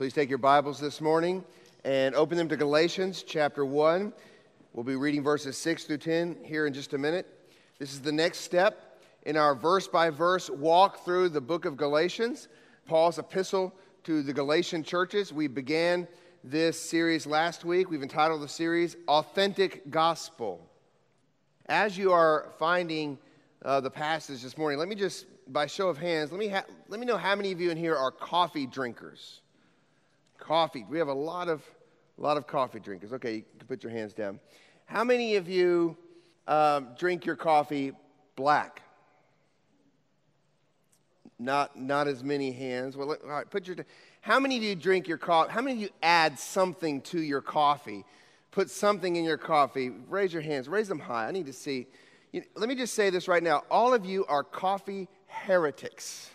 Please 0.00 0.14
take 0.14 0.30
your 0.30 0.38
Bibles 0.38 0.80
this 0.80 1.02
morning 1.02 1.44
and 1.84 2.14
open 2.14 2.38
them 2.38 2.48
to 2.48 2.56
Galatians 2.56 3.22
chapter 3.22 3.66
1. 3.66 4.14
We'll 4.72 4.82
be 4.82 4.96
reading 4.96 5.22
verses 5.22 5.58
6 5.58 5.84
through 5.84 5.98
10 5.98 6.38
here 6.42 6.66
in 6.66 6.72
just 6.72 6.94
a 6.94 6.98
minute. 6.98 7.26
This 7.78 7.92
is 7.92 8.00
the 8.00 8.10
next 8.10 8.38
step 8.38 8.98
in 9.26 9.36
our 9.36 9.54
verse 9.54 9.86
by 9.88 10.08
verse 10.08 10.48
walk 10.48 11.04
through 11.04 11.28
the 11.28 11.40
book 11.42 11.66
of 11.66 11.76
Galatians, 11.76 12.48
Paul's 12.86 13.18
epistle 13.18 13.74
to 14.04 14.22
the 14.22 14.32
Galatian 14.32 14.82
churches. 14.82 15.34
We 15.34 15.48
began 15.48 16.08
this 16.42 16.80
series 16.80 17.26
last 17.26 17.66
week. 17.66 17.90
We've 17.90 18.02
entitled 18.02 18.40
the 18.40 18.48
series 18.48 18.96
Authentic 19.06 19.90
Gospel. 19.90 20.66
As 21.66 21.98
you 21.98 22.10
are 22.10 22.54
finding 22.58 23.18
uh, 23.66 23.82
the 23.82 23.90
passage 23.90 24.40
this 24.40 24.56
morning, 24.56 24.78
let 24.78 24.88
me 24.88 24.94
just, 24.94 25.26
by 25.48 25.66
show 25.66 25.90
of 25.90 25.98
hands, 25.98 26.32
let 26.32 26.38
me, 26.38 26.48
ha- 26.48 26.64
let 26.88 27.00
me 27.00 27.04
know 27.04 27.18
how 27.18 27.36
many 27.36 27.52
of 27.52 27.60
you 27.60 27.70
in 27.70 27.76
here 27.76 27.94
are 27.94 28.10
coffee 28.10 28.66
drinkers. 28.66 29.42
Coffee. 30.40 30.84
We 30.88 30.98
have 30.98 31.08
a 31.08 31.14
lot 31.14 31.48
of, 31.48 31.62
a 32.18 32.22
lot 32.22 32.36
of 32.36 32.46
coffee 32.46 32.80
drinkers. 32.80 33.12
Okay, 33.12 33.36
you 33.36 33.44
can 33.58 33.68
put 33.68 33.84
your 33.84 33.92
hands 33.92 34.12
down. 34.12 34.40
How 34.86 35.04
many 35.04 35.36
of 35.36 35.48
you 35.48 35.96
um, 36.48 36.88
drink 36.98 37.24
your 37.24 37.36
coffee 37.36 37.92
black? 38.34 38.82
Not, 41.38 41.78
not 41.78 42.08
as 42.08 42.24
many 42.24 42.50
hands. 42.50 42.96
Well, 42.96 43.10
all 43.10 43.30
right, 43.30 43.48
put 43.48 43.68
your. 43.68 43.76
How 44.20 44.40
many 44.40 44.56
of 44.56 44.62
you 44.62 44.74
drink 44.74 45.06
your 45.06 45.16
coffee? 45.16 45.52
How 45.52 45.62
many 45.62 45.76
of 45.76 45.82
you 45.82 45.88
add 46.02 46.38
something 46.38 47.00
to 47.02 47.20
your 47.20 47.40
coffee? 47.40 48.04
Put 48.50 48.68
something 48.68 49.16
in 49.16 49.24
your 49.24 49.38
coffee. 49.38 49.90
Raise 50.08 50.32
your 50.32 50.42
hands. 50.42 50.68
Raise 50.68 50.88
them 50.88 50.98
high. 50.98 51.28
I 51.28 51.30
need 51.30 51.46
to 51.46 51.52
see. 51.52 51.86
You, 52.32 52.42
let 52.56 52.68
me 52.68 52.74
just 52.74 52.94
say 52.94 53.10
this 53.10 53.28
right 53.28 53.42
now. 53.42 53.62
All 53.70 53.94
of 53.94 54.04
you 54.04 54.26
are 54.26 54.42
coffee 54.42 55.08
heretics. 55.26 56.30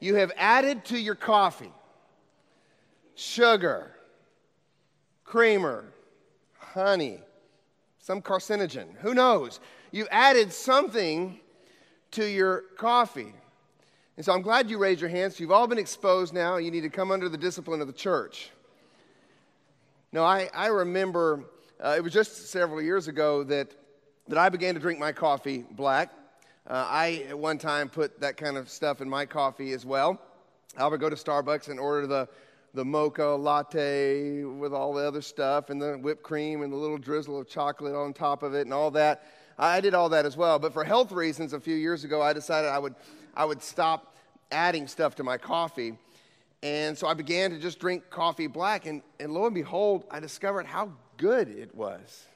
you 0.00 0.14
have 0.14 0.32
added 0.36 0.84
to 0.86 0.98
your 0.98 1.16
coffee 1.16 1.72
sugar, 3.16 3.90
creamer, 5.24 5.86
honey, 6.58 7.18
some 7.98 8.22
carcinogen. 8.22 8.94
Who 8.98 9.14
knows? 9.14 9.58
You 9.90 10.06
added 10.10 10.52
something 10.52 11.40
to 12.12 12.24
your 12.24 12.62
coffee. 12.78 13.32
And 14.16 14.24
so 14.24 14.32
I'm 14.32 14.42
glad 14.42 14.70
you 14.70 14.78
raised 14.78 15.00
your 15.00 15.10
hands. 15.10 15.40
You've 15.40 15.50
all 15.50 15.66
been 15.66 15.78
exposed 15.78 16.32
now. 16.32 16.58
You 16.58 16.70
need 16.70 16.82
to 16.82 16.88
come 16.88 17.10
under 17.10 17.28
the 17.28 17.36
discipline 17.36 17.80
of 17.80 17.86
the 17.86 17.92
church. 17.92 18.50
No, 20.12 20.22
I, 20.22 20.48
I 20.54 20.68
remember 20.68 21.44
uh, 21.82 21.94
it 21.96 22.02
was 22.02 22.12
just 22.12 22.48
several 22.48 22.80
years 22.80 23.08
ago 23.08 23.42
that, 23.44 23.74
that 24.28 24.38
I 24.38 24.48
began 24.48 24.74
to 24.74 24.80
drink 24.80 24.98
my 24.98 25.12
coffee 25.12 25.64
black. 25.72 26.12
Uh, 26.66 26.86
I, 26.88 27.26
at 27.28 27.38
one 27.38 27.58
time, 27.58 27.88
put 27.88 28.20
that 28.20 28.36
kind 28.36 28.56
of 28.56 28.68
stuff 28.68 29.00
in 29.00 29.08
my 29.08 29.26
coffee 29.26 29.72
as 29.72 29.84
well. 29.84 30.20
I 30.76 30.86
would 30.86 31.00
go 31.00 31.10
to 31.10 31.16
Starbucks 31.16 31.68
and 31.68 31.78
order 31.78 32.06
the 32.06 32.28
the 32.76 32.84
mocha 32.84 33.24
latte 33.24 34.44
with 34.44 34.74
all 34.74 34.92
the 34.92 35.02
other 35.02 35.22
stuff 35.22 35.70
and 35.70 35.80
the 35.80 35.94
whipped 35.94 36.22
cream 36.22 36.62
and 36.62 36.70
the 36.70 36.76
little 36.76 36.98
drizzle 36.98 37.40
of 37.40 37.48
chocolate 37.48 37.94
on 37.94 38.12
top 38.12 38.42
of 38.42 38.54
it 38.54 38.66
and 38.66 38.72
all 38.72 38.90
that. 38.90 39.24
I 39.58 39.80
did 39.80 39.94
all 39.94 40.10
that 40.10 40.26
as 40.26 40.36
well. 40.36 40.58
But 40.58 40.74
for 40.74 40.84
health 40.84 41.10
reasons, 41.10 41.54
a 41.54 41.58
few 41.58 41.74
years 41.74 42.04
ago, 42.04 42.20
I 42.20 42.34
decided 42.34 42.68
I 42.68 42.78
would, 42.78 42.94
I 43.34 43.46
would 43.46 43.62
stop 43.62 44.14
adding 44.52 44.86
stuff 44.88 45.14
to 45.14 45.24
my 45.24 45.38
coffee. 45.38 45.96
And 46.62 46.98
so 46.98 47.06
I 47.06 47.14
began 47.14 47.50
to 47.52 47.58
just 47.58 47.78
drink 47.78 48.10
coffee 48.10 48.46
black. 48.46 48.84
And, 48.84 49.00
and 49.18 49.32
lo 49.32 49.46
and 49.46 49.54
behold, 49.54 50.04
I 50.10 50.20
discovered 50.20 50.66
how 50.66 50.92
good 51.16 51.48
it 51.48 51.74
was. 51.74 52.26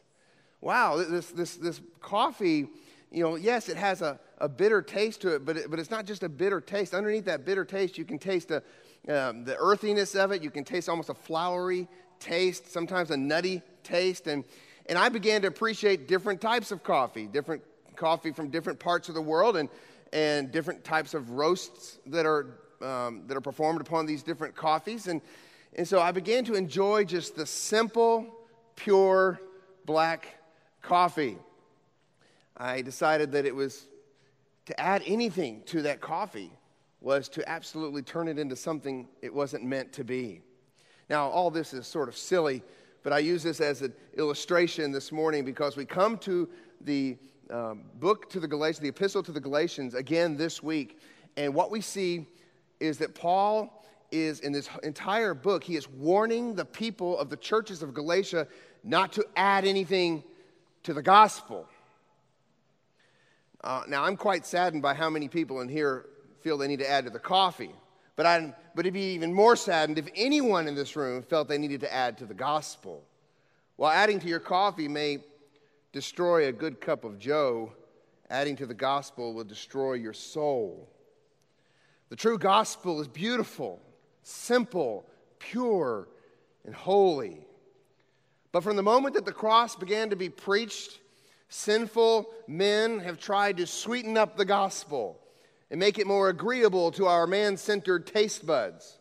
Wow, 0.63 0.97
this, 0.97 1.27
this, 1.33 1.57
this 1.57 1.83
coffee, 2.01 2.67
you 3.11 3.23
know, 3.23 3.37
yes, 3.37 3.69
it 3.69 3.77
has 3.77 4.01
a, 4.01 4.19
a 4.39 4.49
bitter 4.49 4.81
taste 4.81 5.21
to 5.21 5.35
it 5.35 5.45
but, 5.45 5.59
it, 5.59 5.71
but 5.71 5.79
it's 5.79 5.91
not 5.91 6.07
just 6.07 6.23
a 6.23 6.31
bitter 6.31 6.63
taste. 6.63 6.95
Underneath 6.95 7.27
that 7.27 7.45
bitter 7.45 7.67
taste, 7.67 7.99
you 7.99 8.07
can 8.07 8.19
taste 8.19 8.51
a, 8.51 8.63
um, 9.09 9.45
the 9.45 9.57
earthiness 9.59 10.15
of 10.15 10.33
it. 10.33 10.43
You 10.43 10.51
can 10.51 10.65
taste 10.65 10.89
almost 10.89 11.09
a 11.09 11.15
flowery 11.15 11.89
taste, 12.19 12.71
sometimes 12.71 13.11
a 13.11 13.17
nutty 13.17 13.63
taste. 13.83 14.27
And, 14.27 14.45
and 14.87 14.99
I 14.99 15.09
began 15.09 15.43
to 15.43 15.49
appreciate 15.49 16.07
different 16.07 16.41
types 16.41 16.71
of 16.71 16.83
coffee, 16.83 17.27
different 17.27 17.63
coffee 17.97 18.33
from 18.33 18.51
different 18.51 18.79
parts 18.79 19.09
of 19.09 19.15
the 19.15 19.23
world, 19.23 19.57
and, 19.57 19.69
and 20.13 20.51
different 20.53 20.85
types 20.85 21.15
of 21.15 21.31
roasts 21.31 21.99
that 22.07 22.27
are, 22.27 22.59
um, 22.83 23.25
that 23.27 23.37
are 23.37 23.43
performed 23.43 23.81
upon 23.81 24.07
these 24.07 24.23
different 24.23 24.55
coffees. 24.55 25.07
And, 25.07 25.21
and 25.75 25.87
so 25.87 26.01
I 26.01 26.13
began 26.13 26.45
to 26.47 26.55
enjoy 26.55 27.05
just 27.05 27.37
the 27.37 27.47
simple, 27.47 28.27
pure 28.77 29.41
black 29.87 30.27
coffee. 30.83 31.37
I 32.57 32.83
decided 32.83 33.33
that 33.33 33.47
it 33.47 33.55
was 33.55 33.87
to 34.67 34.79
add 34.79 35.03
anything 35.07 35.63
to 35.67 35.83
that 35.83 36.01
coffee 36.01 36.51
was 37.01 37.29
to 37.31 37.49
absolutely 37.49 38.03
turn 38.03 38.29
it 38.29 38.39
into 38.39 38.55
something 38.55 39.09
it 39.23 39.33
wasn't 39.33 39.65
meant 39.65 39.93
to 39.95 40.05
be. 40.05 40.43
Now, 41.09 41.29
all 41.29 41.51
this 41.51 41.73
is 41.73 41.87
sort 41.87 42.09
of 42.09 42.17
silly, 42.17 42.63
but 43.03 43.13
I 43.13 43.19
use 43.19 43.43
this 43.43 43.61
as 43.61 43.83
an 43.83 43.93
illustration 44.17 44.93
this 44.93 45.11
morning 45.11 45.45
because 45.45 45.77
we 45.77 45.85
come 45.85 46.19
to 46.19 46.49
the 46.83 47.17
um, 47.51 47.83
book 47.95 48.31
to 48.31 48.41
the 48.41 48.47
Galatians, 48.47 48.81
the 48.81 48.89
epistle 48.89 49.23
to 49.25 49.33
the 49.33 49.41
Galatians 49.41 49.95
again 49.95 50.37
this 50.37 50.63
week, 50.63 51.01
and 51.37 51.55
what 51.55 51.71
we 51.71 51.81
see 51.81 52.27
is 52.79 52.99
that 52.99 53.15
Paul 53.15 53.85
is 54.13 54.41
in 54.41 54.53
this 54.53 54.69
entire 54.83 55.35
book, 55.35 55.65
he 55.65 55.77
is 55.77 55.89
warning 55.89 56.55
the 56.55 56.65
people 56.65 57.19
of 57.19 57.31
the 57.31 57.37
churches 57.37 57.83
of 57.83 57.95
Galatia 57.95 58.47
not 58.83 59.13
to 59.13 59.25
add 59.37 59.65
anything 59.65 60.23
to 60.83 60.95
the 60.95 61.03
gospel. 61.03 61.67
Uh, 63.63 63.83
now, 63.89 64.05
I'm 64.05 64.17
quite 64.17 64.47
saddened 64.47 64.83
by 64.83 64.95
how 64.95 65.11
many 65.11 65.29
people 65.29 65.61
in 65.61 65.69
here 65.69 66.07
feel 66.43 66.59
they 66.59 66.69
need 66.69 66.81
to 66.81 66.91
add 66.91 67.05
to 67.05 67.11
the 67.11 67.19
coffee. 67.19 67.75
But, 68.17 68.27
i 68.27 68.55
but 68.75 68.81
it'd 68.81 68.95
be 68.95 69.15
even 69.15 69.33
more 69.33 69.57
saddened 69.57 69.99
if 69.99 70.09
anyone 70.15 70.69
in 70.69 70.75
this 70.75 70.97
room 70.97 71.23
felt 71.23 71.49
they 71.49 71.59
needed 71.59 71.81
to 71.81 71.93
add 71.93 72.19
to 72.19 72.27
the 72.27 72.35
gospel. 72.35 73.03
While 73.77 73.93
adding 73.93 74.21
to 74.21 74.29
your 74.29 74.41
coffee 74.41 74.89
may 74.89 75.19
destroy 75.93 76.49
a 76.49 76.53
good 76.53 76.81
cup 76.81 77.05
of 77.05 77.19
joe, 77.19 77.73
adding 78.29 78.57
to 78.57 78.67
the 78.67 78.75
gospel 78.75 79.33
will 79.33 79.45
destroy 79.45 79.95
your 79.95 80.13
soul. 80.13 80.89
The 82.11 82.17
true 82.17 82.39
gospel 82.39 83.01
is 83.01 83.09
beautiful, 83.09 83.81
simple, 84.23 85.07
pure, 85.39 86.09
and 86.65 86.75
holy. 86.75 87.47
But 88.53 88.63
from 88.63 88.77
the 88.77 88.83
moment 88.83 89.15
that 89.15 89.25
the 89.25 89.33
cross 89.33 89.77
began 89.77 90.11
to 90.11 90.17
be 90.17 90.29
preached, 90.29 91.01
sinful 91.49 92.29
men 92.47 92.99
have 93.01 93.19
tried 93.19 93.57
to 93.59 93.67
sweeten 93.67 94.17
up 94.17 94.37
the 94.37 94.45
gospel 94.45 95.20
and 95.71 95.79
make 95.79 95.99
it 95.99 96.07
more 96.07 96.29
agreeable 96.29 96.91
to 96.93 97.07
our 97.07 97.27
man 97.27 97.57
centered 97.57 98.07
taste 98.07 98.47
buds. 98.47 98.99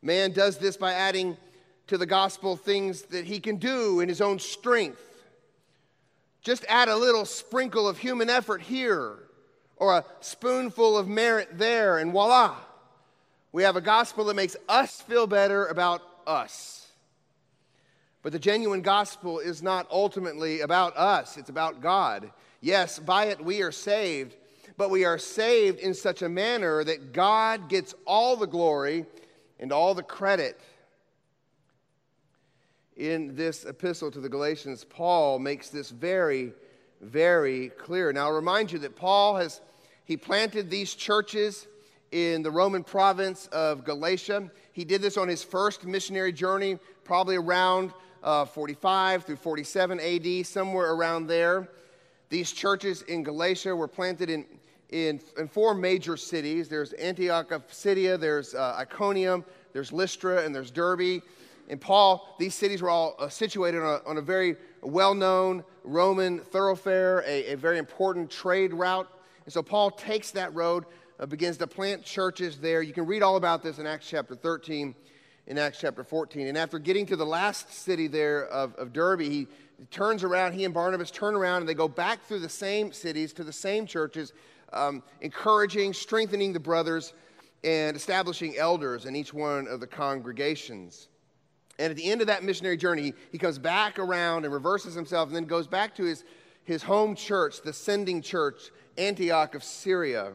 Man 0.00 0.32
does 0.32 0.58
this 0.58 0.76
by 0.76 0.94
adding 0.94 1.36
to 1.88 1.98
the 1.98 2.06
gospel 2.06 2.56
things 2.56 3.02
that 3.02 3.24
he 3.24 3.40
can 3.40 3.56
do 3.56 4.00
in 4.00 4.08
his 4.08 4.20
own 4.20 4.38
strength. 4.38 5.02
Just 6.42 6.64
add 6.68 6.88
a 6.88 6.96
little 6.96 7.24
sprinkle 7.24 7.88
of 7.88 7.98
human 7.98 8.30
effort 8.30 8.62
here 8.62 9.16
or 9.76 9.96
a 9.96 10.04
spoonful 10.20 10.98
of 10.98 11.08
merit 11.08 11.48
there, 11.52 11.98
and 11.98 12.12
voila, 12.12 12.56
we 13.52 13.62
have 13.62 13.76
a 13.76 13.80
gospel 13.80 14.24
that 14.24 14.34
makes 14.34 14.56
us 14.68 15.00
feel 15.00 15.26
better 15.26 15.66
about 15.66 16.02
us. 16.26 16.88
But 18.22 18.32
the 18.32 18.38
genuine 18.38 18.82
gospel 18.82 19.38
is 19.38 19.62
not 19.62 19.86
ultimately 19.90 20.60
about 20.60 20.96
us, 20.96 21.36
it's 21.36 21.48
about 21.48 21.80
God. 21.80 22.30
Yes, 22.60 22.98
by 22.98 23.26
it 23.26 23.44
we 23.44 23.62
are 23.62 23.72
saved, 23.72 24.34
but 24.78 24.90
we 24.90 25.04
are 25.04 25.18
saved 25.18 25.80
in 25.80 25.92
such 25.92 26.22
a 26.22 26.28
manner 26.28 26.84
that 26.84 27.12
God 27.12 27.68
gets 27.68 27.96
all 28.06 28.36
the 28.36 28.46
glory 28.46 29.04
and 29.58 29.72
all 29.72 29.92
the 29.92 30.04
credit. 30.04 30.60
In 32.96 33.34
this 33.34 33.64
epistle 33.64 34.10
to 34.12 34.20
the 34.20 34.28
Galatians, 34.28 34.84
Paul 34.84 35.40
makes 35.40 35.68
this 35.68 35.90
very, 35.90 36.52
very 37.00 37.70
clear. 37.70 38.12
Now, 38.12 38.26
I'll 38.26 38.32
remind 38.32 38.70
you 38.70 38.78
that 38.78 38.94
Paul 38.94 39.36
has 39.36 39.60
he 40.04 40.16
planted 40.16 40.70
these 40.70 40.94
churches 40.94 41.66
in 42.12 42.42
the 42.42 42.50
Roman 42.50 42.82
province 42.82 43.48
of 43.48 43.84
Galatia. 43.84 44.48
He 44.72 44.84
did 44.84 45.02
this 45.02 45.16
on 45.16 45.28
his 45.28 45.42
first 45.42 45.84
missionary 45.84 46.32
journey, 46.32 46.78
probably 47.04 47.36
around 47.36 47.92
uh, 48.22 48.44
45 48.44 49.24
through 49.24 49.36
47 49.36 50.00
AD, 50.00 50.46
somewhere 50.46 50.92
around 50.92 51.26
there. 51.26 51.68
These 52.30 52.52
churches 52.52 53.02
in 53.02 53.22
Galatia 53.22 53.74
were 53.74 53.88
planted 53.88 54.30
in 54.30 54.46
in, 54.90 55.20
in 55.36 55.48
four 55.48 55.74
major 55.74 56.16
cities. 56.16 56.68
There's 56.68 56.92
Antioch 56.94 57.50
of 57.52 57.68
Pisidia, 57.68 58.18
there's 58.18 58.54
uh, 58.54 58.76
Iconium, 58.78 59.44
there's 59.72 59.92
Lystra, 59.92 60.44
and 60.44 60.54
there's 60.54 60.70
Derbe. 60.70 61.22
And 61.68 61.80
Paul, 61.80 62.34
these 62.38 62.54
cities 62.54 62.80
were 62.80 62.88
all 62.88 63.14
uh, 63.18 63.28
situated 63.28 63.82
on 63.82 64.00
a, 64.04 64.08
on 64.08 64.16
a 64.16 64.22
very 64.22 64.56
well 64.82 65.14
known 65.14 65.62
Roman 65.84 66.38
thoroughfare, 66.38 67.22
a, 67.26 67.52
a, 67.52 67.56
very 67.56 67.78
important 67.78 68.30
trade 68.30 68.72
route. 68.72 69.08
And 69.44 69.52
so 69.52 69.62
Paul 69.62 69.90
takes 69.90 70.30
that 70.30 70.54
road, 70.54 70.84
uh, 71.20 71.26
begins 71.26 71.58
to 71.58 71.66
plant 71.66 72.04
churches 72.04 72.58
there. 72.58 72.80
You 72.80 72.94
can 72.94 73.06
read 73.06 73.22
all 73.22 73.36
about 73.36 73.62
this 73.62 73.78
in 73.78 73.86
Acts 73.86 74.08
chapter 74.08 74.34
13, 74.34 74.94
in 75.46 75.58
Acts 75.58 75.78
chapter 75.80 76.04
14. 76.04 76.46
And 76.46 76.56
after 76.56 76.78
getting 76.78 77.04
to 77.06 77.16
the 77.16 77.26
last 77.26 77.72
city 77.72 78.06
there 78.06 78.46
of, 78.46 78.74
of 78.76 78.94
Derbe, 78.94 79.20
he 79.20 79.46
turns 79.90 80.24
around, 80.24 80.52
he 80.52 80.64
and 80.64 80.72
Barnabas 80.72 81.10
turn 81.10 81.34
around, 81.34 81.62
and 81.62 81.68
they 81.68 81.74
go 81.74 81.88
back 81.88 82.24
through 82.24 82.40
the 82.40 82.48
same 82.48 82.92
cities 82.92 83.34
to 83.34 83.44
the 83.44 83.52
same 83.52 83.86
churches 83.86 84.32
um, 84.72 85.02
encouraging, 85.20 85.92
strengthening 85.92 86.52
the 86.52 86.60
brothers. 86.60 87.12
and 87.64 87.96
establishing 87.96 88.56
elders 88.56 89.04
in 89.04 89.16
each 89.16 89.34
one 89.34 89.66
of 89.66 89.80
the 89.80 89.86
congregations. 89.86 91.08
And 91.78 91.90
at 91.90 91.96
the 91.96 92.10
end 92.10 92.20
of 92.20 92.26
that 92.26 92.42
missionary 92.42 92.76
journey, 92.76 93.14
he 93.30 93.38
comes 93.38 93.58
back 93.58 93.98
around 93.98 94.44
and 94.44 94.52
reverses 94.52 94.94
himself 94.94 95.28
and 95.28 95.36
then 95.36 95.44
goes 95.44 95.66
back 95.66 95.94
to 95.96 96.04
his, 96.04 96.24
his 96.64 96.82
home 96.82 97.14
church, 97.14 97.62
the 97.62 97.72
sending 97.72 98.20
church, 98.22 98.70
Antioch 98.96 99.54
of 99.54 99.62
Syria. 99.62 100.32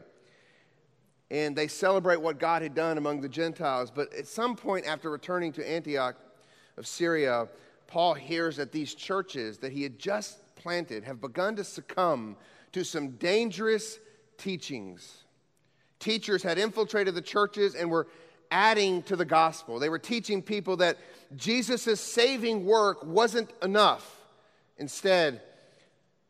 And 1.31 1.55
they 1.55 1.67
celebrate 1.67 2.21
what 2.21 2.39
God 2.39 2.61
had 2.61 2.75
done 2.75 2.97
among 2.97 3.21
the 3.21 3.29
Gentiles. 3.29 3.89
But 3.89 4.13
at 4.13 4.27
some 4.27 4.55
point 4.55 4.85
after 4.85 5.09
returning 5.09 5.51
to 5.53 5.69
Antioch 5.69 6.15
of 6.77 6.87
Syria, 6.87 7.47
Paul 7.87 8.13
hears 8.13 8.57
that 8.57 8.71
these 8.71 8.93
churches 8.93 9.57
that 9.59 9.71
he 9.71 9.83
had 9.83 9.99
just 9.99 10.55
planted 10.55 11.03
have 11.03 11.19
begun 11.19 11.55
to 11.55 11.63
succumb 11.63 12.37
to 12.71 12.83
some 12.83 13.11
dangerous 13.11 13.99
teachings. 14.43 15.23
Teachers 15.99 16.43
had 16.43 16.57
infiltrated 16.57 17.15
the 17.15 17.21
churches 17.21 17.75
and 17.75 17.89
were 17.89 18.07
adding 18.51 19.01
to 19.03 19.15
the 19.15 19.25
gospel. 19.25 19.79
They 19.79 19.87
were 19.87 19.99
teaching 19.99 20.41
people 20.41 20.77
that 20.77 20.97
Jesus' 21.37 22.01
saving 22.01 22.65
work 22.65 23.05
wasn't 23.05 23.51
enough. 23.61 24.19
Instead, 24.77 25.41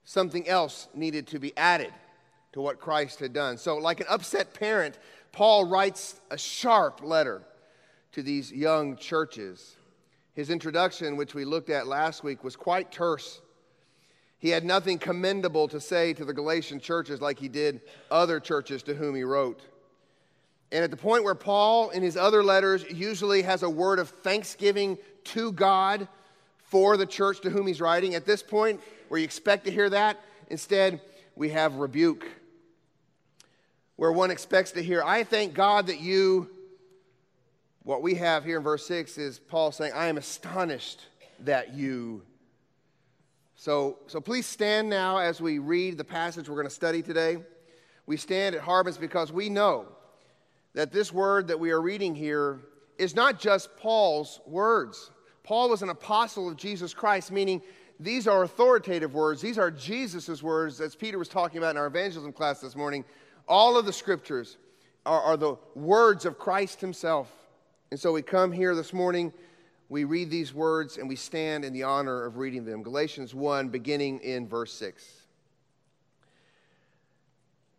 something 0.03 0.47
else 0.47 0.87
needed 0.93 1.27
to 1.27 1.39
be 1.39 1.57
added 1.57 1.91
to 2.51 2.61
what 2.61 2.79
Christ 2.79 3.19
had 3.19 3.33
done. 3.33 3.57
So, 3.57 3.77
like 3.77 3.99
an 3.99 4.05
upset 4.09 4.53
parent, 4.53 4.99
Paul 5.31 5.65
writes 5.65 6.21
a 6.29 6.37
sharp 6.37 7.01
letter 7.03 7.41
to 8.11 8.21
these 8.21 8.51
young 8.51 8.95
churches. 8.95 9.75
His 10.35 10.51
introduction, 10.51 11.17
which 11.17 11.33
we 11.33 11.45
looked 11.45 11.71
at 11.71 11.87
last 11.87 12.23
week, 12.23 12.43
was 12.43 12.55
quite 12.55 12.91
terse. 12.91 13.41
He 14.43 14.49
had 14.49 14.65
nothing 14.65 14.99
commendable 14.99 15.69
to 15.69 15.79
say 15.79 16.11
to 16.15 16.25
the 16.25 16.33
Galatian 16.33 16.81
churches 16.81 17.21
like 17.21 17.39
he 17.39 17.47
did 17.47 17.79
other 18.11 18.41
churches 18.41 18.83
to 18.83 18.93
whom 18.93 19.15
he 19.15 19.23
wrote. 19.23 19.61
And 20.69 20.83
at 20.83 20.91
the 20.91 20.97
point 20.97 21.23
where 21.23 21.33
Paul, 21.33 21.91
in 21.91 22.03
his 22.03 22.17
other 22.17 22.43
letters, 22.43 22.83
usually 22.91 23.43
has 23.43 23.63
a 23.63 23.69
word 23.69 23.99
of 23.99 24.09
thanksgiving 24.09 24.97
to 25.23 25.53
God 25.53 26.09
for 26.65 26.97
the 26.97 27.05
church 27.05 27.39
to 27.43 27.49
whom 27.49 27.67
he's 27.67 27.79
writing, 27.79 28.15
at 28.15 28.25
this 28.25 28.43
point, 28.43 28.81
where 29.07 29.17
you 29.17 29.23
expect 29.23 29.63
to 29.63 29.71
hear 29.71 29.89
that, 29.89 30.19
instead, 30.49 30.99
we 31.37 31.51
have 31.51 31.75
rebuke. 31.75 32.27
Where 33.95 34.11
one 34.11 34.29
expects 34.29 34.71
to 34.71 34.83
hear, 34.83 35.01
I 35.03 35.23
thank 35.23 35.53
God 35.53 35.87
that 35.87 36.01
you 36.01 36.49
what 37.83 38.01
we 38.01 38.15
have 38.15 38.43
here 38.43 38.57
in 38.57 38.63
verse 38.63 38.85
6 38.87 39.17
is 39.17 39.39
Paul 39.39 39.71
saying, 39.71 39.93
I 39.95 40.07
am 40.07 40.17
astonished 40.17 40.99
that 41.39 41.73
you. 41.73 42.23
So, 43.63 43.99
so 44.07 44.19
please 44.19 44.45
stand 44.45 44.89
now 44.89 45.19
as 45.19 45.39
we 45.39 45.57
read 45.57 45.97
the 45.97 46.03
passage 46.03 46.49
we're 46.49 46.55
going 46.55 46.67
to 46.67 46.73
study 46.73 47.01
today. 47.01 47.37
We 48.05 48.17
stand 48.17 48.55
at 48.55 48.61
Harbins 48.61 48.97
because 48.97 49.31
we 49.31 49.47
know 49.47 49.85
that 50.73 50.91
this 50.91 51.13
word 51.13 51.47
that 51.47 51.61
we 51.61 51.71
are 51.71 51.79
reading 51.79 52.13
here 52.13 52.59
is 52.97 53.15
not 53.15 53.39
just 53.39 53.77
Paul's 53.77 54.41
words. 54.45 55.11
Paul 55.43 55.69
was 55.69 55.81
an 55.81 55.87
apostle 55.87 56.49
of 56.49 56.57
Jesus 56.57 56.93
Christ, 56.93 57.31
meaning 57.31 57.61
these 58.01 58.27
are 58.27 58.43
authoritative 58.43 59.13
words. 59.13 59.41
These 59.41 59.57
are 59.57 59.71
Jesus' 59.71 60.43
words, 60.43 60.81
as 60.81 60.93
Peter 60.93 61.17
was 61.17 61.29
talking 61.29 61.57
about 61.57 61.71
in 61.71 61.77
our 61.77 61.87
evangelism 61.87 62.33
class 62.33 62.59
this 62.59 62.75
morning. 62.75 63.05
All 63.47 63.77
of 63.77 63.85
the 63.85 63.93
scriptures 63.93 64.57
are, 65.05 65.21
are 65.21 65.37
the 65.37 65.55
words 65.73 66.25
of 66.25 66.37
Christ 66.37 66.81
himself. 66.81 67.31
And 67.91 67.99
so 67.99 68.11
we 68.11 68.23
come 68.23 68.51
here 68.51 68.75
this 68.75 68.91
morning, 68.91 69.31
we 69.93 70.05
read 70.05 70.31
these 70.31 70.55
words, 70.55 70.97
and 70.97 71.07
we 71.07 71.15
stand 71.15 71.63
in 71.63 71.71
the 71.71 71.83
honor 71.83 72.25
of 72.25 72.37
reading 72.37 72.65
them. 72.65 72.81
Galatians 72.81 73.35
1, 73.35 73.69
beginning 73.69 74.19
in 74.21 74.47
verse 74.47 74.73
6. 74.73 75.07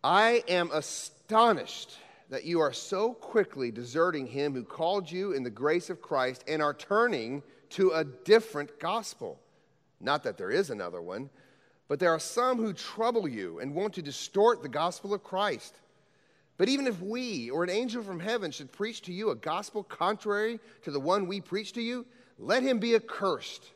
I 0.01 0.41
am 0.47 0.71
astonished 0.71 1.97
that 2.29 2.45
you 2.45 2.61
are 2.61 2.71
so 2.71 3.13
quickly 3.13 3.69
deserting 3.69 4.27
him 4.27 4.53
who 4.53 4.63
called 4.63 5.11
you 5.11 5.33
in 5.33 5.43
the 5.43 5.49
grace 5.49 5.89
of 5.89 6.01
Christ 6.01 6.45
and 6.47 6.61
are 6.61 6.73
turning 6.73 7.43
to 7.71 7.91
a 7.91 8.05
different 8.05 8.79
gospel. 8.79 9.37
Not 9.99 10.23
that 10.23 10.37
there 10.37 10.51
is 10.51 10.69
another 10.69 11.01
one, 11.01 11.29
but 11.89 11.99
there 11.99 12.11
are 12.11 12.19
some 12.19 12.59
who 12.59 12.71
trouble 12.71 13.27
you 13.27 13.59
and 13.59 13.75
want 13.75 13.93
to 13.95 14.01
distort 14.01 14.63
the 14.63 14.69
gospel 14.69 15.13
of 15.13 15.21
Christ. 15.21 15.81
But 16.57 16.69
even 16.69 16.87
if 16.87 17.01
we 17.01 17.49
or 17.49 17.63
an 17.63 17.69
angel 17.69 18.01
from 18.01 18.19
heaven 18.19 18.51
should 18.51 18.71
preach 18.71 19.01
to 19.03 19.13
you 19.13 19.29
a 19.29 19.35
gospel 19.35 19.83
contrary 19.83 20.59
to 20.83 20.91
the 20.91 20.99
one 20.99 21.27
we 21.27 21.41
preach 21.41 21.73
to 21.73 21.81
you, 21.81 22.05
let 22.39 22.63
him 22.63 22.79
be 22.79 22.95
accursed. 22.95 23.71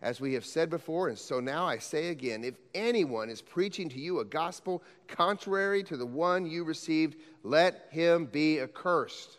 As 0.00 0.20
we 0.20 0.34
have 0.34 0.44
said 0.44 0.70
before, 0.70 1.08
and 1.08 1.18
so 1.18 1.40
now 1.40 1.66
I 1.66 1.78
say 1.78 2.08
again 2.08 2.44
if 2.44 2.54
anyone 2.74 3.30
is 3.30 3.42
preaching 3.42 3.88
to 3.88 3.98
you 3.98 4.20
a 4.20 4.24
gospel 4.24 4.82
contrary 5.08 5.82
to 5.84 5.96
the 5.96 6.06
one 6.06 6.46
you 6.46 6.62
received, 6.62 7.16
let 7.42 7.88
him 7.90 8.26
be 8.26 8.60
accursed. 8.60 9.38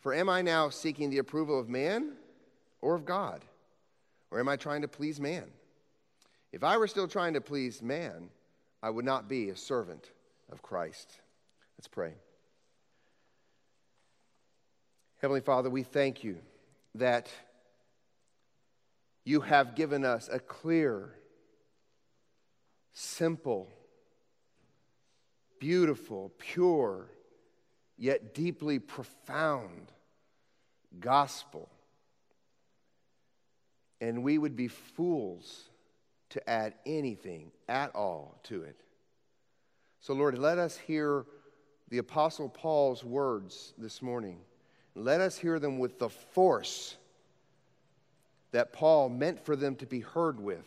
For 0.00 0.14
am 0.14 0.28
I 0.28 0.40
now 0.40 0.70
seeking 0.70 1.10
the 1.10 1.18
approval 1.18 1.58
of 1.58 1.68
man 1.68 2.12
or 2.80 2.94
of 2.94 3.04
God? 3.04 3.44
Or 4.30 4.40
am 4.40 4.48
I 4.48 4.56
trying 4.56 4.82
to 4.82 4.88
please 4.88 5.20
man? 5.20 5.44
If 6.52 6.64
I 6.64 6.78
were 6.78 6.86
still 6.86 7.08
trying 7.08 7.34
to 7.34 7.40
please 7.40 7.82
man, 7.82 8.30
I 8.82 8.90
would 8.90 9.04
not 9.04 9.28
be 9.28 9.50
a 9.50 9.56
servant 9.56 10.08
of 10.50 10.62
Christ. 10.62 11.20
Let's 11.78 11.88
pray. 11.88 12.14
Heavenly 15.20 15.40
Father, 15.40 15.70
we 15.70 15.82
thank 15.82 16.24
you 16.24 16.38
that 16.94 17.30
you 19.24 19.40
have 19.40 19.74
given 19.74 20.04
us 20.04 20.28
a 20.30 20.38
clear, 20.38 21.14
simple, 22.92 23.68
beautiful, 25.58 26.32
pure, 26.38 27.10
yet 27.98 28.34
deeply 28.34 28.78
profound 28.78 29.90
gospel. 31.00 31.68
And 34.00 34.22
we 34.22 34.38
would 34.38 34.54
be 34.54 34.68
fools 34.68 35.70
to 36.30 36.48
add 36.48 36.74
anything 36.84 37.50
at 37.68 37.94
all 37.94 38.38
to 38.44 38.62
it. 38.62 38.76
So, 40.06 40.14
Lord, 40.14 40.38
let 40.38 40.56
us 40.58 40.76
hear 40.76 41.26
the 41.88 41.98
Apostle 41.98 42.48
Paul's 42.48 43.02
words 43.02 43.74
this 43.76 44.00
morning. 44.00 44.38
Let 44.94 45.20
us 45.20 45.36
hear 45.36 45.58
them 45.58 45.80
with 45.80 45.98
the 45.98 46.08
force 46.08 46.96
that 48.52 48.72
Paul 48.72 49.08
meant 49.08 49.44
for 49.44 49.56
them 49.56 49.74
to 49.74 49.84
be 49.84 49.98
heard 49.98 50.38
with. 50.38 50.64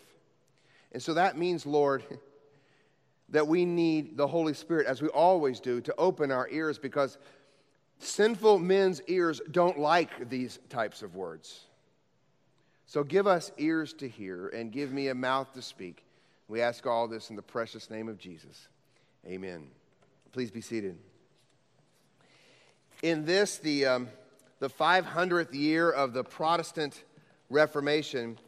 And 0.91 1.01
so 1.01 1.13
that 1.13 1.37
means, 1.37 1.65
Lord, 1.65 2.03
that 3.29 3.47
we 3.47 3.63
need 3.63 4.17
the 4.17 4.27
Holy 4.27 4.53
Spirit, 4.53 4.87
as 4.87 5.01
we 5.01 5.07
always 5.07 5.61
do, 5.61 5.79
to 5.79 5.95
open 5.97 6.31
our 6.31 6.49
ears 6.49 6.77
because 6.77 7.17
sinful 7.99 8.59
men's 8.59 9.01
ears 9.07 9.39
don't 9.51 9.79
like 9.79 10.29
these 10.29 10.59
types 10.67 11.01
of 11.01 11.15
words. 11.15 11.61
So 12.87 13.05
give 13.05 13.25
us 13.25 13.53
ears 13.57 13.93
to 13.93 14.09
hear 14.09 14.49
and 14.49 14.69
give 14.69 14.91
me 14.91 15.07
a 15.07 15.15
mouth 15.15 15.53
to 15.53 15.61
speak. 15.61 16.03
We 16.49 16.59
ask 16.59 16.85
all 16.85 17.07
this 17.07 17.29
in 17.29 17.37
the 17.37 17.41
precious 17.41 17.89
name 17.89 18.09
of 18.09 18.17
Jesus. 18.17 18.67
Amen. 19.27 19.67
Please 20.31 20.49
be 20.49 20.61
seated. 20.61 20.97
In 23.03 23.25
this, 23.25 23.57
the, 23.57 23.85
um, 23.85 24.07
the 24.59 24.69
500th 24.69 25.53
year 25.53 25.89
of 25.89 26.13
the 26.13 26.23
Protestant 26.23 27.03
Reformation, 27.49 28.39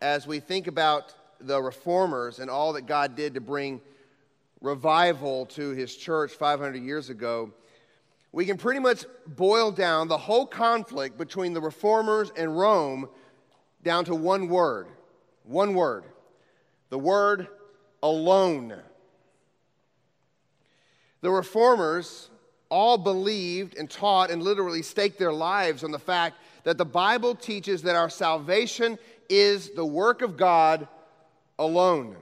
as 0.00 0.26
we 0.26 0.40
think 0.40 0.66
about 0.66 1.14
the 1.40 1.60
reformers 1.60 2.40
and 2.40 2.50
all 2.50 2.74
that 2.74 2.86
God 2.86 3.16
did 3.16 3.34
to 3.34 3.40
bring 3.40 3.80
revival 4.60 5.46
to 5.46 5.70
his 5.70 5.96
church 5.96 6.32
500 6.32 6.82
years 6.82 7.10
ago, 7.10 7.52
we 8.32 8.44
can 8.44 8.58
pretty 8.58 8.80
much 8.80 9.04
boil 9.26 9.70
down 9.70 10.08
the 10.08 10.18
whole 10.18 10.46
conflict 10.46 11.16
between 11.16 11.54
the 11.54 11.60
reformers 11.60 12.30
and 12.36 12.58
Rome 12.58 13.08
down 13.82 14.04
to 14.04 14.14
one 14.14 14.48
word. 14.48 14.88
One 15.44 15.74
word. 15.74 16.04
The 16.90 16.98
word 16.98 17.48
alone. 18.02 18.74
The 21.20 21.30
reformers 21.30 22.30
all 22.70 22.98
believed 22.98 23.76
and 23.76 23.88
taught 23.88 24.30
and 24.30 24.42
literally 24.42 24.82
staked 24.82 25.18
their 25.18 25.32
lives 25.32 25.82
on 25.82 25.90
the 25.90 25.98
fact 25.98 26.38
that 26.64 26.78
the 26.78 26.84
Bible 26.84 27.34
teaches 27.34 27.82
that 27.82 27.96
our 27.96 28.10
salvation 28.10 28.98
is 29.28 29.70
the 29.70 29.84
work 29.84 30.22
of 30.22 30.36
God 30.36 30.86
alone. 31.58 32.16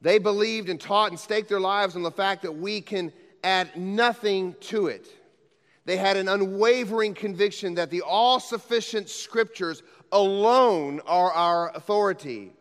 They 0.00 0.18
believed 0.18 0.68
and 0.68 0.80
taught 0.80 1.10
and 1.10 1.18
staked 1.18 1.48
their 1.48 1.60
lives 1.60 1.96
on 1.96 2.02
the 2.02 2.10
fact 2.10 2.42
that 2.42 2.52
we 2.52 2.80
can 2.80 3.12
add 3.42 3.76
nothing 3.76 4.54
to 4.60 4.88
it. 4.88 5.08
They 5.86 5.96
had 5.96 6.16
an 6.16 6.28
unwavering 6.28 7.14
conviction 7.14 7.74
that 7.74 7.90
the 7.90 8.02
all 8.02 8.40
sufficient 8.40 9.08
scriptures 9.08 9.82
alone 10.12 11.00
are 11.06 11.32
our 11.32 11.74
authority. 11.74 12.52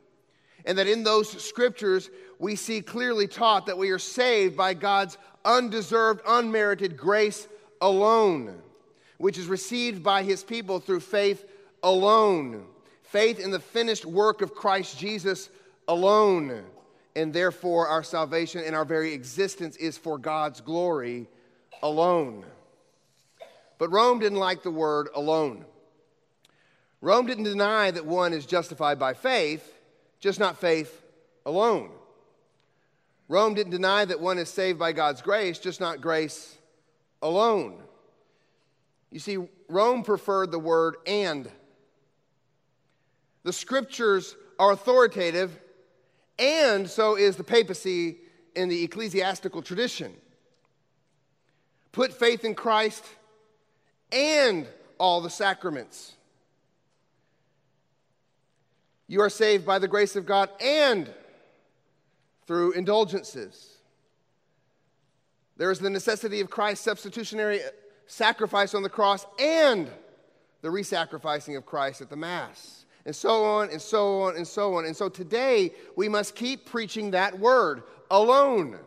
And 0.65 0.77
that 0.77 0.87
in 0.87 1.03
those 1.03 1.29
scriptures, 1.43 2.09
we 2.43 2.57
see 2.57 2.81
clearly 2.81 3.25
taught 3.25 3.67
that 3.67 3.77
we 3.77 3.89
are 3.91 3.97
saved 3.97 4.57
by 4.57 4.73
God's 4.73 5.17
undeserved, 5.45 6.19
unmerited 6.27 6.97
grace 6.97 7.47
alone, 7.79 8.61
which 9.17 9.37
is 9.37 9.47
received 9.47 10.03
by 10.03 10.23
his 10.23 10.43
people 10.43 10.81
through 10.81 10.99
faith 10.99 11.45
alone. 11.83 12.65
Faith 13.03 13.39
in 13.39 13.49
the 13.49 13.61
finished 13.61 14.05
work 14.05 14.41
of 14.41 14.53
Christ 14.53 14.99
Jesus 14.99 15.49
alone. 15.87 16.65
and 17.15 17.31
therefore 17.31 17.87
our 17.87 18.03
salvation 18.03 18.61
and 18.65 18.75
our 18.75 18.85
very 18.85 19.13
existence 19.13 19.77
is 19.77 19.97
for 19.97 20.17
God's 20.17 20.59
glory 20.59 21.27
alone. 21.81 22.43
But 23.77 23.91
Rome 23.91 24.19
didn't 24.19 24.39
like 24.39 24.63
the 24.63 24.71
word 24.71 25.09
alone. 25.15 25.63
Rome 26.99 27.25
didn't 27.25 27.43
deny 27.45 27.91
that 27.91 28.05
one 28.05 28.33
is 28.33 28.45
justified 28.45 28.99
by 28.99 29.13
faith, 29.13 29.79
just 30.19 30.39
not 30.39 30.57
faith 30.57 31.03
alone. 31.45 31.91
Rome 33.27 33.53
didn't 33.53 33.71
deny 33.71 34.05
that 34.05 34.19
one 34.19 34.37
is 34.37 34.49
saved 34.49 34.77
by 34.77 34.91
God's 34.91 35.21
grace, 35.21 35.59
just 35.59 35.79
not 35.79 36.01
grace 36.01 36.57
alone. 37.21 37.81
You 39.11 39.19
see, 39.19 39.37
Rome 39.69 40.03
preferred 40.03 40.51
the 40.51 40.59
word 40.59 40.97
and. 41.07 41.49
The 43.43 43.53
scriptures 43.53 44.35
are 44.59 44.71
authoritative, 44.71 45.57
and 46.39 46.89
so 46.89 47.15
is 47.15 47.35
the 47.35 47.43
papacy 47.43 48.17
in 48.55 48.69
the 48.69 48.83
ecclesiastical 48.83 49.61
tradition. 49.61 50.13
Put 51.91 52.13
faith 52.13 52.43
in 52.43 52.55
Christ 52.55 53.03
and 54.11 54.67
all 54.97 55.21
the 55.21 55.29
sacraments. 55.29 56.13
You 59.07 59.21
are 59.21 59.29
saved 59.29 59.65
by 59.65 59.79
the 59.79 59.87
grace 59.87 60.15
of 60.15 60.25
God 60.25 60.49
and 60.59 61.11
through 62.47 62.73
indulgences. 62.73 63.77
There 65.57 65.71
is 65.71 65.79
the 65.79 65.89
necessity 65.89 66.39
of 66.41 66.49
Christ's 66.49 66.85
substitutionary 66.85 67.59
sacrifice 68.07 68.73
on 68.73 68.83
the 68.83 68.89
cross 68.89 69.25
and 69.39 69.89
the 70.61 70.69
resacrificing 70.69 71.57
of 71.57 71.65
Christ 71.65 72.01
at 72.01 72.09
the 72.09 72.15
Mass, 72.15 72.85
and 73.05 73.15
so 73.15 73.43
on 73.43 73.69
and 73.69 73.81
so 73.81 74.21
on 74.21 74.35
and 74.35 74.47
so 74.47 74.75
on. 74.75 74.85
And 74.85 74.95
so 74.95 75.09
today 75.09 75.71
we 75.95 76.09
must 76.09 76.35
keep 76.35 76.65
preaching 76.65 77.11
that 77.11 77.37
word 77.37 77.83
alone. 78.09 78.79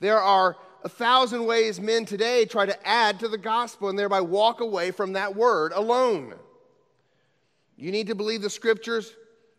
There 0.00 0.20
are 0.20 0.56
a 0.84 0.88
thousand 0.88 1.44
ways 1.44 1.80
men 1.80 2.04
today 2.04 2.44
try 2.44 2.66
to 2.66 2.86
add 2.86 3.18
to 3.20 3.28
the 3.28 3.38
gospel 3.38 3.88
and 3.88 3.98
thereby 3.98 4.20
walk 4.20 4.60
away 4.60 4.92
from 4.92 5.14
that 5.14 5.34
word 5.34 5.72
alone. 5.72 6.34
You 7.76 7.90
need 7.90 8.06
to 8.06 8.14
believe 8.14 8.42
the 8.42 8.50
scriptures 8.50 9.12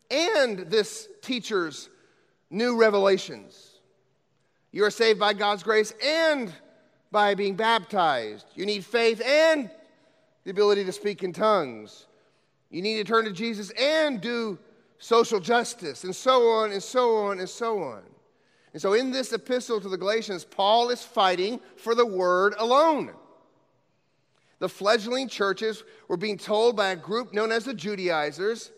and 0.09 0.59
this 0.59 1.09
teacher's 1.21 1.89
new 2.49 2.77
revelations. 2.77 3.79
You 4.71 4.83
are 4.83 4.91
saved 4.91 5.19
by 5.19 5.33
God's 5.33 5.63
grace 5.63 5.93
and 6.03 6.51
by 7.11 7.35
being 7.35 7.55
baptized. 7.55 8.45
You 8.55 8.65
need 8.65 8.85
faith 8.85 9.21
and 9.25 9.69
the 10.43 10.51
ability 10.51 10.85
to 10.85 10.91
speak 10.91 11.23
in 11.23 11.33
tongues. 11.33 12.05
You 12.69 12.81
need 12.81 12.97
to 12.97 13.03
turn 13.03 13.25
to 13.25 13.31
Jesus 13.31 13.71
and 13.71 14.19
do 14.19 14.57
social 14.99 15.39
justice, 15.39 16.03
and 16.03 16.15
so 16.15 16.49
on, 16.49 16.71
and 16.71 16.81
so 16.81 17.17
on, 17.17 17.39
and 17.39 17.49
so 17.49 17.83
on. 17.83 18.01
And 18.73 18.81
so, 18.81 18.93
in 18.93 19.11
this 19.11 19.31
epistle 19.31 19.79
to 19.79 19.89
the 19.89 19.97
Galatians, 19.97 20.43
Paul 20.43 20.89
is 20.89 21.03
fighting 21.03 21.59
for 21.77 21.95
the 21.95 22.05
word 22.05 22.55
alone. 22.57 23.11
The 24.59 24.69
fledgling 24.69 25.29
churches 25.29 25.83
were 26.07 26.17
being 26.17 26.37
told 26.37 26.75
by 26.75 26.89
a 26.89 26.95
group 26.95 27.33
known 27.33 27.51
as 27.51 27.65
the 27.65 27.73
Judaizers 27.73 28.71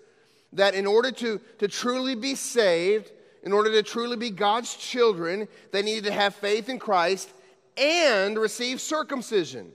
that 0.53 0.75
in 0.75 0.85
order 0.85 1.11
to, 1.11 1.39
to 1.59 1.67
truly 1.67 2.15
be 2.15 2.35
saved, 2.35 3.11
in 3.43 3.53
order 3.53 3.72
to 3.72 3.84
truly 3.84 4.17
be 4.17 4.29
God's 4.29 4.75
children, 4.75 5.48
they 5.72 5.81
needed 5.81 6.05
to 6.05 6.12
have 6.12 6.36
faith 6.36 6.69
in 6.69 6.79
Christ 6.79 7.31
and 7.77 8.38
receive 8.38 8.81
circumcision. 8.81 9.72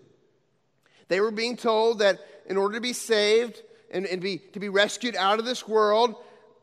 They 1.09 1.21
were 1.21 1.30
being 1.30 1.56
told 1.56 2.00
that 2.00 2.18
in 2.47 2.56
order 2.56 2.75
to 2.75 2.80
be 2.80 2.92
saved 2.92 3.62
and, 3.90 4.06
and 4.06 4.21
be, 4.21 4.38
to 4.38 4.61
be 4.61 4.68
rescued 4.68 5.16
out 5.16 5.38
of 5.38 5.44
this 5.44 5.66
world, 5.66 6.16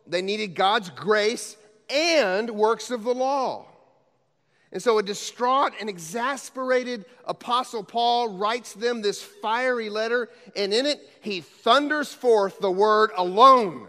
they 0.06 0.22
needed 0.22 0.56
God's 0.56 0.90
grace 0.90 1.58
and 1.90 2.50
works 2.50 2.92
of 2.92 3.04
the 3.04 3.14
law. 3.14 3.66
And 4.74 4.82
so, 4.82 4.98
a 5.00 5.04
distraught 5.04 5.74
and 5.82 5.90
exasperated 5.90 7.06
Apostle 7.26 7.84
Paul 7.84 8.38
writes 8.38 8.74
them 8.74 9.02
this 9.02 9.22
fiery 9.22 9.90
letter, 9.90 10.30
and 10.56 10.74
in 10.74 10.86
it, 10.86 11.02
he 11.20 11.42
thunders 11.42 12.14
forth 12.14 12.60
the 12.60 12.72
word 12.72 13.12
alone. 13.18 13.88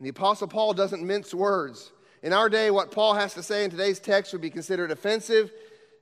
And 0.00 0.06
the 0.06 0.10
Apostle 0.10 0.48
Paul 0.48 0.72
doesn't 0.72 1.06
mince 1.06 1.34
words. 1.34 1.92
In 2.22 2.32
our 2.32 2.48
day, 2.48 2.70
what 2.70 2.90
Paul 2.90 3.12
has 3.14 3.34
to 3.34 3.42
say 3.42 3.64
in 3.64 3.70
today's 3.70 4.00
text 4.00 4.32
would 4.32 4.40
be 4.40 4.48
considered 4.48 4.90
offensive, 4.90 5.52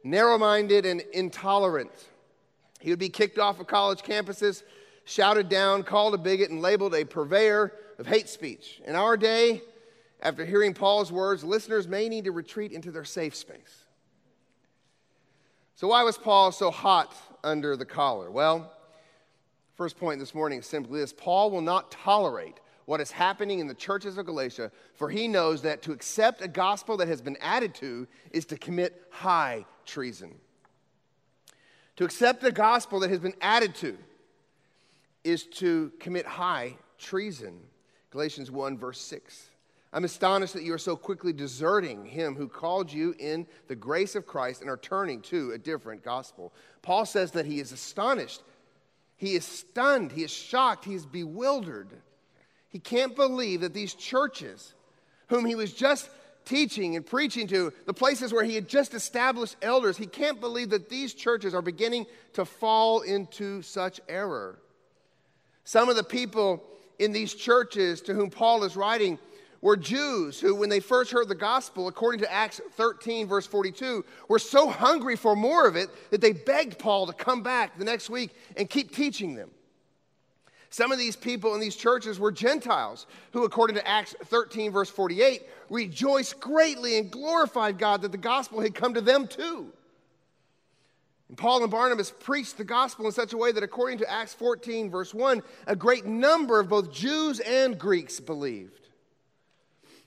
narrow 0.04 0.38
minded, 0.38 0.86
and 0.86 1.00
intolerant. 1.12 1.90
He 2.78 2.90
would 2.90 3.00
be 3.00 3.08
kicked 3.08 3.40
off 3.40 3.58
of 3.58 3.66
college 3.66 4.02
campuses, 4.02 4.62
shouted 5.04 5.48
down, 5.48 5.82
called 5.82 6.14
a 6.14 6.18
bigot, 6.18 6.48
and 6.48 6.62
labeled 6.62 6.94
a 6.94 7.04
purveyor 7.04 7.72
of 7.98 8.06
hate 8.06 8.28
speech. 8.28 8.80
In 8.86 8.94
our 8.94 9.16
day, 9.16 9.62
after 10.22 10.44
hearing 10.44 10.74
Paul's 10.74 11.10
words, 11.10 11.42
listeners 11.42 11.88
may 11.88 12.08
need 12.08 12.26
to 12.26 12.32
retreat 12.32 12.70
into 12.70 12.92
their 12.92 13.04
safe 13.04 13.34
space. 13.34 13.84
So, 15.74 15.88
why 15.88 16.04
was 16.04 16.16
Paul 16.16 16.52
so 16.52 16.70
hot 16.70 17.16
under 17.42 17.76
the 17.76 17.84
collar? 17.84 18.30
Well, 18.30 18.72
first 19.74 19.98
point 19.98 20.20
this 20.20 20.36
morning 20.36 20.60
is 20.60 20.66
simply 20.66 21.00
this 21.00 21.12
Paul 21.12 21.50
will 21.50 21.62
not 21.62 21.90
tolerate 21.90 22.60
what 22.88 23.02
is 23.02 23.10
happening 23.10 23.58
in 23.58 23.66
the 23.66 23.74
churches 23.74 24.16
of 24.16 24.24
Galatia, 24.24 24.72
for 24.94 25.10
he 25.10 25.28
knows 25.28 25.60
that 25.60 25.82
to 25.82 25.92
accept 25.92 26.40
a 26.40 26.48
gospel 26.48 26.96
that 26.96 27.06
has 27.06 27.20
been 27.20 27.36
added 27.38 27.74
to 27.74 28.08
is 28.30 28.46
to 28.46 28.56
commit 28.56 29.02
high 29.10 29.66
treason. 29.84 30.34
To 31.96 32.04
accept 32.06 32.42
a 32.44 32.50
gospel 32.50 33.00
that 33.00 33.10
has 33.10 33.18
been 33.18 33.34
added 33.42 33.74
to 33.74 33.98
is 35.22 35.44
to 35.56 35.92
commit 36.00 36.24
high 36.24 36.78
treason. 36.96 37.60
Galatians 38.08 38.50
1, 38.50 38.78
verse 38.78 39.02
6. 39.02 39.50
I'm 39.92 40.04
astonished 40.04 40.54
that 40.54 40.62
you 40.62 40.72
are 40.72 40.78
so 40.78 40.96
quickly 40.96 41.34
deserting 41.34 42.06
him 42.06 42.36
who 42.36 42.48
called 42.48 42.90
you 42.90 43.14
in 43.18 43.46
the 43.66 43.76
grace 43.76 44.14
of 44.14 44.26
Christ 44.26 44.62
and 44.62 44.70
are 44.70 44.78
turning 44.78 45.20
to 45.24 45.52
a 45.52 45.58
different 45.58 46.02
gospel. 46.02 46.54
Paul 46.80 47.04
says 47.04 47.32
that 47.32 47.44
he 47.44 47.60
is 47.60 47.70
astonished. 47.70 48.40
He 49.18 49.34
is 49.34 49.44
stunned. 49.44 50.10
He 50.10 50.24
is 50.24 50.30
shocked. 50.30 50.86
He 50.86 50.94
is 50.94 51.04
bewildered. 51.04 51.90
He 52.78 52.82
can't 52.82 53.16
believe 53.16 53.62
that 53.62 53.74
these 53.74 53.92
churches, 53.92 54.72
whom 55.26 55.44
he 55.44 55.56
was 55.56 55.72
just 55.72 56.08
teaching 56.44 56.94
and 56.94 57.04
preaching 57.04 57.48
to, 57.48 57.72
the 57.86 57.92
places 57.92 58.32
where 58.32 58.44
he 58.44 58.54
had 58.54 58.68
just 58.68 58.94
established 58.94 59.56
elders, 59.62 59.96
he 59.96 60.06
can't 60.06 60.40
believe 60.40 60.70
that 60.70 60.88
these 60.88 61.12
churches 61.12 61.54
are 61.54 61.60
beginning 61.60 62.06
to 62.34 62.44
fall 62.44 63.00
into 63.00 63.62
such 63.62 64.00
error. 64.08 64.60
Some 65.64 65.88
of 65.88 65.96
the 65.96 66.04
people 66.04 66.62
in 67.00 67.10
these 67.10 67.34
churches 67.34 68.00
to 68.02 68.14
whom 68.14 68.30
Paul 68.30 68.62
is 68.62 68.76
writing 68.76 69.18
were 69.60 69.76
Jews 69.76 70.38
who, 70.38 70.54
when 70.54 70.68
they 70.68 70.78
first 70.78 71.10
heard 71.10 71.26
the 71.26 71.34
gospel, 71.34 71.88
according 71.88 72.20
to 72.20 72.32
Acts 72.32 72.60
13, 72.76 73.26
verse 73.26 73.48
42, 73.48 74.04
were 74.28 74.38
so 74.38 74.70
hungry 74.70 75.16
for 75.16 75.34
more 75.34 75.66
of 75.66 75.74
it 75.74 75.90
that 76.12 76.20
they 76.20 76.30
begged 76.30 76.78
Paul 76.78 77.08
to 77.08 77.12
come 77.12 77.42
back 77.42 77.76
the 77.76 77.84
next 77.84 78.08
week 78.08 78.30
and 78.56 78.70
keep 78.70 78.94
teaching 78.94 79.34
them. 79.34 79.50
Some 80.70 80.92
of 80.92 80.98
these 80.98 81.16
people 81.16 81.54
in 81.54 81.60
these 81.60 81.76
churches 81.76 82.20
were 82.20 82.30
Gentiles 82.30 83.06
who, 83.32 83.44
according 83.44 83.76
to 83.76 83.88
Acts 83.88 84.14
13, 84.24 84.70
verse 84.70 84.90
48, 84.90 85.42
rejoiced 85.70 86.40
greatly 86.40 86.98
and 86.98 87.10
glorified 87.10 87.78
God 87.78 88.02
that 88.02 88.12
the 88.12 88.18
gospel 88.18 88.60
had 88.60 88.74
come 88.74 88.94
to 88.94 89.00
them 89.00 89.26
too. 89.26 89.72
And 91.28 91.38
Paul 91.38 91.62
and 91.62 91.70
Barnabas 91.70 92.10
preached 92.10 92.58
the 92.58 92.64
gospel 92.64 93.06
in 93.06 93.12
such 93.12 93.32
a 93.32 93.36
way 93.36 93.52
that, 93.52 93.62
according 93.62 93.98
to 93.98 94.10
Acts 94.10 94.34
14, 94.34 94.90
verse 94.90 95.14
1, 95.14 95.42
a 95.66 95.76
great 95.76 96.06
number 96.06 96.60
of 96.60 96.68
both 96.68 96.92
Jews 96.92 97.40
and 97.40 97.78
Greeks 97.78 98.20
believed. 98.20 98.88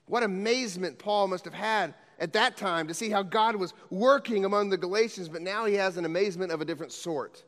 What 0.05 0.23
amazement 0.23 0.99
Paul 0.99 1.27
must 1.27 1.45
have 1.45 1.53
had 1.53 1.93
at 2.19 2.33
that 2.33 2.57
time 2.57 2.87
to 2.87 2.93
see 2.93 3.09
how 3.09 3.23
God 3.23 3.55
was 3.55 3.73
working 3.89 4.45
among 4.45 4.69
the 4.69 4.77
Galatians, 4.77 5.29
but 5.29 5.41
now 5.41 5.65
he 5.65 5.75
has 5.75 5.97
an 5.97 6.05
amazement 6.05 6.51
of 6.51 6.61
a 6.61 6.65
different 6.65 6.91
sort 6.91 7.43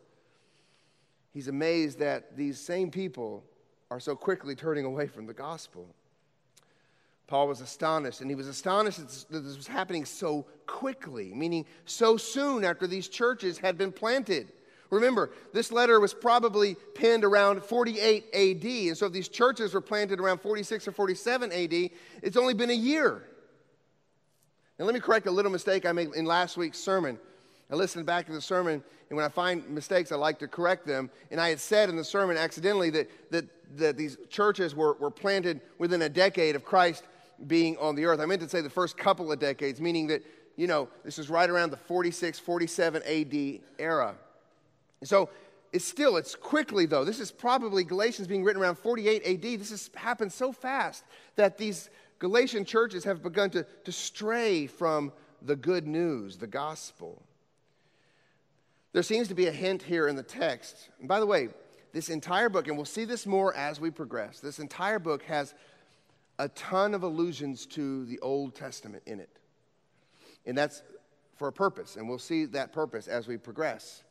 he's 1.34 1.48
amazed 1.48 2.00
that 2.00 2.38
these 2.38 2.60
same 2.60 2.92
people 2.92 3.44
are 3.92 4.00
so 4.00 4.16
quickly 4.16 4.56
turning 4.56 4.86
away 4.86 5.08
from 5.08 5.26
the 5.26 5.34
gospel. 5.34 5.88
Paul 7.28 7.48
was 7.48 7.62
astonished, 7.62 8.22
and 8.22 8.30
he 8.30 8.36
was 8.36 8.48
astonished 8.48 9.00
that 9.30 9.40
this 9.40 9.58
was 9.58 9.68
happening 9.68 10.06
so 10.06 10.46
quickly, 10.68 11.34
meaning 11.34 11.66
so 11.86 12.18
soon 12.18 12.64
after 12.64 12.86
these 12.86 13.08
churches 13.08 13.58
had 13.58 13.78
been 13.78 13.92
planted. 13.92 14.52
Remember, 14.90 15.32
this 15.54 15.72
letter 15.72 16.00
was 16.00 16.14
probably 16.14 16.76
penned 16.94 17.24
around 17.24 17.64
48 17.64 18.26
AD, 18.34 18.66
and 18.66 18.98
so 18.98 19.08
if 19.08 19.14
these 19.14 19.30
churches 19.30 19.74
were 19.74 19.82
planted 19.82 20.20
around 20.20 20.42
46 20.42 20.88
or 20.88 20.92
47 20.92 21.52
AD, 21.52 21.90
it's 22.22 22.38
only 22.38 22.54
been 22.54 22.70
a 22.70 22.74
year. 22.74 23.24
Now, 24.78 24.86
let 24.86 24.94
me 24.94 25.00
correct 25.00 25.26
a 25.28 25.32
little 25.32 25.52
mistake 25.52 25.86
I 25.86 25.92
made 25.92 26.14
in 26.14 26.26
last 26.26 26.58
week's 26.58 26.80
sermon. 26.80 27.18
I 27.72 27.76
listened 27.76 28.06
back 28.06 28.26
to 28.28 28.32
the 28.34 28.42
sermon, 28.42 28.84
and 29.10 29.18
when 29.18 29.26
I 29.26 29.30
find 29.30 29.68
mistakes, 29.70 30.12
I 30.12 30.16
like 30.16 30.40
to 30.40 30.48
correct 30.48 30.86
them. 30.86 31.10
And 31.32 31.40
I 31.40 31.50
had 31.50 31.60
said 31.60 31.90
in 31.90 31.96
the 31.96 32.04
sermon 32.04 32.38
accidentally 32.38 32.90
that, 32.92 33.32
that, 33.32 33.46
that 33.78 33.98
these 33.98 34.18
churches 34.30 34.76
were, 34.76 34.94
were 34.94 35.12
planted 35.12 35.62
within 35.78 36.02
a 36.02 36.10
decade 36.10 36.56
of 36.56 36.66
Christ 36.66 37.04
being 37.48 37.78
on 37.78 37.96
the 37.96 38.06
earth. 38.06 38.20
I 38.20 38.26
meant 38.26 38.42
to 38.42 38.50
say 38.50 38.62
the 38.62 38.70
first 38.70 38.98
couple 38.98 39.32
of 39.32 39.40
decades, 39.40 39.82
meaning 39.82 40.08
that, 40.08 40.24
you 40.56 40.68
know, 40.68 40.88
this 41.04 41.20
is 41.20 41.30
right 41.30 41.50
around 41.50 41.72
the 41.72 41.78
46, 41.78 42.40
47 42.40 43.04
AD 43.04 43.62
era. 43.80 44.16
So 45.04 45.30
it's 45.72 45.86
still, 45.86 46.18
it's 46.18 46.36
quickly 46.36 46.86
though. 46.86 47.04
This 47.04 47.20
is 47.20 47.32
probably 47.32 47.84
Galatians 47.84 48.28
being 48.28 48.44
written 48.44 48.62
around 48.62 48.78
48 48.78 49.24
AD. 49.26 49.60
This 49.60 49.72
has 49.72 49.90
happened 49.96 50.32
so 50.32 50.52
fast 50.52 51.04
that 51.36 51.58
these 51.58 51.90
Galatian 52.20 52.64
churches 52.64 53.04
have 53.04 53.22
begun 53.22 53.50
to, 53.50 53.66
to 53.84 53.92
stray 53.92 54.68
from 54.68 55.12
the 55.42 55.56
good 55.56 55.88
news, 55.88 56.38
the 56.38 56.48
gospel. 56.48 57.22
There 58.94 59.04
seems 59.04 59.28
to 59.28 59.36
be 59.36 59.48
a 59.48 59.52
hint 59.52 59.82
here 59.82 60.08
in 60.08 60.16
the 60.16 60.24
text. 60.24 60.90
And 61.00 61.08
by 61.08 61.20
the 61.20 61.26
way, 61.26 61.50
this 61.94 62.10
entire 62.10 62.48
book, 62.48 62.68
and 62.68 62.78
we'll 62.78 62.86
see 62.86 63.06
this 63.06 63.26
more 63.26 63.54
as 63.56 63.80
we 63.80 63.90
progress, 63.90 64.40
this 64.40 64.60
entire 64.60 65.00
book 65.00 65.24
has 65.24 65.54
a 66.40 66.48
ton 66.50 66.94
of 66.94 67.04
allusions 67.04 67.66
to 67.68 68.06
the 68.06 68.20
Old 68.20 68.56
Testament 68.56 69.04
in 69.06 69.20
it. 69.20 69.40
And 70.46 70.58
that's 70.58 70.84
for 71.38 71.48
a 71.48 71.52
purpose, 71.52 71.96
and 71.96 72.08
we'll 72.08 72.20
see 72.20 72.46
that 72.46 72.72
purpose 72.72 73.08
as 73.08 73.28
we 73.28 73.38
progress. 73.38 74.04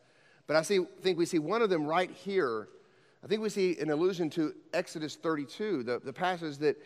But 0.46 0.56
I 0.56 0.62
see, 0.62 0.84
think 1.00 1.18
we 1.18 1.26
see 1.26 1.38
one 1.38 1.62
of 1.62 1.70
them 1.70 1.86
right 1.86 2.10
here. 2.10 2.68
I 3.22 3.28
think 3.28 3.40
we 3.40 3.48
see 3.48 3.78
an 3.78 3.90
allusion 3.90 4.30
to 4.30 4.54
Exodus 4.72 5.14
32, 5.14 5.84
the, 5.84 6.00
the 6.00 6.12
passage 6.12 6.58
that, 6.58 6.76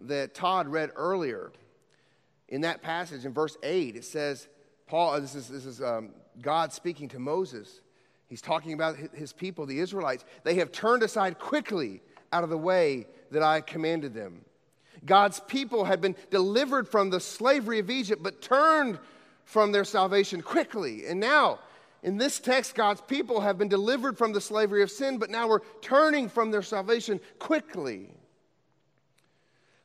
that 0.00 0.34
Todd 0.34 0.68
read 0.68 0.90
earlier. 0.96 1.52
In 2.48 2.62
that 2.62 2.82
passage, 2.82 3.24
in 3.24 3.32
verse 3.32 3.56
8, 3.62 3.96
it 3.96 4.04
says, 4.04 4.48
Paul, 4.86 5.20
this 5.20 5.34
is, 5.34 5.48
this 5.48 5.66
is 5.66 5.82
um, 5.82 6.10
God 6.40 6.72
speaking 6.72 7.08
to 7.10 7.18
Moses. 7.18 7.80
He's 8.28 8.40
talking 8.40 8.72
about 8.72 8.96
his 8.96 9.32
people, 9.32 9.66
the 9.66 9.78
Israelites. 9.78 10.24
They 10.44 10.54
have 10.54 10.72
turned 10.72 11.02
aside 11.02 11.38
quickly 11.38 12.00
out 12.32 12.44
of 12.44 12.50
the 12.50 12.56
way 12.56 13.06
that 13.30 13.42
I 13.42 13.60
commanded 13.60 14.14
them. 14.14 14.44
God's 15.04 15.40
people 15.40 15.84
had 15.84 16.00
been 16.00 16.16
delivered 16.30 16.88
from 16.88 17.10
the 17.10 17.20
slavery 17.20 17.78
of 17.78 17.90
Egypt, 17.90 18.22
but 18.22 18.40
turned 18.40 18.98
from 19.44 19.72
their 19.72 19.84
salvation 19.84 20.40
quickly. 20.40 21.06
And 21.06 21.20
now, 21.20 21.58
in 22.02 22.16
this 22.16 22.38
text, 22.38 22.74
God's 22.74 23.00
people 23.00 23.40
have 23.40 23.58
been 23.58 23.68
delivered 23.68 24.16
from 24.16 24.32
the 24.32 24.40
slavery 24.40 24.82
of 24.82 24.90
sin, 24.90 25.18
but 25.18 25.30
now 25.30 25.48
we're 25.48 25.60
turning 25.80 26.28
from 26.28 26.50
their 26.50 26.62
salvation 26.62 27.20
quickly. 27.38 28.10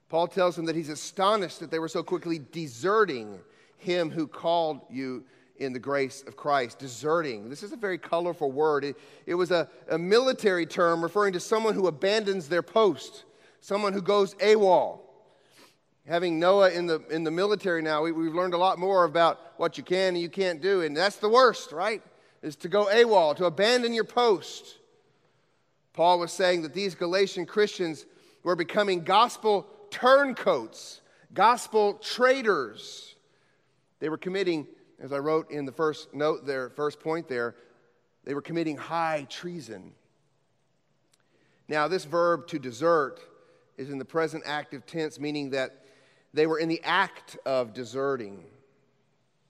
Paul 0.10 0.28
tells 0.28 0.56
them 0.56 0.66
that 0.66 0.76
he's 0.76 0.90
astonished 0.90 1.60
that 1.60 1.70
they 1.70 1.80
were 1.80 1.90
so 1.90 2.02
quickly 2.02 2.40
deserting 2.52 3.40
him 3.78 4.10
who 4.10 4.26
called 4.28 4.82
you 4.90 5.26
in 5.60 5.74
the 5.74 5.80
grace 5.80 6.24
of 6.28 6.36
Christ. 6.36 6.80
Deserting. 6.80 7.50
This 7.50 7.64
is 7.64 7.72
a 7.72 7.78
very 7.78 7.98
colorful 7.98 8.52
word. 8.52 8.84
It, 8.84 8.96
it 9.26 9.36
was 9.36 9.52
a, 9.52 9.70
a 9.90 9.98
military 9.98 10.66
term 10.66 11.02
referring 11.02 11.34
to 11.34 11.40
someone 11.40 11.74
who 11.74 11.88
abandons 11.88 12.48
their 12.48 12.64
post, 12.64 13.26
someone 13.62 13.94
who 13.94 14.02
goes 14.02 14.34
AWOL 14.36 15.02
having 16.08 16.40
Noah 16.40 16.72
in 16.72 16.88
the, 16.88 17.02
in 17.10 17.24
the 17.24 17.32
military 17.32 17.82
now, 17.82 18.02
we, 18.04 18.10
have 18.12 18.34
learned 18.34 18.54
a 18.54 18.58
lot 18.58 18.80
more 18.80 19.04
about 19.04 19.40
what 19.58 19.78
you 19.78 19.84
can 19.84 20.10
and 20.10 20.20
you 20.20 20.30
can't 20.30 20.62
do. 20.62 20.82
And 20.82 20.96
that's 20.96 21.18
the 21.18 21.30
worst, 21.30 21.72
right? 21.72 22.02
Is 22.42 22.56
to 22.58 22.70
go 22.70 22.86
AWOL, 22.86 23.36
to 23.38 23.46
abandon 23.46 23.94
your 23.94 24.06
post. 24.06 24.78
Paul 25.94 26.20
was 26.20 26.32
saying 26.32 26.62
that 26.62 26.74
these 26.74 26.96
Galatian 26.96 27.46
Christians 27.46 28.06
were 28.44 28.56
becoming 28.56 29.04
gospel 29.04 29.68
turncoats, 29.90 31.02
gospel 31.34 31.96
traitors. 31.96 33.16
They 34.00 34.10
were 34.10 34.18
committing, 34.18 34.68
as 35.00 35.12
I 35.12 35.20
wrote 35.20 35.52
in 35.52 35.66
the 35.66 35.72
first 35.72 36.14
note 36.14 36.46
there, 36.46 36.70
first 36.70 37.00
point 37.00 37.28
there, 37.28 37.56
they 38.24 38.34
were 38.34 38.42
committing 38.42 38.78
high 38.78 39.26
treason. 39.30 39.92
Now, 41.68 41.88
this 41.88 42.06
verb 42.06 42.48
to 42.48 42.60
desert 42.60 43.20
is 43.78 43.90
in 43.90 44.00
the 44.00 44.06
present 44.06 44.44
active 44.46 44.86
tense, 44.86 45.20
meaning 45.20 45.52
that 45.52 45.84
they 46.34 46.48
were 46.48 46.60
in 46.60 46.70
the 46.70 46.82
act 46.84 47.38
of 47.46 47.74
deserting. 47.74 48.44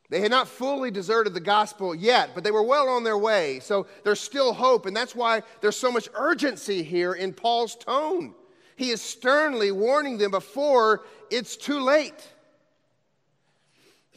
They 0.10 0.22
had 0.22 0.32
not 0.32 0.48
fully 0.48 0.90
deserted 0.90 1.34
the 1.34 1.40
gospel 1.40 1.94
yet, 1.94 2.32
but 2.34 2.44
they 2.44 2.52
were 2.52 2.64
well 2.64 2.88
on 2.88 3.04
their 3.04 3.18
way. 3.18 3.60
So 3.60 3.88
there's 4.04 4.22
still 4.22 4.54
hope, 4.54 4.86
and 4.86 4.96
that's 4.96 5.16
why 5.16 5.44
there's 5.62 5.76
so 5.76 5.92
much 5.92 6.08
urgency 6.14 6.82
here 6.82 7.14
in 7.14 7.34
Paul's 7.34 7.76
tone. 7.76 8.34
He 8.76 8.92
is 8.92 9.02
sternly 9.02 9.72
warning 9.72 10.18
them 10.18 10.32
before 10.32 11.04
it's 11.30 11.58
too 11.58 11.80
late. 11.80 12.28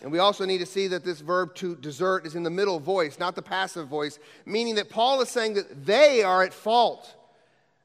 And 0.03 0.11
we 0.11 0.19
also 0.19 0.47
need 0.47 0.59
to 0.59 0.67
see 0.67 0.89
that 0.89 1.05
this 1.05 1.21
verb 1.21 1.55
to 1.57 1.77
desert 1.77 2.27
is 2.27 2.35
in 2.35 2.43
the 2.43 2.51
middle 2.51 2.81
voice, 2.81 3.19
not 3.19 3.35
the 3.35 3.43
passive 3.43 3.87
voice, 3.87 4.19
meaning 4.47 4.77
that 4.77 4.89
Paul 4.89 5.21
is 5.21 5.29
saying 5.29 5.55
that 5.55 5.85
they 5.85 6.23
are 6.23 6.43
at 6.43 6.55
fault. 6.55 7.15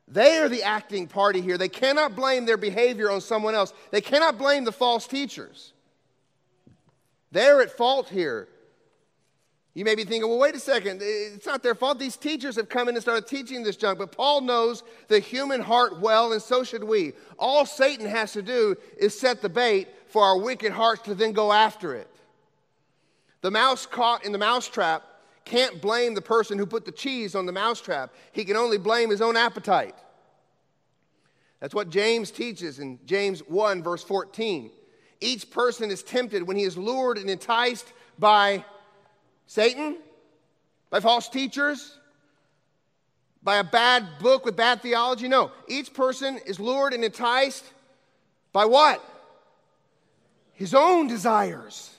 They 0.07 0.37
are 0.37 0.47
the 0.47 0.63
acting 0.63 1.07
party 1.07 1.41
here. 1.41 1.57
They 1.57 1.67
cannot 1.67 2.15
blame 2.15 2.45
their 2.45 2.57
behavior 2.57 3.11
on 3.11 3.21
someone 3.21 3.55
else. 3.55 3.73
They 3.91 4.01
cannot 4.01 4.37
blame 4.37 4.63
the 4.63 4.71
false 4.71 5.07
teachers. 5.07 5.73
They're 7.31 7.61
at 7.61 7.71
fault 7.71 8.07
here. 8.07 8.47
You 9.73 9.83
may 9.83 9.95
be 9.95 10.05
thinking, 10.05 10.29
well, 10.29 10.39
wait 10.39 10.55
a 10.55 10.59
second. 10.59 11.01
It's 11.03 11.45
not 11.45 11.61
their 11.61 11.75
fault. 11.75 11.99
These 11.99 12.15
teachers 12.15 12.55
have 12.55 12.69
come 12.69 12.87
in 12.87 12.95
and 12.95 13.01
started 13.01 13.27
teaching 13.27 13.61
this 13.61 13.75
junk. 13.75 13.99
But 13.99 14.13
Paul 14.13 14.39
knows 14.39 14.83
the 15.09 15.19
human 15.19 15.59
heart 15.59 15.99
well, 15.99 16.31
and 16.31 16.41
so 16.41 16.63
should 16.63 16.83
we. 16.83 17.11
All 17.37 17.65
Satan 17.65 18.05
has 18.05 18.31
to 18.33 18.41
do 18.41 18.77
is 18.97 19.19
set 19.19 19.41
the 19.41 19.49
bait 19.49 19.89
for 20.15 20.23
our 20.23 20.37
wicked 20.37 20.71
hearts 20.71 21.01
to 21.01 21.13
then 21.13 21.33
go 21.33 21.51
after 21.51 21.93
it. 21.93 22.07
The 23.41 23.51
mouse 23.51 23.85
caught 23.85 24.23
in 24.23 24.31
the 24.31 24.37
mousetrap 24.37 25.03
can't 25.43 25.81
blame 25.81 26.13
the 26.13 26.21
person 26.21 26.57
who 26.57 26.65
put 26.65 26.85
the 26.85 26.91
cheese 26.93 27.35
on 27.35 27.45
the 27.45 27.51
mousetrap. 27.51 28.13
He 28.31 28.45
can 28.45 28.55
only 28.55 28.77
blame 28.77 29.09
his 29.09 29.21
own 29.21 29.35
appetite. 29.35 29.97
That's 31.59 31.75
what 31.75 31.89
James 31.89 32.31
teaches 32.31 32.79
in 32.79 32.97
James 33.05 33.41
1, 33.41 33.83
verse 33.83 34.05
14. 34.05 34.71
Each 35.19 35.51
person 35.51 35.91
is 35.91 36.01
tempted 36.01 36.43
when 36.43 36.55
he 36.55 36.63
is 36.63 36.77
lured 36.77 37.17
and 37.17 37.29
enticed 37.29 37.91
by 38.17 38.63
Satan, 39.47 39.97
by 40.91 41.01
false 41.01 41.27
teachers, 41.27 41.97
by 43.43 43.57
a 43.57 43.65
bad 43.65 44.07
book 44.21 44.45
with 44.45 44.55
bad 44.55 44.81
theology. 44.81 45.27
No, 45.27 45.51
each 45.67 45.93
person 45.93 46.39
is 46.45 46.57
lured 46.57 46.93
and 46.93 47.03
enticed 47.03 47.65
by 48.53 48.63
what? 48.63 49.03
His 50.55 50.73
own 50.73 51.07
desires. 51.07 51.91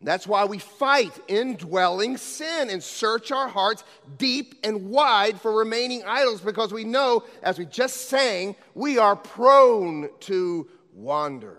That's 0.00 0.26
why 0.26 0.44
we 0.44 0.58
fight 0.58 1.18
indwelling 1.28 2.18
sin 2.18 2.68
and 2.68 2.82
search 2.82 3.32
our 3.32 3.48
hearts 3.48 3.84
deep 4.18 4.54
and 4.62 4.90
wide 4.90 5.40
for 5.40 5.56
remaining 5.56 6.02
idols 6.04 6.42
because 6.42 6.72
we 6.74 6.84
know, 6.84 7.24
as 7.42 7.58
we 7.58 7.64
just 7.64 8.08
sang, 8.08 8.54
we 8.74 8.98
are 8.98 9.16
prone 9.16 10.10
to 10.20 10.68
wander. 10.92 11.56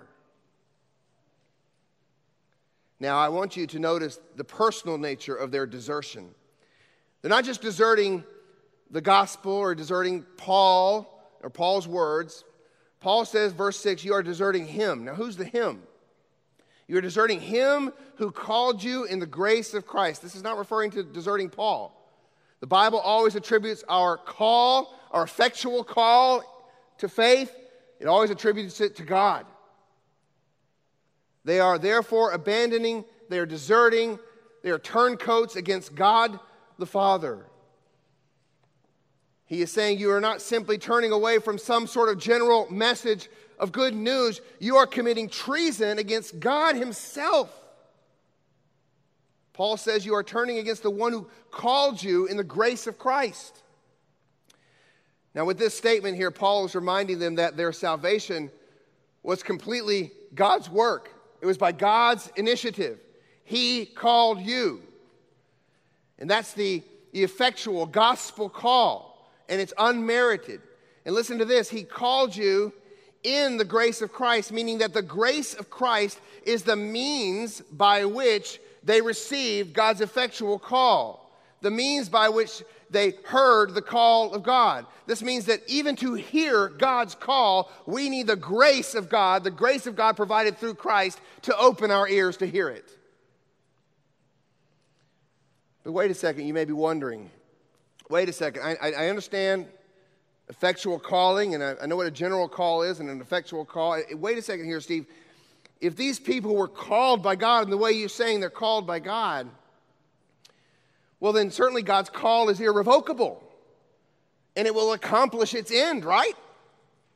Now, 3.00 3.18
I 3.18 3.30
want 3.30 3.58
you 3.58 3.66
to 3.68 3.80
notice 3.80 4.20
the 4.36 4.44
personal 4.44 4.98
nature 5.00 5.36
of 5.36 5.52
their 5.52 5.66
desertion. 5.66 6.30
They're 7.22 7.30
not 7.30 7.46
just 7.46 7.62
deserting 7.62 8.24
the 8.92 9.02
gospel 9.02 9.54
or 9.54 9.74
deserting 9.74 10.24
Paul 10.38 11.12
or 11.42 11.50
Paul's 11.50 11.88
words. 11.88 12.44
Paul 13.06 13.24
says, 13.24 13.54
verse 13.54 13.80
6, 13.82 14.04
you 14.04 14.16
are 14.16 14.24
deserting 14.24 14.66
him. 14.66 15.06
Now, 15.06 15.14
who's 15.14 15.38
the 15.38 15.46
him? 15.46 15.84
You're 16.88 17.02
deserting 17.02 17.40
him 17.40 17.94
who 18.16 18.32
called 18.32 18.84
you 18.84 19.04
in 19.04 19.20
the 19.20 19.28
grace 19.28 19.76
of 19.76 19.86
Christ. 19.86 20.24
This 20.24 20.36
is 20.36 20.42
not 20.42 20.58
referring 20.58 20.90
to 20.90 21.04
deserting 21.04 21.52
Paul. 21.52 21.96
The 22.62 22.66
Bible 22.66 22.98
always 22.98 23.36
attributes 23.36 23.84
our 23.88 24.18
call, 24.18 25.00
our 25.12 25.22
effectual 25.22 25.84
call 25.84 26.42
to 26.98 27.08
faith, 27.08 27.56
it 28.00 28.08
always 28.08 28.32
attributes 28.32 28.82
it 28.82 28.96
to 28.96 29.04
God. 29.04 29.46
They 31.44 31.60
are 31.60 31.78
therefore 31.78 32.32
abandoning, 32.32 33.06
they 33.30 33.38
are 33.38 33.46
deserting, 33.46 34.18
they 34.64 34.72
are 34.72 34.80
turncoats 34.80 35.56
against 35.56 35.94
God 35.94 36.40
the 36.80 36.88
Father. 36.88 37.46
He 39.46 39.62
is 39.62 39.72
saying 39.72 40.00
you 40.00 40.12
are 40.12 40.22
not 40.22 40.42
simply 40.42 40.78
turning 40.78 41.12
away 41.12 41.40
from 41.40 41.58
some 41.58 41.88
sort 41.88 42.10
of 42.10 42.20
general 42.20 42.70
message 42.72 43.30
of 43.58 43.72
good 43.72 43.96
news, 43.96 44.42
you 44.60 44.76
are 44.76 44.86
committing 44.86 45.30
treason 45.30 45.98
against 45.98 46.40
God 46.40 46.76
Himself. 46.76 47.50
Paul 49.54 49.78
says 49.78 50.06
you 50.06 50.14
are 50.16 50.24
turning 50.24 50.58
against 50.58 50.84
the 50.84 50.90
one 50.90 51.14
who 51.14 51.28
called 51.52 52.04
you 52.04 52.26
in 52.26 52.36
the 52.36 52.44
grace 52.44 52.88
of 52.88 53.00
Christ. 53.00 53.64
Now, 55.34 55.46
with 55.46 55.58
this 55.58 55.74
statement 55.74 56.18
here, 56.18 56.32
Paul 56.32 56.66
is 56.66 56.76
reminding 56.76 57.20
them 57.20 57.36
that 57.36 57.56
their 57.56 57.72
salvation 57.72 58.52
was 59.24 59.42
completely 59.42 60.12
God's 60.34 60.70
work, 60.70 61.14
it 61.40 61.46
was 61.46 61.58
by 61.58 61.72
God's 61.72 62.30
initiative. 62.36 63.00
He 63.46 63.86
called 63.86 64.42
you. 64.42 64.82
And 66.20 66.30
that's 66.30 66.54
the, 66.54 66.84
effectual 67.24 67.86
gospel 67.86 68.50
call, 68.50 69.15
and 69.50 69.62
it's 69.62 69.74
unmerited. 69.78 70.62
And 71.06 71.14
listen 71.14 71.38
to 71.40 71.46
this 71.46 71.70
He 71.70 71.84
called 71.84 72.36
you 72.36 72.74
in 73.24 73.58
the 73.58 73.66
grace 73.66 74.02
of 74.02 74.12
Christ, 74.12 74.52
meaning 74.52 74.78
that 74.80 74.94
the 74.94 75.02
grace 75.02 75.54
of 75.54 75.70
Christ 75.70 76.20
is 76.44 76.64
the 76.64 76.76
means 76.76 77.62
by 77.62 78.06
which 78.06 78.60
they 78.84 79.02
received 79.02 79.74
God's 79.74 80.02
effectual 80.02 80.60
call, 80.60 81.32
the 81.62 81.72
means 81.72 82.08
by 82.08 82.30
which 82.30 82.64
they 82.92 83.16
heard 83.26 83.74
the 83.74 83.82
call 83.82 84.34
of 84.34 84.44
God. 84.44 84.86
This 85.08 85.24
means 85.24 85.46
that 85.46 85.62
even 85.68 85.96
to 85.98 86.14
hear 86.14 86.70
God's 86.70 87.16
call, 87.16 87.72
we 87.88 88.10
need 88.10 88.28
the 88.28 88.36
grace 88.36 88.94
of 88.94 89.10
God, 89.10 89.44
the 89.44 89.52
grace 89.52 89.88
of 89.88 89.96
God 89.96 90.16
provided 90.16 90.58
through 90.58 90.76
Christ, 90.76 91.20
to 91.44 91.58
open 91.58 91.90
our 91.90 92.08
ears 92.08 92.38
to 92.38 92.46
hear 92.46 92.70
it. 92.70 92.90
But 95.84 95.94
wait 95.94 96.12
a 96.12 96.16
second, 96.16 96.48
you 96.48 96.54
may 96.54 96.66
be 96.66 96.74
wondering. 96.74 97.32
Wait 98.10 98.30
a 98.30 98.34
second, 98.34 98.62
I, 98.64 98.92
I 98.92 99.10
understand 99.10 99.68
effectual 100.48 101.00
calling, 101.00 101.56
and 101.56 101.64
I, 101.64 101.76
I 101.82 101.86
know 101.88 101.96
what 101.96 102.08
a 102.08 102.12
general 102.12 102.48
call 102.48 102.84
is 102.84 103.00
and 103.00 103.10
an 103.10 103.20
effectual 103.20 103.66
call. 103.66 104.00
Wait 104.14 104.38
a 104.38 104.42
second 104.42 104.66
here, 104.66 104.80
Steve. 104.80 105.08
If 105.82 105.96
these 105.96 106.20
people 106.20 106.56
were 106.56 106.68
called 106.68 107.24
by 107.24 107.36
God 107.36 107.64
in 107.64 107.70
the 107.70 107.78
way 107.78 107.92
you're 107.92 108.10
saying 108.10 108.40
they're 108.40 108.50
called 108.50 108.88
by 108.88 109.00
God, 109.00 109.50
well, 111.20 111.34
then 111.34 111.50
certainly 111.52 111.82
God's 111.82 112.10
call 112.10 112.50
is 112.50 112.60
irrevocable 112.60 113.42
and 114.56 114.68
it 114.68 114.74
will 114.74 114.94
accomplish 114.94 115.54
its 115.54 115.72
end, 115.72 116.06
right? 116.06 116.36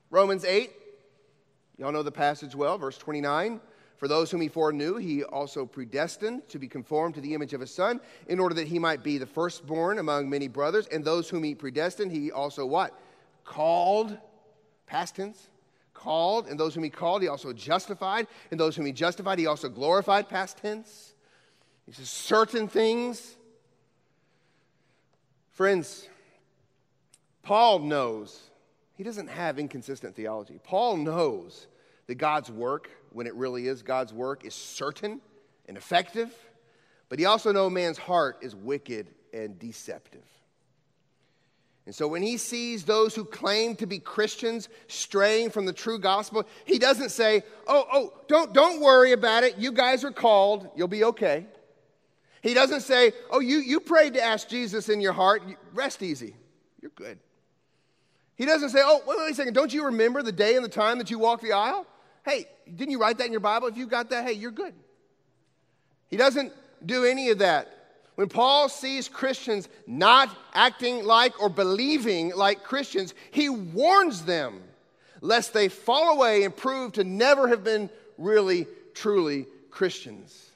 Romans 0.09 0.43
8. 0.43 0.71
Y'all 1.77 1.91
know 1.91 2.03
the 2.03 2.11
passage 2.11 2.55
well, 2.55 2.77
verse 2.77 2.97
29. 2.97 3.61
For 3.99 4.07
those 4.07 4.31
whom 4.31 4.39
he 4.39 4.47
foreknew, 4.47 4.95
he 4.95 5.25
also 5.25 5.65
predestined 5.65 6.47
to 6.47 6.57
be 6.57 6.69
conformed 6.69 7.15
to 7.15 7.21
the 7.21 7.33
image 7.33 7.53
of 7.53 7.59
his 7.59 7.75
son, 7.75 7.99
in 8.27 8.39
order 8.39 8.55
that 8.55 8.67
he 8.67 8.79
might 8.79 9.03
be 9.03 9.17
the 9.17 9.25
firstborn 9.25 9.99
among 9.99 10.29
many 10.29 10.47
brothers. 10.47 10.87
And 10.87 11.03
those 11.03 11.29
whom 11.29 11.43
he 11.43 11.53
predestined, 11.53 12.13
he 12.13 12.31
also 12.31 12.65
what? 12.65 12.97
Called, 13.43 14.17
past 14.87 15.17
tense, 15.17 15.49
called. 15.93 16.47
And 16.47 16.57
those 16.57 16.73
whom 16.73 16.85
he 16.85 16.89
called, 16.89 17.21
he 17.21 17.27
also 17.27 17.51
justified. 17.51 18.27
And 18.51 18.59
those 18.59 18.77
whom 18.77 18.85
he 18.85 18.93
justified, 18.93 19.37
he 19.37 19.47
also 19.47 19.67
glorified, 19.67 20.29
past 20.29 20.59
tense. 20.59 21.13
He 21.85 21.91
says 21.91 22.09
certain 22.09 22.69
things. 22.69 23.35
Friends, 25.51 26.07
Paul 27.43 27.79
knows, 27.79 28.39
he 28.95 29.03
doesn't 29.03 29.27
have 29.27 29.59
inconsistent 29.59 30.15
theology. 30.15 30.57
Paul 30.63 30.95
knows 30.95 31.67
that 32.09 32.15
God's 32.15 32.49
work, 32.49 32.89
when 33.11 33.27
it 33.27 33.35
really 33.35 33.67
is 33.67 33.83
God's 33.83 34.11
work, 34.11 34.43
is 34.43 34.55
certain 34.55 35.21
and 35.67 35.77
effective, 35.77 36.33
but 37.07 37.19
he 37.19 37.25
also 37.25 37.51
knows 37.51 37.71
man's 37.71 37.99
heart 37.99 38.39
is 38.41 38.55
wicked 38.55 39.11
and 39.31 39.59
deceptive. 39.59 40.25
And 41.85 41.93
so 41.93 42.07
when 42.07 42.23
he 42.23 42.37
sees 42.37 42.83
those 42.83 43.13
who 43.13 43.25
claim 43.25 43.75
to 43.75 43.85
be 43.85 43.99
Christians 43.99 44.69
straying 44.87 45.51
from 45.51 45.67
the 45.67 45.73
true 45.73 45.99
gospel, 45.99 46.47
he 46.65 46.79
doesn't 46.79 47.09
say, 47.09 47.43
"Oh, 47.67 47.85
oh, 47.93 48.13
don't 48.27 48.53
don't 48.53 48.81
worry 48.81 49.11
about 49.11 49.43
it. 49.43 49.59
You 49.59 49.71
guys 49.71 50.03
are 50.03 50.11
called. 50.11 50.67
You'll 50.75 50.87
be 50.87 51.03
okay." 51.03 51.45
He 52.41 52.55
doesn't 52.55 52.81
say, 52.81 53.13
"Oh, 53.29 53.39
you 53.39 53.59
you 53.59 53.79
prayed 53.79 54.15
to 54.15 54.23
ask 54.23 54.49
Jesus 54.49 54.89
in 54.89 54.99
your 54.99 55.13
heart. 55.13 55.43
Rest 55.75 56.01
easy. 56.01 56.35
You're 56.81 56.91
good." 56.95 57.19
He 58.35 58.45
doesn't 58.45 58.69
say, 58.69 58.79
oh, 58.81 59.03
wait, 59.05 59.17
wait 59.19 59.31
a 59.31 59.35
second, 59.35 59.53
don't 59.53 59.73
you 59.73 59.83
remember 59.83 60.23
the 60.23 60.31
day 60.31 60.55
and 60.55 60.63
the 60.63 60.69
time 60.69 60.97
that 60.99 61.11
you 61.11 61.19
walked 61.19 61.43
the 61.43 61.51
aisle? 61.51 61.85
Hey, 62.25 62.47
didn't 62.75 62.91
you 62.91 62.99
write 62.99 63.17
that 63.17 63.25
in 63.25 63.31
your 63.31 63.41
Bible? 63.41 63.67
If 63.67 63.77
you 63.77 63.87
got 63.87 64.09
that, 64.09 64.25
hey, 64.25 64.33
you're 64.33 64.51
good. 64.51 64.73
He 66.09 66.17
doesn't 66.17 66.53
do 66.85 67.05
any 67.05 67.29
of 67.29 67.39
that. 67.39 67.67
When 68.15 68.27
Paul 68.27 68.67
sees 68.67 69.07
Christians 69.07 69.69
not 69.87 70.35
acting 70.53 71.05
like 71.05 71.41
or 71.41 71.47
believing 71.47 72.35
like 72.35 72.63
Christians, 72.63 73.13
he 73.31 73.47
warns 73.47 74.25
them 74.25 74.61
lest 75.21 75.53
they 75.53 75.69
fall 75.69 76.15
away 76.15 76.43
and 76.43 76.55
prove 76.55 76.93
to 76.93 77.03
never 77.03 77.47
have 77.47 77.63
been 77.63 77.89
really, 78.17 78.67
truly 78.93 79.45
Christians. 79.71 80.49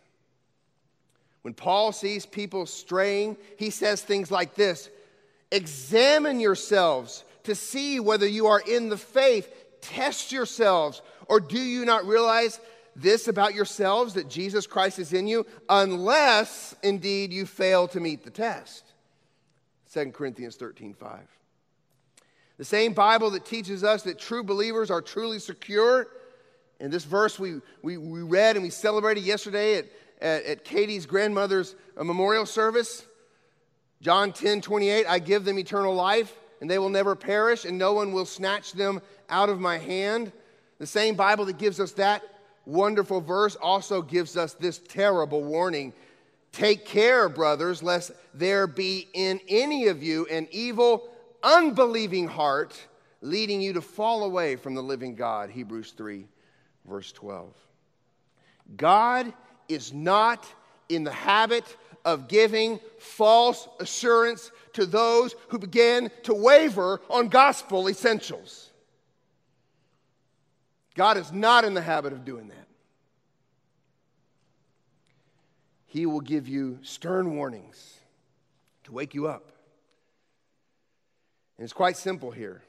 When 1.43 1.53
Paul 1.53 1.91
sees 1.91 2.25
people 2.25 2.65
straying, 2.65 3.37
he 3.57 3.69
says 3.69 4.01
things 4.01 4.31
like 4.31 4.55
this 4.55 4.89
Examine 5.51 6.39
yourselves 6.39 7.23
to 7.43 7.55
see 7.55 7.99
whether 7.99 8.27
you 8.27 8.47
are 8.47 8.61
in 8.67 8.89
the 8.89 8.97
faith. 8.97 9.49
Test 9.81 10.31
yourselves. 10.31 11.01
Or 11.27 11.39
do 11.39 11.59
you 11.59 11.85
not 11.85 12.05
realize 12.05 12.59
this 12.95 13.27
about 13.27 13.55
yourselves 13.55 14.13
that 14.13 14.29
Jesus 14.29 14.67
Christ 14.67 14.99
is 14.99 15.13
in 15.13 15.27
you, 15.27 15.45
unless 15.69 16.75
indeed 16.83 17.33
you 17.33 17.45
fail 17.45 17.87
to 17.89 17.99
meet 17.99 18.23
the 18.23 18.29
test? 18.29 18.93
2 19.93 20.11
Corinthians 20.11 20.55
13 20.55 20.93
5. 20.93 21.19
The 22.57 22.65
same 22.65 22.93
Bible 22.93 23.31
that 23.31 23.45
teaches 23.45 23.83
us 23.83 24.03
that 24.03 24.19
true 24.19 24.43
believers 24.43 24.91
are 24.91 25.01
truly 25.01 25.39
secure. 25.39 26.07
In 26.79 26.91
this 26.91 27.03
verse 27.03 27.39
we, 27.39 27.61
we, 27.81 27.97
we 27.97 28.21
read 28.21 28.55
and 28.55 28.63
we 28.63 28.69
celebrated 28.69 29.23
yesterday 29.23 29.77
at, 29.77 29.85
at, 30.21 30.43
at 30.45 30.63
Katie's 30.63 31.05
grandmother's 31.05 31.75
uh, 31.97 32.03
memorial 32.03 32.45
service. 32.45 33.05
John 34.01 34.33
10 34.33 34.61
28, 34.61 35.05
I 35.07 35.19
give 35.19 35.45
them 35.45 35.57
eternal 35.57 35.93
life 35.95 36.33
and 36.63 36.69
they 36.69 36.79
will 36.79 36.89
never 36.89 37.13
perish, 37.13 37.65
and 37.65 37.77
no 37.77 37.91
one 37.91 38.13
will 38.13 38.25
snatch 38.25 38.71
them 38.71 39.01
out 39.29 39.49
of 39.49 39.59
my 39.59 39.77
hand. 39.77 40.31
The 40.79 40.87
same 40.87 41.15
Bible 41.15 41.45
that 41.45 41.57
gives 41.57 41.79
us 41.79 41.91
that 41.93 42.23
wonderful 42.65 43.21
verse 43.21 43.55
also 43.55 44.01
gives 44.01 44.37
us 44.37 44.53
this 44.53 44.79
terrible 44.79 45.43
warning 45.43 45.93
Take 46.51 46.85
care, 46.85 47.29
brothers, 47.29 47.81
lest 47.81 48.11
there 48.35 48.67
be 48.67 49.07
in 49.13 49.39
any 49.49 49.87
of 49.87 50.03
you 50.03 50.27
an 50.27 50.47
evil, 50.51 51.09
unbelieving 51.41 52.27
heart 52.27 52.79
leading 53.21 53.59
you 53.59 53.73
to 53.73 53.81
fall 53.81 54.23
away 54.23 54.55
from 54.55 54.75
the 54.75 54.83
living 54.83 55.15
God. 55.15 55.49
Hebrews 55.49 55.93
3, 55.97 56.27
verse 56.87 57.11
12. 57.11 57.51
God 58.77 59.33
is 59.67 59.93
not 59.93 60.45
in 60.89 61.03
the 61.03 61.11
habit 61.11 61.65
of 62.05 62.27
giving 62.27 62.79
false 62.99 63.67
assurance 63.79 64.51
to 64.73 64.85
those 64.85 65.35
who 65.47 65.57
begin 65.57 66.11
to 66.23 66.35
waver 66.35 67.01
on 67.09 67.29
gospel 67.29 67.89
essentials. 67.89 68.69
God 70.95 71.17
is 71.17 71.31
not 71.31 71.65
in 71.65 71.73
the 71.73 71.81
habit 71.81 72.13
of 72.13 72.23
doing 72.23 72.49
that. 72.49 72.67
He 75.85 76.05
will 76.05 76.21
give 76.21 76.47
you 76.47 76.79
stern 76.81 77.35
warnings 77.35 77.99
to 78.85 78.91
wake 78.91 79.13
you 79.13 79.27
up. 79.27 79.51
And 81.57 81.63
it's 81.63 81.73
quite 81.73 81.97
simple 81.97 82.31
here. 82.31 82.63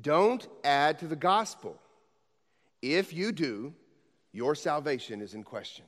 Don't 0.00 0.46
add 0.64 0.98
to 1.00 1.06
the 1.06 1.16
gospel. 1.16 1.80
If 2.80 3.12
you 3.12 3.30
do, 3.30 3.74
your 4.32 4.54
salvation 4.54 5.20
is 5.20 5.34
in 5.34 5.44
question. 5.44 5.84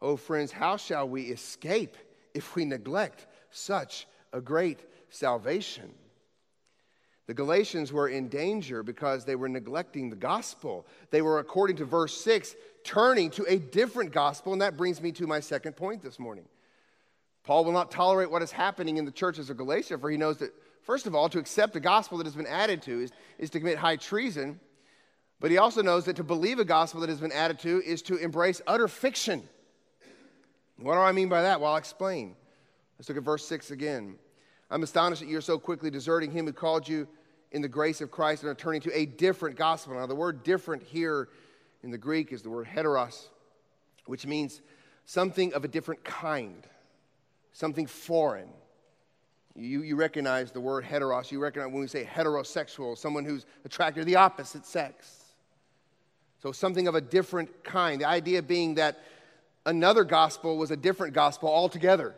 Oh, 0.00 0.16
friends, 0.16 0.52
how 0.52 0.76
shall 0.76 1.08
we 1.08 1.22
escape 1.22 1.96
if 2.32 2.54
we 2.54 2.64
neglect 2.64 3.26
such 3.50 4.06
a 4.32 4.40
great 4.40 4.80
salvation? 5.10 5.92
The 7.28 7.34
Galatians 7.34 7.92
were 7.92 8.08
in 8.08 8.28
danger 8.28 8.82
because 8.82 9.26
they 9.26 9.36
were 9.36 9.50
neglecting 9.50 10.08
the 10.08 10.16
gospel. 10.16 10.86
They 11.10 11.20
were, 11.20 11.40
according 11.40 11.76
to 11.76 11.84
verse 11.84 12.18
6, 12.22 12.56
turning 12.84 13.30
to 13.32 13.44
a 13.46 13.58
different 13.58 14.12
gospel, 14.12 14.54
and 14.54 14.62
that 14.62 14.78
brings 14.78 15.02
me 15.02 15.12
to 15.12 15.26
my 15.26 15.38
second 15.38 15.76
point 15.76 16.00
this 16.00 16.18
morning. 16.18 16.46
Paul 17.44 17.66
will 17.66 17.72
not 17.72 17.90
tolerate 17.90 18.30
what 18.30 18.40
is 18.40 18.50
happening 18.50 18.96
in 18.96 19.04
the 19.04 19.10
churches 19.10 19.50
of 19.50 19.58
Galatia, 19.58 19.98
for 19.98 20.10
he 20.10 20.16
knows 20.16 20.38
that, 20.38 20.54
first 20.80 21.06
of 21.06 21.14
all, 21.14 21.28
to 21.28 21.38
accept 21.38 21.76
a 21.76 21.80
gospel 21.80 22.16
that 22.16 22.26
has 22.26 22.34
been 22.34 22.46
added 22.46 22.80
to 22.82 23.02
is, 23.02 23.12
is 23.38 23.50
to 23.50 23.58
commit 23.58 23.76
high 23.76 23.96
treason. 23.96 24.58
But 25.38 25.50
he 25.50 25.58
also 25.58 25.82
knows 25.82 26.06
that 26.06 26.16
to 26.16 26.24
believe 26.24 26.58
a 26.58 26.64
gospel 26.64 27.02
that 27.02 27.10
has 27.10 27.20
been 27.20 27.32
added 27.32 27.58
to 27.58 27.82
is 27.82 28.00
to 28.02 28.16
embrace 28.16 28.62
utter 28.66 28.88
fiction. 28.88 29.46
What 30.78 30.94
do 30.94 31.00
I 31.00 31.12
mean 31.12 31.28
by 31.28 31.42
that? 31.42 31.60
Well, 31.60 31.72
I'll 31.72 31.76
explain. 31.76 32.36
Let's 32.98 33.10
look 33.10 33.18
at 33.18 33.24
verse 33.24 33.46
6 33.46 33.70
again. 33.70 34.16
I'm 34.70 34.82
astonished 34.82 35.20
that 35.20 35.28
you're 35.28 35.40
so 35.42 35.58
quickly 35.58 35.90
deserting 35.90 36.30
him 36.30 36.46
who 36.46 36.52
called 36.54 36.88
you 36.88 37.06
in 37.52 37.62
the 37.62 37.68
grace 37.68 38.00
of 38.00 38.10
Christ 38.10 38.42
and 38.42 38.50
are 38.50 38.54
turning 38.54 38.80
to 38.82 38.96
a 38.96 39.06
different 39.06 39.56
gospel. 39.56 39.94
Now, 39.94 40.06
the 40.06 40.14
word 40.14 40.42
different 40.42 40.82
here 40.82 41.28
in 41.82 41.90
the 41.90 41.98
Greek 41.98 42.32
is 42.32 42.42
the 42.42 42.50
word 42.50 42.66
heteros, 42.66 43.28
which 44.06 44.26
means 44.26 44.60
something 45.06 45.54
of 45.54 45.64
a 45.64 45.68
different 45.68 46.04
kind, 46.04 46.66
something 47.52 47.86
foreign. 47.86 48.48
You, 49.54 49.82
you 49.82 49.96
recognize 49.96 50.52
the 50.52 50.60
word 50.60 50.84
heteros. 50.84 51.32
You 51.32 51.40
recognize 51.40 51.72
when 51.72 51.80
we 51.80 51.88
say 51.88 52.04
heterosexual, 52.04 52.96
someone 52.96 53.24
who's 53.24 53.46
attracted 53.64 54.02
to 54.02 54.04
the 54.04 54.16
opposite 54.16 54.64
sex. 54.64 55.24
So, 56.40 56.52
something 56.52 56.86
of 56.86 56.94
a 56.94 57.00
different 57.00 57.64
kind. 57.64 58.00
The 58.00 58.08
idea 58.08 58.42
being 58.42 58.76
that 58.76 59.02
another 59.66 60.04
gospel 60.04 60.56
was 60.56 60.70
a 60.70 60.76
different 60.76 61.14
gospel 61.14 61.48
altogether. 61.48 62.14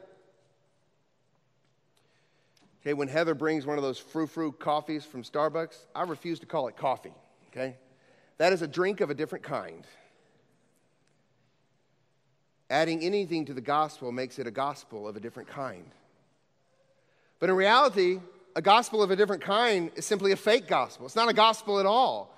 Okay, 2.83 2.95
when 2.95 3.09
Heather 3.09 3.35
brings 3.35 3.67
one 3.67 3.77
of 3.77 3.83
those 3.83 3.99
frou 3.99 4.27
frou 4.27 4.53
coffees 4.53 5.05
from 5.05 5.23
Starbucks, 5.23 5.77
I 5.95 6.03
refuse 6.03 6.41
to 6.41 6.47
call 6.47 6.69
it 6.69 6.77
coffee, 6.77 7.13
okay? 7.51 7.77
That 8.39 8.55
is 8.55 8.63
a 8.63 8.69
drink 8.69 9.01
of 9.01 9.11
a 9.11 9.15
different 9.15 9.45
kind. 9.45 9.87
Adding 12.71 13.03
anything 13.03 13.45
to 13.47 13.55
the 13.55 13.61
gospel 13.61 14.13
makes 14.13 14.39
it 14.39 14.47
a 14.47 14.51
gospel 14.51 15.07
of 15.07 15.17
a 15.17 15.21
different 15.21 15.49
kind. 15.49 15.85
But 17.39 17.51
in 17.51 17.57
reality, 17.57 18.21
a 18.57 18.63
gospel 18.63 19.03
of 19.03 19.11
a 19.11 19.17
different 19.17 19.43
kind 19.43 19.91
is 19.97 20.07
simply 20.07 20.33
a 20.33 20.37
fake 20.37 20.67
gospel. 20.67 21.05
It's 21.05 21.17
not 21.17 21.29
a 21.29 21.35
gospel 21.35 21.81
at 21.81 21.87
all. 21.87 22.35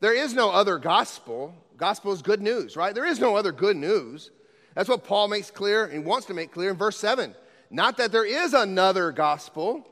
There 0.00 0.14
is 0.14 0.34
no 0.34 0.50
other 0.50 0.78
gospel. 0.78 1.54
Gospel 1.76 2.12
is 2.12 2.22
good 2.22 2.42
news, 2.42 2.76
right? 2.76 2.94
There 2.94 3.06
is 3.06 3.18
no 3.18 3.34
other 3.34 3.50
good 3.50 3.76
news. 3.76 4.30
That's 4.74 4.88
what 4.88 5.04
Paul 5.04 5.28
makes 5.28 5.50
clear 5.50 5.86
and 5.86 6.04
wants 6.04 6.26
to 6.26 6.34
make 6.34 6.52
clear 6.52 6.70
in 6.70 6.76
verse 6.76 6.98
7. 6.98 7.34
Not 7.72 7.96
that 7.96 8.12
there 8.12 8.24
is 8.24 8.52
another 8.52 9.10
gospel. 9.12 9.88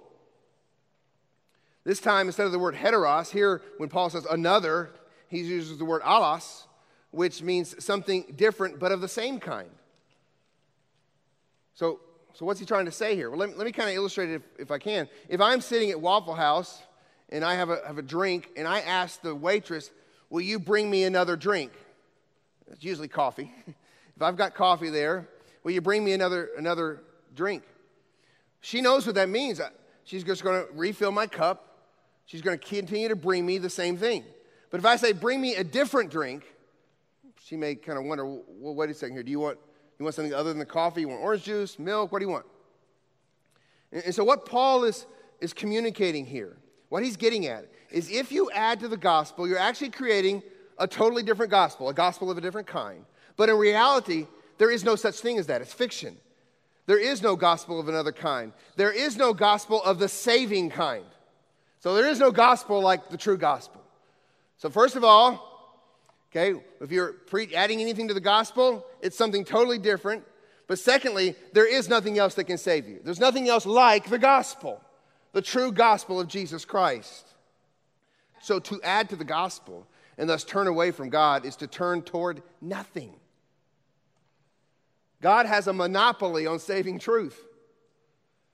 This 1.83 1.99
time, 1.99 2.27
instead 2.27 2.45
of 2.45 2.53
the 2.53 2.59
word 2.59 2.75
heteros, 2.75 3.31
here 3.31 3.62
when 3.79 3.88
Paul 3.88 4.11
says 4.11 4.27
another, 4.27 4.90
he 5.29 5.38
uses 5.38 5.79
the 5.79 5.87
word 5.87 6.03
allos, 6.03 6.66
which 7.11 7.43
means 7.43 7.83
something 7.83 8.35
different 8.37 8.79
but 8.79 8.93
of 8.93 9.01
the 9.01 9.09
same 9.09 9.40
kind. 9.40 9.71
So, 11.75 12.01
so 12.35 12.45
what's 12.45 12.61
he 12.61 12.66
trying 12.66 12.85
to 12.85 12.93
say 12.93 13.16
here? 13.16 13.31
Well, 13.31 13.38
let 13.38 13.49
me, 13.49 13.55
let 13.57 13.64
me 13.64 13.73
kind 13.73 13.88
of 13.88 13.97
illustrate 13.97 14.29
it 14.29 14.35
if, 14.35 14.43
if 14.59 14.71
I 14.71 14.79
can. 14.79 15.09
If 15.31 15.40
I'm 15.40 15.62
sitting 15.62 15.90
at 15.90 15.99
Waffle 15.99 16.35
House 16.35 16.83
and 17.31 17.43
I 17.43 17.55
have 17.55 17.71
a, 17.71 17.81
have 17.87 17.97
a 17.97 18.03
drink 18.03 18.51
and 18.59 18.69
I 18.69 18.81
ask 18.81 19.23
the 19.23 19.35
waitress, 19.35 19.90
Will 20.29 20.43
you 20.43 20.61
bring 20.61 20.88
me 20.88 21.03
another 21.03 21.35
drink? 21.35 21.73
It's 22.71 22.85
usually 22.85 23.09
coffee. 23.09 23.53
if 23.66 24.23
I've 24.23 24.37
got 24.37 24.55
coffee 24.55 24.90
there, 24.90 25.29
will 25.64 25.73
you 25.73 25.81
bring 25.81 26.05
me 26.05 26.12
another, 26.12 26.51
another 26.57 27.03
drink? 27.40 27.62
She 28.61 28.83
knows 28.83 29.07
what 29.07 29.14
that 29.14 29.31
means. 29.31 29.62
She's 30.05 30.22
just 30.22 30.44
going 30.44 30.62
to 30.62 30.70
refill 30.74 31.11
my 31.11 31.26
cup. 31.26 31.87
She's 32.26 32.42
going 32.42 32.59
to 32.59 32.62
continue 32.62 33.09
to 33.09 33.16
bring 33.16 33.46
me 33.46 33.57
the 33.57 33.70
same 33.70 33.96
thing. 33.96 34.24
But 34.70 34.81
if 34.81 34.85
I 34.85 34.96
say, 34.96 35.12
bring 35.12 35.40
me 35.40 35.55
a 35.55 35.64
different 35.64 36.11
drink, 36.11 36.44
she 37.42 37.57
may 37.57 37.76
kind 37.76 37.98
of 37.98 38.05
wonder, 38.05 38.26
well, 38.26 38.74
wait 38.74 38.90
a 38.90 38.94
second 38.94 39.14
here. 39.16 39.22
Do 39.22 39.31
you 39.31 39.40
want, 39.40 39.57
you 39.98 40.05
want 40.05 40.14
something 40.14 40.35
other 40.35 40.50
than 40.50 40.59
the 40.59 40.66
coffee? 40.66 41.00
You 41.00 41.09
want 41.09 41.22
orange 41.22 41.44
juice, 41.44 41.79
milk? 41.79 42.12
What 42.12 42.18
do 42.18 42.26
you 42.26 42.31
want? 42.31 42.44
And, 43.90 44.05
and 44.05 44.14
so, 44.14 44.22
what 44.22 44.44
Paul 44.44 44.85
is, 44.85 45.07
is 45.40 45.55
communicating 45.55 46.26
here, 46.26 46.59
what 46.90 47.03
he's 47.03 47.16
getting 47.16 47.46
at, 47.46 47.66
is 47.90 48.11
if 48.11 48.31
you 48.31 48.50
add 48.50 48.81
to 48.81 48.88
the 48.88 48.98
gospel, 48.98 49.48
you're 49.48 49.59
actually 49.59 49.90
creating 49.90 50.42
a 50.79 50.87
totally 50.87 51.22
different 51.22 51.50
gospel, 51.50 51.88
a 51.88 51.94
gospel 51.94 52.31
of 52.31 52.37
a 52.37 52.42
different 52.42 52.66
kind. 52.66 53.07
But 53.37 53.48
in 53.48 53.57
reality, 53.57 54.26
there 54.59 54.70
is 54.70 54.85
no 54.85 54.94
such 54.94 55.16
thing 55.20 55.38
as 55.38 55.46
that. 55.46 55.62
It's 55.62 55.72
fiction. 55.72 56.18
There 56.90 56.98
is 56.98 57.22
no 57.22 57.37
gospel 57.37 57.79
of 57.79 57.88
another 57.88 58.11
kind. 58.11 58.53
There 58.74 58.90
is 58.90 59.16
no 59.16 59.33
gospel 59.33 59.81
of 59.81 60.00
the 60.00 60.09
saving 60.09 60.70
kind. 60.70 61.05
So 61.79 61.94
there 61.94 62.09
is 62.09 62.18
no 62.18 62.33
gospel 62.33 62.81
like 62.81 63.11
the 63.11 63.16
true 63.16 63.38
gospel. 63.38 63.81
So, 64.57 64.70
first 64.70 64.96
of 64.96 65.05
all, 65.05 65.87
okay, 66.33 66.61
if 66.81 66.90
you're 66.90 67.12
pre- 67.12 67.55
adding 67.55 67.81
anything 67.81 68.09
to 68.09 68.14
the 68.14 68.20
gospel, 68.20 68.85
it's 69.03 69.16
something 69.16 69.44
totally 69.44 69.79
different. 69.79 70.24
But 70.66 70.81
secondly, 70.81 71.37
there 71.53 71.64
is 71.64 71.88
nothing 71.88 72.18
else 72.18 72.35
that 72.35 72.48
can 72.48 72.59
save 72.59 72.88
you. 72.88 72.98
There's 73.05 73.20
nothing 73.20 73.48
else 73.48 73.66
like 73.66 74.11
the 74.11 74.18
gospel, 74.18 74.81
the 75.31 75.42
true 75.42 75.70
gospel 75.70 76.18
of 76.18 76.26
Jesus 76.26 76.64
Christ. 76.64 77.24
So, 78.42 78.59
to 78.59 78.83
add 78.83 79.09
to 79.11 79.14
the 79.14 79.22
gospel 79.22 79.87
and 80.18 80.29
thus 80.29 80.42
turn 80.42 80.66
away 80.66 80.90
from 80.90 81.09
God 81.09 81.46
is 81.46 81.55
to 81.55 81.68
turn 81.68 82.03
toward 82.03 82.42
nothing. 82.61 83.12
God 85.21 85.47
has 85.47 85.67
a 85.67 85.73
monopoly 85.73 86.47
on 86.47 86.59
saving 86.59 86.99
truth. 86.99 87.39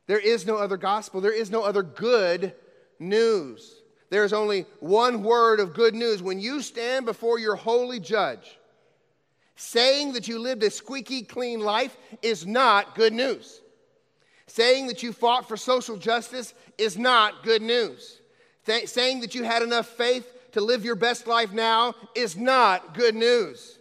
There 0.07 0.19
is 0.19 0.47
no 0.47 0.57
other 0.57 0.77
gospel, 0.77 1.21
there 1.21 1.33
is 1.33 1.51
no 1.51 1.63
other 1.63 1.83
good 1.83 2.55
news. 2.99 3.83
There 4.09 4.25
is 4.25 4.33
only 4.33 4.67
one 4.79 5.25
word 5.25 5.59
of 5.59 5.75
good 5.75 5.95
news. 5.95 6.23
When 6.23 6.39
you 6.39 6.63
stand 6.63 7.07
before 7.07 7.41
your 7.41 7.57
holy 7.57 7.99
judge, 7.99 8.59
saying 9.57 10.13
that 10.13 10.29
you 10.29 10.39
lived 10.39 10.63
a 10.63 10.71
squeaky 10.71 11.23
clean 11.23 11.61
life 11.61 11.97
is 12.23 12.47
not 12.47 12.95
good 12.95 13.13
news. 13.13 13.61
Saying 14.47 14.87
that 14.87 15.03
you 15.03 15.13
fought 15.13 15.49
for 15.49 15.57
social 15.57 15.97
justice 15.97 16.55
is 16.79 16.97
not 16.97 17.43
good 17.43 17.63
news. 17.63 18.21
Th- 18.65 18.89
saying 18.89 19.21
that 19.21 19.35
you 19.35 19.43
had 19.43 19.63
enough 19.63 19.89
faith 19.89 20.33
to 20.53 20.61
live 20.61 20.85
your 20.85 20.95
best 20.95 21.27
life 21.27 21.53
now 21.53 21.95
is 22.15 22.37
not 22.37 22.95
good 22.95 23.15
news. 23.15 23.76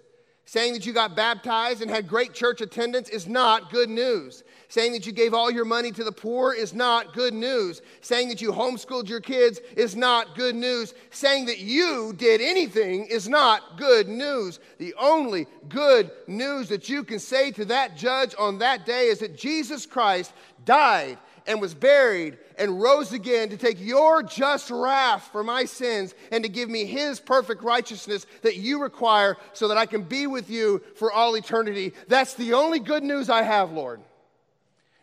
Saying 0.48 0.74
that 0.74 0.86
you 0.86 0.94
got 0.94 1.16
baptized 1.16 1.82
and 1.82 1.90
had 1.90 2.08
great 2.08 2.34
church 2.34 2.62
attendance 2.62 3.10
is 3.10 3.28
not 3.28 3.72
good 3.72 3.90
news. 3.90 4.44
Saying 4.68 4.94
that 4.94 5.08
you 5.08 5.12
gave 5.12 5.34
all 5.34 5.50
your 5.50 5.66
money 5.66 5.92
to 5.92 6.04
the 6.04 6.12
poor 6.12 6.54
is 6.54 6.72
not 6.72 7.14
good 7.14 7.34
news. 7.34 7.82
Saying 8.02 8.30
that 8.30 8.42
you 8.42 8.52
homeschooled 8.52 9.10
your 9.10 9.22
kids 9.22 9.60
is 9.76 9.96
not 9.96 10.36
good 10.36 10.56
news. 10.56 10.94
Saying 11.10 11.46
that 11.46 11.60
you 11.60 12.14
did 12.16 12.42
anything 12.42 13.06
is 13.06 13.28
not 13.28 13.78
good 13.78 14.08
news. 14.08 14.60
The 14.78 14.94
only 15.00 15.48
good 15.68 16.12
news 16.28 16.70
that 16.70 16.90
you 16.90 17.04
can 17.04 17.18
say 17.18 17.50
to 17.52 17.66
that 17.66 17.98
judge 17.98 18.36
on 18.38 18.60
that 18.60 18.86
day 18.86 19.08
is 19.08 19.20
that 19.20 19.36
Jesus 19.36 19.88
Christ 19.88 20.32
died 20.64 21.18
and 21.48 21.62
was 21.62 21.74
buried 21.74 22.38
and 22.58 22.82
rose 22.82 23.12
again 23.12 23.50
to 23.50 23.58
take 23.58 23.80
your 23.80 24.24
just 24.24 24.70
wrath 24.72 25.30
for 25.32 25.44
my 25.44 25.66
sins 25.66 26.14
and 26.32 26.44
to 26.44 26.50
give 26.50 26.70
me 26.70 26.86
his 26.86 27.20
perfect 27.20 27.64
righteousness 27.64 28.26
that 28.42 28.58
you 28.58 28.82
require 28.82 29.38
so 29.54 29.68
that 29.68 29.78
I 29.78 29.86
can 29.86 30.02
be 30.02 30.28
with 30.28 30.50
you 30.50 30.82
for 30.96 31.12
all 31.12 31.36
eternity. 31.36 31.94
That's 32.08 32.34
the 32.34 32.54
only 32.54 32.80
good 32.80 33.04
news 33.04 33.30
I 33.30 33.44
have, 33.44 33.72
Lord. 33.72 34.02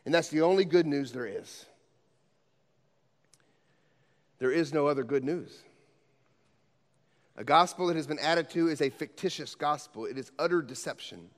And 0.05 0.15
that's 0.15 0.29
the 0.29 0.43
only 0.43 0.65
good 0.65 0.87
news 0.87 1.13
there 1.13 1.27
is. 1.27 1.67
There 4.39 4.51
is 4.51 4.73
no 4.73 4.89
other 4.89 5.05
good 5.05 5.23
news. 5.23 5.57
A 7.37 7.45
gospel 7.45 7.87
that 7.87 7.97
has 7.97 8.07
been 8.07 8.19
added 8.19 8.51
to 8.51 8.69
is 8.69 8.83
a 8.83 8.91
fictitious 8.91 9.55
gospel, 9.55 10.05
it 10.05 10.19
is 10.19 10.33
utter 10.39 10.61
deception. 10.61 11.31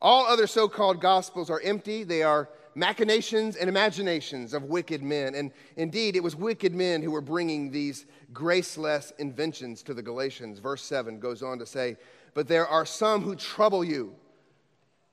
All 0.00 0.26
other 0.26 0.46
so 0.46 0.68
called 0.68 1.00
gospels 1.00 1.50
are 1.50 1.60
empty, 1.60 2.04
they 2.04 2.22
are 2.22 2.48
machinations 2.78 3.56
and 3.56 3.68
imaginations 3.68 4.54
of 4.54 4.64
wicked 4.64 5.02
men. 5.02 5.34
And 5.34 5.50
indeed, 5.76 6.14
it 6.14 6.22
was 6.22 6.36
wicked 6.36 6.74
men 6.74 7.02
who 7.02 7.10
were 7.10 7.20
bringing 7.20 7.70
these 7.70 8.06
graceless 8.32 9.12
inventions 9.18 9.82
to 9.82 9.94
the 9.94 10.02
Galatians. 10.02 10.60
Verse 10.60 10.82
7 10.84 11.18
goes 11.18 11.42
on 11.42 11.58
to 11.58 11.66
say, 11.66 11.96
But 12.34 12.46
there 12.46 12.66
are 12.66 12.86
some 12.86 13.22
who 13.22 13.34
trouble 13.34 13.84
you 13.84 14.14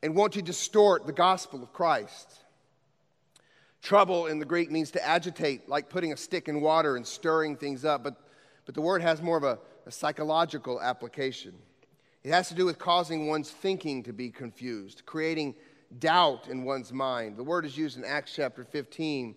and 0.04 0.15
want 0.15 0.34
to 0.34 0.41
distort 0.41 1.08
the 1.08 1.13
gospel 1.13 1.63
of 1.63 1.73
Christ. 1.73 2.36
Trouble 3.82 4.28
in 4.28 4.39
the 4.39 4.45
Greek 4.45 4.71
means 4.71 4.91
to 4.91 5.06
agitate, 5.06 5.67
like 5.67 5.89
putting 5.89 6.13
a 6.13 6.17
stick 6.17 6.47
in 6.47 6.62
water 6.62 6.95
and 6.95 7.06
stirring 7.06 7.56
things 7.56 7.84
up, 7.84 8.04
but, 8.04 8.15
but 8.65 8.75
the 8.75 8.82
word 8.82 9.01
has 9.01 9.21
more 9.21 9.38
of 9.38 9.43
a, 9.43 9.58
a 9.88 9.91
psychological 9.91 10.80
application. 10.82 11.54
It 12.23 12.32
has 12.32 12.47
to 12.49 12.56
do 12.56 12.65
with 12.65 12.80
causing 12.80 13.28
one's 13.28 13.51
thinking 13.51 14.04
to 14.04 14.13
be 14.13 14.30
confused, 14.30 15.04
creating 15.06 15.56
doubt 16.00 16.48
in 16.48 16.63
one's 16.63 16.91
mind. 16.91 17.38
The 17.38 17.43
word 17.43 17.65
is 17.65 17.78
used 17.78 17.98
in 17.98 18.06
Acts 18.06 18.34
chapter 18.36 18.63
15 18.63 19.36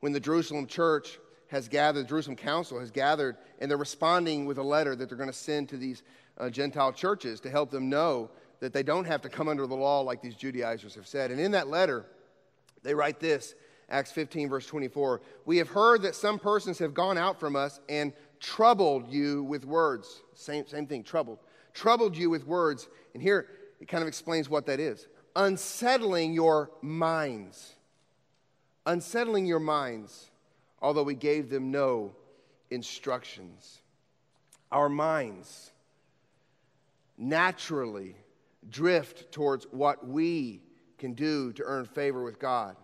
when 0.00 0.12
the 0.12 0.20
Jerusalem 0.20 0.66
church 0.66 1.18
has 1.48 1.68
gathered, 1.68 2.04
the 2.04 2.08
Jerusalem 2.08 2.36
council 2.36 2.78
has 2.80 2.90
gathered, 2.90 3.36
and 3.58 3.70
they're 3.70 3.78
responding 3.78 4.44
with 4.44 4.58
a 4.58 4.62
letter 4.62 4.96
that 4.96 5.08
they're 5.08 5.16
going 5.16 5.30
to 5.30 5.32
send 5.32 5.68
to 5.70 5.76
these 5.76 6.02
uh, 6.36 6.50
Gentile 6.50 6.92
churches 6.92 7.40
to 7.40 7.50
help 7.50 7.70
them 7.70 7.88
know 7.88 8.30
that 8.60 8.72
they 8.72 8.82
don't 8.82 9.04
have 9.04 9.22
to 9.22 9.28
come 9.28 9.48
under 9.48 9.66
the 9.66 9.74
law 9.74 10.00
like 10.00 10.20
these 10.20 10.34
Judaizers 10.34 10.94
have 10.94 11.06
said. 11.06 11.30
And 11.30 11.40
in 11.40 11.52
that 11.52 11.68
letter, 11.68 12.06
they 12.82 12.94
write 12.94 13.20
this 13.20 13.54
Acts 13.88 14.10
15, 14.12 14.48
verse 14.48 14.66
24. 14.66 15.20
We 15.44 15.58
have 15.58 15.68
heard 15.68 16.02
that 16.02 16.14
some 16.14 16.38
persons 16.38 16.78
have 16.78 16.94
gone 16.94 17.18
out 17.18 17.38
from 17.38 17.56
us 17.56 17.80
and 17.88 18.12
troubled 18.40 19.08
you 19.08 19.44
with 19.44 19.64
words. 19.64 20.22
Same, 20.34 20.66
same 20.66 20.86
thing, 20.86 21.02
troubled. 21.02 21.38
Troubled 21.72 22.16
you 22.16 22.30
with 22.30 22.46
words. 22.46 22.88
And 23.14 23.22
here 23.22 23.46
it 23.80 23.88
kind 23.88 24.02
of 24.02 24.08
explains 24.08 24.48
what 24.48 24.66
that 24.66 24.80
is 24.80 25.06
unsettling 25.36 26.32
your 26.32 26.70
minds. 26.82 27.74
Unsettling 28.86 29.46
your 29.46 29.60
minds, 29.60 30.30
although 30.80 31.02
we 31.02 31.14
gave 31.14 31.48
them 31.48 31.70
no 31.70 32.14
instructions. 32.70 33.80
Our 34.70 34.88
minds 34.88 35.72
naturally 37.16 38.16
drift 38.68 39.32
towards 39.32 39.66
what 39.70 40.06
we 40.06 40.60
can 40.98 41.14
do 41.14 41.52
to 41.52 41.62
earn 41.64 41.86
favor 41.86 42.22
with 42.22 42.38
God. 42.38 42.76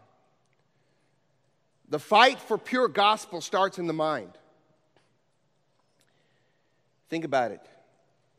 The 1.89 1.99
fight 1.99 2.39
for 2.39 2.57
pure 2.57 2.89
gospel 2.89 3.41
starts 3.41 3.79
in 3.79 3.87
the 3.87 3.93
mind. 3.93 4.33
Think 7.09 7.25
about 7.25 7.51
it. 7.51 7.67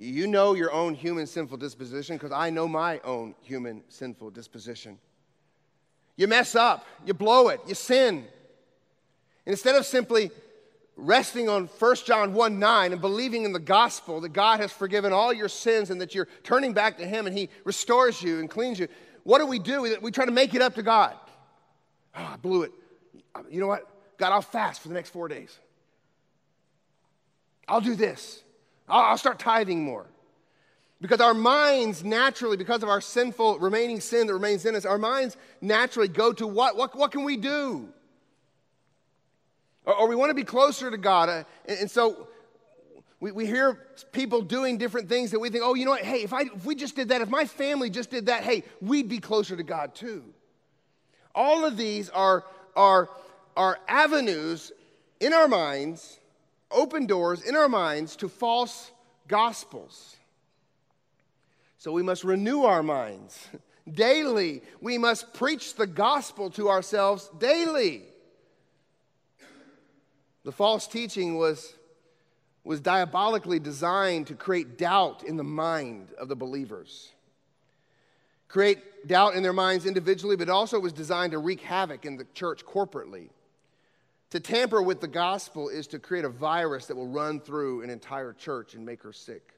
You 0.03 0.27
know 0.27 0.53
your 0.53 0.71
own 0.71 0.95
human 0.95 1.27
sinful 1.27 1.57
disposition 1.57 2.15
because 2.15 2.31
I 2.31 2.49
know 2.49 2.67
my 2.67 2.99
own 2.99 3.35
human 3.41 3.83
sinful 3.89 4.31
disposition. 4.31 4.97
You 6.15 6.27
mess 6.27 6.55
up, 6.55 6.85
you 7.05 7.13
blow 7.13 7.49
it, 7.49 7.61
you 7.67 7.75
sin. 7.75 8.25
And 9.45 9.53
instead 9.53 9.75
of 9.75 9.85
simply 9.85 10.31
resting 10.95 11.49
on 11.49 11.67
1 11.67 11.95
John 12.05 12.33
1 12.33 12.59
9 12.59 12.91
and 12.91 13.01
believing 13.01 13.43
in 13.43 13.53
the 13.53 13.59
gospel 13.59 14.21
that 14.21 14.33
God 14.33 14.59
has 14.59 14.71
forgiven 14.71 15.13
all 15.13 15.31
your 15.31 15.49
sins 15.49 15.89
and 15.89 16.01
that 16.01 16.15
you're 16.15 16.27
turning 16.43 16.73
back 16.73 16.97
to 16.97 17.05
Him 17.05 17.27
and 17.27 17.37
He 17.37 17.49
restores 17.63 18.21
you 18.21 18.39
and 18.39 18.49
cleans 18.49 18.79
you, 18.79 18.87
what 19.23 19.37
do 19.37 19.45
we 19.45 19.59
do? 19.59 19.97
We 20.01 20.11
try 20.11 20.25
to 20.25 20.31
make 20.31 20.55
it 20.55 20.61
up 20.61 20.75
to 20.75 20.83
God. 20.83 21.15
Oh, 22.15 22.31
I 22.33 22.37
blew 22.37 22.63
it 22.63 22.71
you 23.49 23.59
know 23.59 23.67
what? 23.67 23.87
God, 24.17 24.31
I'll 24.31 24.41
fast 24.41 24.81
for 24.81 24.87
the 24.87 24.93
next 24.93 25.09
four 25.09 25.27
days. 25.27 25.57
I'll 27.67 27.81
do 27.81 27.95
this. 27.95 28.43
I'll, 28.91 29.17
start 29.17 29.39
tithing 29.39 29.83
more. 29.83 30.05
Because 30.99 31.19
our 31.19 31.33
minds 31.33 32.03
naturally, 32.03 32.57
because 32.57 32.83
of 32.83 32.89
our 32.89 33.01
sinful 33.01 33.59
remaining 33.59 33.99
sin 33.99 34.27
that 34.27 34.33
remains 34.33 34.65
in 34.65 34.75
us, 34.75 34.85
our 34.85 34.99
minds 34.99 35.35
naturally 35.61 36.07
go 36.07 36.31
to 36.33 36.45
what? 36.45 36.77
What, 36.77 36.95
what 36.95 37.11
can 37.11 37.23
we 37.23 37.37
do? 37.37 37.89
Or, 39.85 39.95
or 39.95 40.07
we 40.07 40.15
want 40.15 40.29
to 40.29 40.35
be 40.35 40.43
closer 40.43 40.91
to 40.91 40.97
God. 40.97 41.29
Uh, 41.29 41.43
and, 41.65 41.79
and, 41.79 41.91
so 41.91 42.27
we, 43.19 43.31
we 43.31 43.47
hear 43.47 43.79
people 44.11 44.41
doing 44.41 44.77
different 44.77 45.09
things 45.09 45.31
that 45.31 45.39
we 45.39 45.49
think, 45.49 45.63
oh, 45.65 45.73
you 45.73 45.85
know 45.85 45.91
what? 45.91 46.03
Hey, 46.03 46.21
if, 46.21 46.33
I, 46.33 46.41
if 46.41 46.65
we 46.65 46.75
just 46.75 46.95
did 46.95 47.09
that, 47.09 47.21
if 47.21 47.29
my 47.29 47.45
family 47.45 47.89
just 47.89 48.11
did 48.11 48.27
that, 48.27 48.43
hey, 48.43 48.63
we'd 48.79 49.09
be 49.09 49.19
closer 49.19 49.55
to 49.55 49.63
God 49.63 49.95
too. 49.95 50.23
All 51.33 51.65
of 51.65 51.77
these 51.77 52.09
are, 52.09 52.43
are 52.75 53.09
are 53.55 53.79
avenues 53.87 54.71
in 55.19 55.33
our 55.33 55.47
minds, 55.47 56.19
open 56.73 57.05
doors 57.05 57.41
in 57.41 57.55
our 57.55 57.69
minds 57.69 58.15
to 58.17 58.29
false 58.29 58.91
gospels. 59.27 60.15
So 61.77 61.91
we 61.91 62.03
must 62.03 62.23
renew 62.23 62.63
our 62.63 62.83
minds 62.83 63.47
Daily, 63.89 64.61
we 64.79 64.97
must 64.97 65.33
preach 65.33 65.75
the 65.75 65.87
gospel 65.87 66.49
to 66.51 66.69
ourselves 66.69 67.29
daily. 67.39 68.03
The 70.43 70.51
false 70.51 70.87
teaching 70.87 71.37
was, 71.37 71.73
was 72.63 72.79
diabolically 72.79 73.59
designed 73.59 74.27
to 74.27 74.35
create 74.35 74.77
doubt 74.77 75.23
in 75.23 75.35
the 75.35 75.43
mind 75.43 76.09
of 76.19 76.27
the 76.27 76.35
believers. 76.35 77.11
Create 78.47 79.07
doubt 79.07 79.35
in 79.35 79.43
their 79.43 79.53
minds 79.53 79.85
individually, 79.85 80.35
but 80.35 80.49
also 80.49 80.79
was 80.79 80.93
designed 80.93 81.31
to 81.31 81.39
wreak 81.39 81.61
havoc 81.61 82.05
in 82.05 82.17
the 82.17 82.25
church 82.33 82.65
corporately. 82.65 83.29
To 84.31 84.39
tamper 84.39 84.81
with 84.81 85.01
the 85.01 85.09
gospel 85.09 85.67
is 85.67 85.87
to 85.87 85.99
create 85.99 86.23
a 86.23 86.29
virus 86.29 86.85
that 86.85 86.95
will 86.95 87.07
run 87.07 87.41
through 87.41 87.83
an 87.83 87.89
entire 87.89 88.31
church 88.31 88.75
and 88.75 88.85
make 88.85 89.03
her 89.03 89.11
sick. 89.11 89.53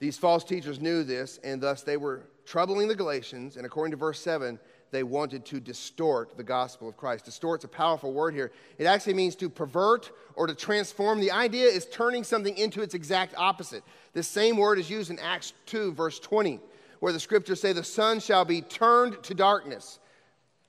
These 0.00 0.18
false 0.18 0.42
teachers 0.42 0.80
knew 0.80 1.04
this, 1.04 1.38
and 1.42 1.62
thus 1.62 1.82
they 1.82 1.96
were 1.96 2.28
troubling 2.44 2.88
the 2.88 2.96
Galatians, 2.96 3.56
and 3.56 3.64
according 3.64 3.92
to 3.92 3.96
verse 3.96 4.20
7, 4.20 4.58
they 4.90 5.04
wanted 5.04 5.44
to 5.46 5.60
distort 5.60 6.36
the 6.36 6.42
gospel 6.42 6.88
of 6.88 6.96
Christ. 6.96 7.24
Distort's 7.24 7.64
a 7.64 7.68
powerful 7.68 8.12
word 8.12 8.34
here. 8.34 8.50
It 8.76 8.86
actually 8.86 9.14
means 9.14 9.36
to 9.36 9.48
pervert 9.48 10.10
or 10.34 10.48
to 10.48 10.54
transform. 10.54 11.20
The 11.20 11.30
idea 11.30 11.66
is 11.66 11.86
turning 11.86 12.24
something 12.24 12.56
into 12.56 12.82
its 12.82 12.94
exact 12.94 13.34
opposite. 13.36 13.84
This 14.14 14.28
same 14.28 14.56
word 14.56 14.78
is 14.78 14.90
used 14.90 15.10
in 15.10 15.18
Acts 15.20 15.52
2, 15.66 15.92
verse 15.92 16.18
20, 16.18 16.60
where 17.00 17.12
the 17.12 17.20
scriptures 17.20 17.60
say, 17.60 17.72
The 17.72 17.84
sun 17.84 18.18
shall 18.18 18.44
be 18.44 18.62
turned 18.62 19.22
to 19.24 19.34
darkness. 19.34 20.00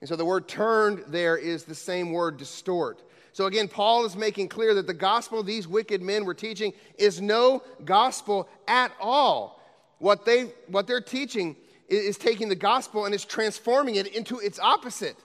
And 0.02 0.08
so 0.08 0.16
the 0.16 0.26
word 0.26 0.48
turned 0.48 1.04
there 1.08 1.38
is 1.38 1.64
the 1.64 1.76
same 1.76 2.12
word 2.12 2.38
distort. 2.38 3.02
So 3.34 3.46
again, 3.46 3.68
Paul 3.68 4.06
is 4.06 4.16
making 4.16 4.50
clear 4.50 4.74
that 4.76 4.88
the 4.88 4.94
gospel 4.94 5.44
these 5.44 5.68
wicked 5.68 6.02
men 6.02 6.26
were 6.26 6.34
teaching 6.34 6.74
is 6.98 7.22
no 7.22 7.64
gospel 7.86 8.48
at 8.68 8.92
all. 9.00 9.62
What, 10.00 10.26
they, 10.26 10.52
what 10.68 10.88
they're 10.88 11.02
teaching 11.02 11.56
is 11.88 12.18
taking 12.18 12.50
the 12.50 12.56
gospel 12.56 13.06
and 13.06 13.14
is 13.14 13.26
transforming 13.26 13.96
it 13.96 14.08
into 14.08 14.40
its 14.40 14.60
opposite. 14.60 15.18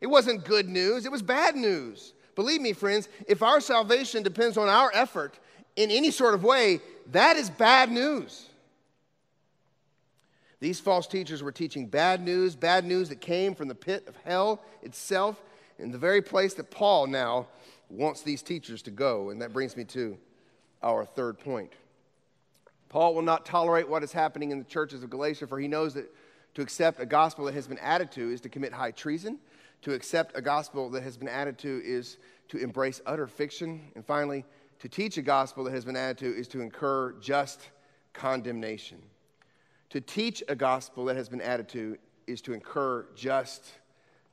It 0.00 0.06
wasn't 0.06 0.44
good 0.44 0.68
news, 0.68 1.06
it 1.06 1.12
was 1.12 1.22
bad 1.22 1.56
news. 1.56 2.12
Believe 2.34 2.60
me, 2.60 2.72
friends, 2.72 3.08
if 3.26 3.42
our 3.42 3.60
salvation 3.60 4.22
depends 4.22 4.56
on 4.56 4.68
our 4.68 4.90
effort 4.92 5.38
in 5.74 5.90
any 5.90 6.10
sort 6.10 6.34
of 6.34 6.44
way, 6.44 6.80
that 7.12 7.36
is 7.36 7.48
bad 7.48 7.90
news. 7.90 8.46
These 10.66 10.80
false 10.80 11.06
teachers 11.06 11.44
were 11.44 11.52
teaching 11.52 11.86
bad 11.86 12.20
news, 12.20 12.56
bad 12.56 12.84
news 12.84 13.08
that 13.10 13.20
came 13.20 13.54
from 13.54 13.68
the 13.68 13.74
pit 13.76 14.02
of 14.08 14.16
hell 14.24 14.60
itself, 14.82 15.40
in 15.78 15.92
the 15.92 15.96
very 15.96 16.20
place 16.20 16.54
that 16.54 16.72
Paul 16.72 17.06
now 17.06 17.46
wants 17.88 18.22
these 18.22 18.42
teachers 18.42 18.82
to 18.82 18.90
go. 18.90 19.30
And 19.30 19.40
that 19.42 19.52
brings 19.52 19.76
me 19.76 19.84
to 19.84 20.18
our 20.82 21.04
third 21.04 21.38
point. 21.38 21.72
Paul 22.88 23.14
will 23.14 23.22
not 23.22 23.46
tolerate 23.46 23.88
what 23.88 24.02
is 24.02 24.10
happening 24.10 24.50
in 24.50 24.58
the 24.58 24.64
churches 24.64 25.04
of 25.04 25.10
Galatia, 25.10 25.46
for 25.46 25.60
he 25.60 25.68
knows 25.68 25.94
that 25.94 26.12
to 26.54 26.62
accept 26.62 27.00
a 27.00 27.06
gospel 27.06 27.44
that 27.44 27.54
has 27.54 27.68
been 27.68 27.78
added 27.78 28.10
to 28.10 28.32
is 28.32 28.40
to 28.40 28.48
commit 28.48 28.72
high 28.72 28.90
treason. 28.90 29.38
To 29.82 29.94
accept 29.94 30.36
a 30.36 30.42
gospel 30.42 30.90
that 30.90 31.04
has 31.04 31.16
been 31.16 31.28
added 31.28 31.58
to 31.58 31.80
is 31.84 32.16
to 32.48 32.58
embrace 32.58 33.00
utter 33.06 33.28
fiction. 33.28 33.82
And 33.94 34.04
finally, 34.04 34.44
to 34.80 34.88
teach 34.88 35.16
a 35.16 35.22
gospel 35.22 35.62
that 35.62 35.74
has 35.74 35.84
been 35.84 35.94
added 35.94 36.18
to 36.18 36.36
is 36.36 36.48
to 36.48 36.60
incur 36.60 37.12
just 37.20 37.68
condemnation. 38.12 39.00
To 39.90 40.00
teach 40.00 40.42
a 40.48 40.56
gospel 40.56 41.04
that 41.06 41.16
has 41.16 41.28
been 41.28 41.40
added 41.40 41.68
to 41.70 41.96
is 42.26 42.40
to 42.42 42.52
incur 42.52 43.06
just 43.14 43.64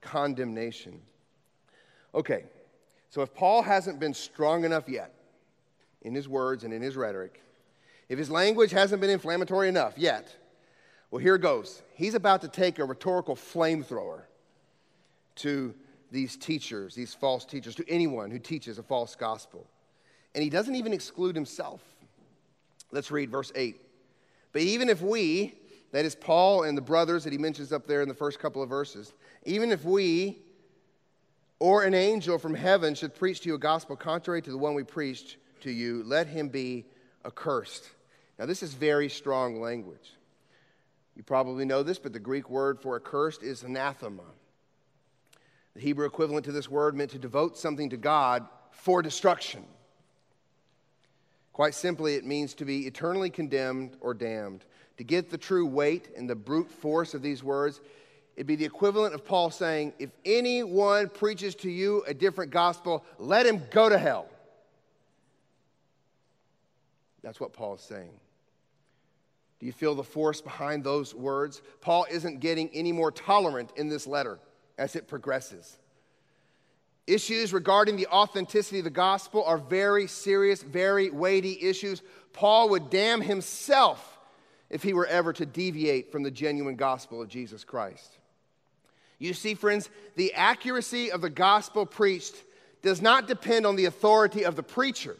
condemnation. 0.01 0.99
Okay, 2.15 2.45
so 3.09 3.21
if 3.21 3.33
Paul 3.33 3.61
hasn't 3.61 3.99
been 3.99 4.13
strong 4.13 4.65
enough 4.65 4.89
yet 4.89 5.13
in 6.01 6.13
his 6.13 6.27
words 6.27 6.63
and 6.63 6.73
in 6.73 6.81
his 6.81 6.95
rhetoric, 6.95 7.41
if 8.09 8.17
his 8.17 8.29
language 8.29 8.71
hasn't 8.71 9.01
been 9.01 9.09
inflammatory 9.09 9.69
enough 9.69 9.93
yet, 9.97 10.35
well, 11.11 11.21
here 11.21 11.37
goes. 11.37 11.83
He's 11.93 12.15
about 12.15 12.41
to 12.41 12.47
take 12.47 12.79
a 12.79 12.85
rhetorical 12.85 13.35
flamethrower 13.35 14.23
to 15.35 15.75
these 16.11 16.35
teachers, 16.35 16.95
these 16.95 17.13
false 17.13 17.45
teachers, 17.45 17.75
to 17.75 17.87
anyone 17.87 18.31
who 18.31 18.39
teaches 18.39 18.79
a 18.79 18.83
false 18.83 19.15
gospel. 19.15 19.67
And 20.33 20.43
he 20.43 20.49
doesn't 20.49 20.73
even 20.73 20.91
exclude 20.91 21.35
himself. 21.35 21.81
Let's 22.91 23.11
read 23.11 23.29
verse 23.29 23.51
8. 23.55 23.79
But 24.53 24.61
even 24.61 24.87
if 24.87 25.01
we, 25.01 25.55
that 25.91 26.05
is 26.05 26.15
Paul 26.15 26.63
and 26.63 26.77
the 26.77 26.81
brothers 26.81 27.23
that 27.25 27.33
he 27.33 27.39
mentions 27.39 27.73
up 27.73 27.85
there 27.85 28.01
in 28.01 28.07
the 28.07 28.15
first 28.15 28.39
couple 28.39 28.61
of 28.61 28.69
verses, 28.69 29.13
even 29.45 29.71
if 29.71 29.83
we 29.83 30.37
or 31.59 31.83
an 31.83 31.93
angel 31.93 32.37
from 32.37 32.53
heaven 32.53 32.95
should 32.95 33.15
preach 33.15 33.41
to 33.41 33.49
you 33.49 33.55
a 33.55 33.59
gospel 33.59 33.95
contrary 33.95 34.41
to 34.41 34.51
the 34.51 34.57
one 34.57 34.73
we 34.73 34.83
preached 34.83 35.37
to 35.61 35.71
you, 35.71 36.03
let 36.05 36.27
him 36.27 36.49
be 36.49 36.85
accursed. 37.25 37.89
Now, 38.37 38.45
this 38.45 38.63
is 38.63 38.73
very 38.73 39.09
strong 39.09 39.61
language. 39.61 40.13
You 41.15 41.23
probably 41.23 41.65
know 41.65 41.83
this, 41.83 41.99
but 41.99 42.11
the 42.11 42.19
Greek 42.19 42.49
word 42.49 42.79
for 42.79 42.95
accursed 42.95 43.43
is 43.43 43.63
anathema. 43.63 44.23
The 45.75 45.81
Hebrew 45.81 46.05
equivalent 46.05 46.45
to 46.45 46.51
this 46.51 46.69
word 46.69 46.95
meant 46.95 47.11
to 47.11 47.19
devote 47.19 47.57
something 47.57 47.89
to 47.91 47.97
God 47.97 48.45
for 48.71 49.01
destruction. 49.01 49.63
Quite 51.53 51.75
simply, 51.75 52.15
it 52.15 52.25
means 52.25 52.55
to 52.55 52.65
be 52.65 52.87
eternally 52.87 53.29
condemned 53.29 53.95
or 54.01 54.15
damned. 54.15 54.65
To 54.97 55.03
get 55.03 55.29
the 55.29 55.37
true 55.37 55.65
weight 55.65 56.09
and 56.17 56.29
the 56.29 56.35
brute 56.35 56.69
force 56.69 57.13
of 57.13 57.21
these 57.21 57.43
words, 57.43 57.79
it'd 58.35 58.47
be 58.47 58.55
the 58.55 58.65
equivalent 58.65 59.13
of 59.13 59.23
Paul 59.23 59.51
saying, 59.51 59.93
If 59.99 60.09
anyone 60.25 61.09
preaches 61.09 61.53
to 61.55 61.69
you 61.69 62.03
a 62.07 62.13
different 62.13 62.51
gospel, 62.51 63.05
let 63.19 63.45
him 63.45 63.61
go 63.69 63.87
to 63.87 63.97
hell. 63.97 64.27
That's 67.21 67.39
what 67.39 67.53
Paul 67.53 67.75
is 67.75 67.81
saying. 67.81 68.11
Do 69.59 69.67
you 69.67 69.71
feel 69.71 69.95
the 69.95 70.03
force 70.03 70.41
behind 70.41 70.83
those 70.83 71.15
words? 71.15 71.61
Paul 71.81 72.05
isn't 72.11 72.39
getting 72.39 72.69
any 72.73 72.91
more 72.91 73.11
tolerant 73.11 73.71
in 73.77 73.89
this 73.89 74.05
letter 74.05 74.39
as 74.77 74.95
it 74.95 75.07
progresses. 75.07 75.77
Issues 77.05 77.51
regarding 77.51 77.97
the 77.97 78.07
authenticity 78.07 78.79
of 78.79 78.85
the 78.85 78.89
gospel 78.89 79.43
are 79.43 79.57
very 79.57 80.07
serious, 80.07 80.63
very 80.63 81.09
weighty 81.09 81.59
issues. 81.61 82.01
Paul 82.31 82.69
would 82.69 82.89
damn 82.89 83.19
himself 83.19 84.17
if 84.69 84.83
he 84.83 84.93
were 84.93 85.05
ever 85.07 85.33
to 85.33 85.45
deviate 85.45 86.11
from 86.11 86.23
the 86.23 86.31
genuine 86.31 86.75
gospel 86.75 87.21
of 87.21 87.27
Jesus 87.27 87.63
Christ. 87.63 88.17
You 89.19 89.33
see, 89.33 89.53
friends, 89.53 89.89
the 90.15 90.33
accuracy 90.33 91.11
of 91.11 91.21
the 91.21 91.29
gospel 91.29 91.85
preached 91.85 92.35
does 92.81 93.01
not 93.01 93.27
depend 93.27 93.65
on 93.65 93.75
the 93.75 93.85
authority 93.85 94.45
of 94.45 94.55
the 94.55 94.63
preacher. 94.63 95.17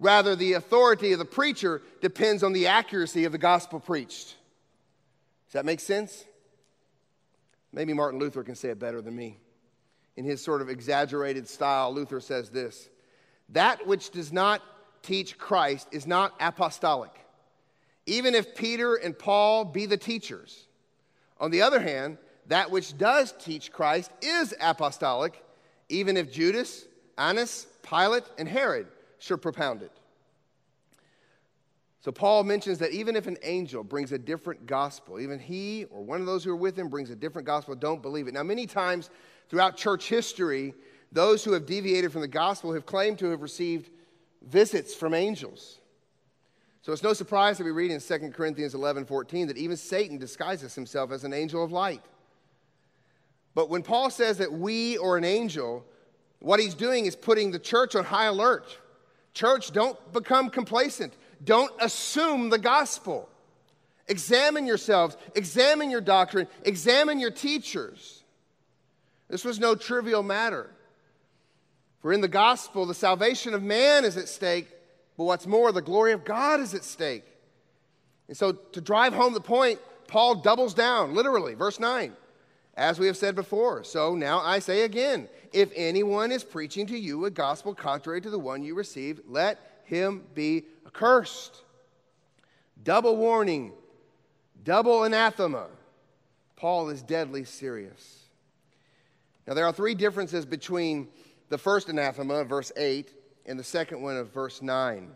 Rather, 0.00 0.34
the 0.34 0.54
authority 0.54 1.12
of 1.12 1.18
the 1.18 1.24
preacher 1.24 1.80
depends 2.00 2.42
on 2.42 2.52
the 2.52 2.66
accuracy 2.66 3.24
of 3.24 3.32
the 3.32 3.38
gospel 3.38 3.78
preached. 3.80 4.36
Does 5.46 5.52
that 5.52 5.64
make 5.64 5.80
sense? 5.80 6.24
Maybe 7.72 7.92
Martin 7.92 8.20
Luther 8.20 8.42
can 8.42 8.54
say 8.54 8.70
it 8.70 8.78
better 8.78 9.00
than 9.00 9.14
me. 9.14 9.38
In 10.16 10.24
his 10.24 10.42
sort 10.42 10.62
of 10.62 10.68
exaggerated 10.68 11.48
style, 11.48 11.92
Luther 11.92 12.20
says 12.20 12.50
this 12.50 12.88
That 13.50 13.86
which 13.86 14.10
does 14.10 14.32
not 14.32 14.62
teach 15.02 15.38
Christ 15.38 15.88
is 15.92 16.06
not 16.06 16.34
apostolic, 16.40 17.12
even 18.06 18.34
if 18.34 18.54
Peter 18.54 18.94
and 18.94 19.18
Paul 19.18 19.64
be 19.64 19.86
the 19.86 19.96
teachers. 19.96 20.66
On 21.38 21.50
the 21.50 21.62
other 21.62 21.80
hand, 21.80 22.18
that 22.46 22.70
which 22.70 22.96
does 22.96 23.32
teach 23.40 23.72
Christ 23.72 24.10
is 24.22 24.54
apostolic, 24.60 25.42
even 25.88 26.16
if 26.16 26.32
Judas, 26.32 26.84
Annas, 27.18 27.66
Pilate, 27.82 28.24
and 28.38 28.48
Herod 28.48 28.86
should 29.18 29.42
propound 29.42 29.82
it. 29.82 29.92
So 32.04 32.12
Paul 32.12 32.44
mentions 32.44 32.78
that 32.80 32.90
even 32.90 33.16
if 33.16 33.26
an 33.26 33.38
angel 33.42 33.82
brings 33.82 34.12
a 34.12 34.18
different 34.18 34.66
gospel, 34.66 35.18
even 35.18 35.38
he 35.38 35.86
or 35.86 36.02
one 36.02 36.20
of 36.20 36.26
those 36.26 36.44
who 36.44 36.50
are 36.50 36.56
with 36.56 36.78
him 36.78 36.88
brings 36.88 37.08
a 37.08 37.16
different 37.16 37.46
gospel, 37.46 37.74
don't 37.74 38.02
believe 38.02 38.28
it. 38.28 38.34
Now, 38.34 38.42
many 38.42 38.66
times 38.66 39.08
throughout 39.48 39.76
church 39.76 40.08
history, 40.08 40.74
those 41.12 41.44
who 41.44 41.52
have 41.52 41.66
deviated 41.66 42.12
from 42.12 42.20
the 42.20 42.28
gospel 42.28 42.72
have 42.72 42.86
claimed 42.86 43.18
to 43.20 43.30
have 43.30 43.42
received 43.42 43.90
visits 44.42 44.94
from 44.94 45.14
angels. 45.14 45.78
So 46.82 46.92
it's 46.92 47.02
no 47.02 47.14
surprise 47.14 47.56
that 47.58 47.64
we 47.64 47.70
read 47.70 47.90
in 47.90 48.00
2 48.00 48.30
Corinthians 48.32 48.74
11 48.74 49.06
14 49.06 49.46
that 49.46 49.56
even 49.56 49.76
Satan 49.76 50.18
disguises 50.18 50.74
himself 50.74 51.12
as 51.12 51.24
an 51.24 51.32
angel 51.32 51.64
of 51.64 51.72
light. 51.72 52.02
But 53.54 53.70
when 53.70 53.82
Paul 53.82 54.10
says 54.10 54.38
that 54.38 54.52
we 54.52 54.98
or 54.98 55.16
an 55.16 55.24
angel, 55.24 55.84
what 56.40 56.60
he's 56.60 56.74
doing 56.74 57.06
is 57.06 57.16
putting 57.16 57.52
the 57.52 57.58
church 57.58 57.94
on 57.94 58.04
high 58.04 58.26
alert. 58.26 58.76
Church, 59.32 59.72
don't 59.72 59.96
become 60.12 60.50
complacent. 60.50 61.14
Don't 61.42 61.72
assume 61.80 62.50
the 62.50 62.58
gospel. 62.58 63.28
Examine 64.08 64.66
yourselves, 64.66 65.16
examine 65.34 65.90
your 65.90 66.00
doctrine, 66.00 66.46
examine 66.64 67.18
your 67.18 67.30
teachers. 67.30 68.23
This 69.34 69.44
was 69.44 69.58
no 69.58 69.74
trivial 69.74 70.22
matter. 70.22 70.70
For 72.02 72.12
in 72.12 72.20
the 72.20 72.28
gospel, 72.28 72.86
the 72.86 72.94
salvation 72.94 73.52
of 73.52 73.64
man 73.64 74.04
is 74.04 74.16
at 74.16 74.28
stake, 74.28 74.68
but 75.16 75.24
what's 75.24 75.44
more, 75.44 75.72
the 75.72 75.82
glory 75.82 76.12
of 76.12 76.24
God 76.24 76.60
is 76.60 76.72
at 76.72 76.84
stake. 76.84 77.24
And 78.28 78.36
so, 78.36 78.52
to 78.52 78.80
drive 78.80 79.12
home 79.12 79.34
the 79.34 79.40
point, 79.40 79.80
Paul 80.06 80.36
doubles 80.36 80.72
down, 80.72 81.16
literally, 81.16 81.54
verse 81.54 81.80
9. 81.80 82.12
As 82.76 83.00
we 83.00 83.08
have 83.08 83.16
said 83.16 83.34
before, 83.34 83.82
so 83.82 84.14
now 84.14 84.38
I 84.38 84.60
say 84.60 84.82
again 84.82 85.28
if 85.52 85.72
anyone 85.74 86.30
is 86.30 86.44
preaching 86.44 86.86
to 86.86 86.96
you 86.96 87.24
a 87.24 87.30
gospel 87.32 87.74
contrary 87.74 88.20
to 88.20 88.30
the 88.30 88.38
one 88.38 88.62
you 88.62 88.76
received, 88.76 89.22
let 89.26 89.80
him 89.82 90.22
be 90.34 90.62
accursed. 90.86 91.64
Double 92.84 93.16
warning, 93.16 93.72
double 94.62 95.02
anathema. 95.02 95.66
Paul 96.54 96.88
is 96.90 97.02
deadly 97.02 97.42
serious. 97.42 98.23
Now, 99.46 99.54
there 99.54 99.66
are 99.66 99.72
three 99.72 99.94
differences 99.94 100.46
between 100.46 101.08
the 101.48 101.58
first 101.58 101.88
anathema, 101.88 102.44
verse 102.44 102.72
8, 102.76 103.12
and 103.46 103.58
the 103.58 103.64
second 103.64 104.02
one 104.02 104.16
of 104.16 104.32
verse 104.32 104.62
9. 104.62 105.10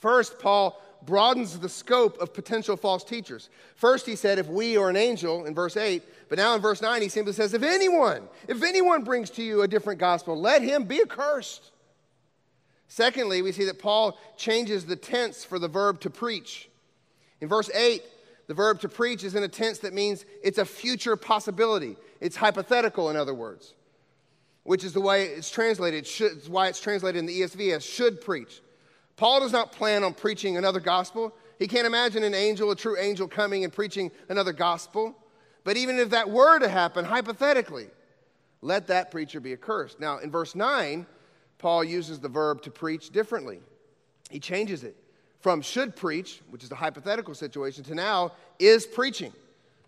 First, 0.00 0.38
Paul 0.38 0.80
broadens 1.04 1.58
the 1.58 1.68
scope 1.68 2.18
of 2.20 2.32
potential 2.32 2.76
false 2.76 3.04
teachers. 3.04 3.48
First, 3.74 4.06
he 4.06 4.16
said, 4.16 4.38
if 4.38 4.46
we 4.46 4.76
or 4.76 4.90
an 4.90 4.96
angel 4.96 5.46
in 5.46 5.54
verse 5.54 5.76
8, 5.76 6.02
but 6.28 6.38
now 6.38 6.54
in 6.54 6.60
verse 6.60 6.80
9, 6.80 7.02
he 7.02 7.08
simply 7.08 7.32
says, 7.32 7.54
if 7.54 7.62
anyone, 7.62 8.28
if 8.46 8.62
anyone 8.62 9.02
brings 9.02 9.30
to 9.30 9.42
you 9.42 9.62
a 9.62 9.68
different 9.68 9.98
gospel, 9.98 10.38
let 10.38 10.62
him 10.62 10.84
be 10.84 11.00
accursed. 11.00 11.70
Secondly, 12.88 13.40
we 13.40 13.52
see 13.52 13.64
that 13.64 13.78
Paul 13.78 14.18
changes 14.36 14.84
the 14.84 14.96
tense 14.96 15.44
for 15.44 15.58
the 15.58 15.68
verb 15.68 16.00
to 16.00 16.10
preach. 16.10 16.68
In 17.40 17.48
verse 17.48 17.70
8, 17.74 18.02
the 18.50 18.54
verb 18.54 18.80
to 18.80 18.88
preach 18.88 19.22
is 19.22 19.36
in 19.36 19.44
a 19.44 19.48
tense 19.48 19.78
that 19.78 19.94
means 19.94 20.24
it's 20.42 20.58
a 20.58 20.64
future 20.64 21.14
possibility. 21.14 21.96
It's 22.20 22.34
hypothetical, 22.34 23.08
in 23.08 23.14
other 23.14 23.32
words, 23.32 23.74
which 24.64 24.82
is 24.82 24.92
the 24.92 25.00
way 25.00 25.26
it's 25.26 25.48
translated. 25.48 26.04
Should, 26.04 26.32
it's 26.32 26.48
why 26.48 26.66
it's 26.66 26.80
translated 26.80 27.20
in 27.20 27.26
the 27.26 27.42
ESV 27.42 27.76
as 27.76 27.84
should 27.84 28.20
preach. 28.20 28.60
Paul 29.14 29.38
does 29.38 29.52
not 29.52 29.70
plan 29.70 30.02
on 30.02 30.14
preaching 30.14 30.56
another 30.56 30.80
gospel. 30.80 31.32
He 31.60 31.68
can't 31.68 31.86
imagine 31.86 32.24
an 32.24 32.34
angel, 32.34 32.72
a 32.72 32.74
true 32.74 32.98
angel, 32.98 33.28
coming 33.28 33.62
and 33.62 33.72
preaching 33.72 34.10
another 34.28 34.52
gospel. 34.52 35.14
But 35.62 35.76
even 35.76 36.00
if 36.00 36.10
that 36.10 36.28
were 36.28 36.58
to 36.58 36.68
happen, 36.68 37.04
hypothetically, 37.04 37.86
let 38.62 38.88
that 38.88 39.12
preacher 39.12 39.38
be 39.38 39.52
accursed. 39.52 40.00
Now, 40.00 40.18
in 40.18 40.28
verse 40.28 40.56
9, 40.56 41.06
Paul 41.58 41.84
uses 41.84 42.18
the 42.18 42.28
verb 42.28 42.62
to 42.62 42.70
preach 42.72 43.10
differently. 43.10 43.60
He 44.28 44.40
changes 44.40 44.82
it 44.82 44.96
from 45.40 45.62
should 45.62 45.96
preach, 45.96 46.40
which 46.50 46.62
is 46.62 46.70
a 46.70 46.76
hypothetical 46.76 47.34
situation, 47.34 47.82
to 47.84 47.94
now 47.94 48.32
is 48.58 48.86
preaching, 48.86 49.32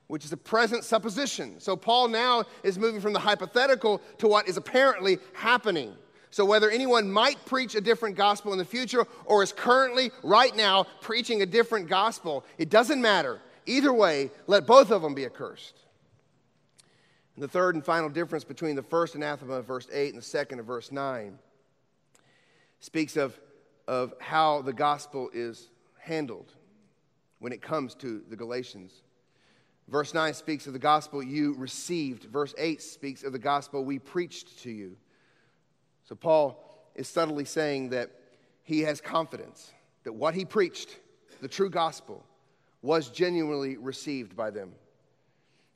which 0.09 0.25
is 0.25 0.33
a 0.33 0.37
present 0.37 0.85
supposition. 0.85 1.61
So 1.61 1.77
Paul 1.77 2.09
now 2.09 2.45
is 2.63 2.79
moving 2.79 3.01
from 3.01 3.13
the 3.13 3.19
hypothetical 3.19 4.01
to 4.19 4.29
what 4.29 4.49
is 4.49 4.57
apparently 4.57 5.19
happening. 5.35 5.95
So 6.31 6.47
whether 6.47 6.71
anyone 6.71 7.13
might 7.13 7.45
preach 7.45 7.75
a 7.75 7.81
different 7.83 8.17
gospel 8.17 8.53
in 8.53 8.59
the 8.59 8.65
future 8.65 9.07
or 9.27 9.43
is 9.43 9.53
currently, 9.53 10.11
right 10.23 10.57
now, 10.57 10.87
preaching 11.03 11.43
a 11.43 11.47
different 11.47 11.89
gospel, 11.89 12.45
it 12.57 12.71
doesn't 12.71 13.03
matter. 13.03 13.39
Either 13.67 13.93
way, 13.93 14.31
let 14.47 14.67
both 14.67 14.91
of 14.91 15.03
them 15.03 15.15
be 15.15 15.27
accursed. 15.27 15.79
And 17.37 17.43
the 17.43 17.49
third 17.49 17.75
and 17.75 17.85
final 17.85 18.09
difference 18.09 18.45
between 18.45 18.77
the 18.77 18.83
first 18.83 19.15
anathema 19.15 19.55
of 19.55 19.67
verse 19.67 19.87
8 19.93 20.15
and 20.15 20.23
the 20.23 20.27
second 20.27 20.59
of 20.59 20.67
verse 20.67 20.91
9 20.91 21.39
speaks 22.81 23.17
of, 23.17 23.39
of 23.89 24.15
how 24.21 24.63
the 24.63 24.73
gospel 24.73 25.31
is 25.33 25.71
handled 25.99 26.53
when 27.39 27.53
it 27.53 27.63
comes 27.63 27.95
to 27.97 28.23
the 28.29 28.37
Galatians. 28.37 29.03
Verse 29.89 30.15
9 30.15 30.33
speaks 30.35 30.67
of 30.67 30.73
the 30.73 30.79
gospel 30.79 31.23
you 31.23 31.55
received. 31.55 32.25
Verse 32.25 32.55
8 32.57 32.81
speaks 32.81 33.25
of 33.25 33.33
the 33.33 33.39
gospel 33.39 33.85
we 33.85 33.99
preached 33.99 34.61
to 34.61 34.71
you. 34.71 34.97
So 36.05 36.15
Paul 36.15 36.65
is 36.95 37.09
subtly 37.09 37.45
saying 37.45 37.91
that 37.91 38.11
he 38.63 38.81
has 38.81 39.01
confidence 39.01 39.73
that 40.05 40.13
what 40.13 40.35
he 40.35 40.45
preached, 40.45 40.99
the 41.41 41.49
true 41.49 41.71
gospel, 41.71 42.25
was 42.81 43.09
genuinely 43.09 43.77
received 43.77 44.37
by 44.37 44.51
them. 44.51 44.73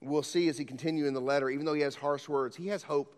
We'll 0.03 0.23
see 0.23 0.49
as 0.49 0.59
he 0.59 0.65
continues 0.65 1.09
in 1.09 1.15
the 1.15 1.21
letter, 1.21 1.51
even 1.51 1.65
though 1.65 1.75
he 1.75 1.83
has 1.83 1.95
harsh 1.95 2.29
words, 2.29 2.57
he 2.57 2.69
has 2.69 2.83
hope 2.83 3.16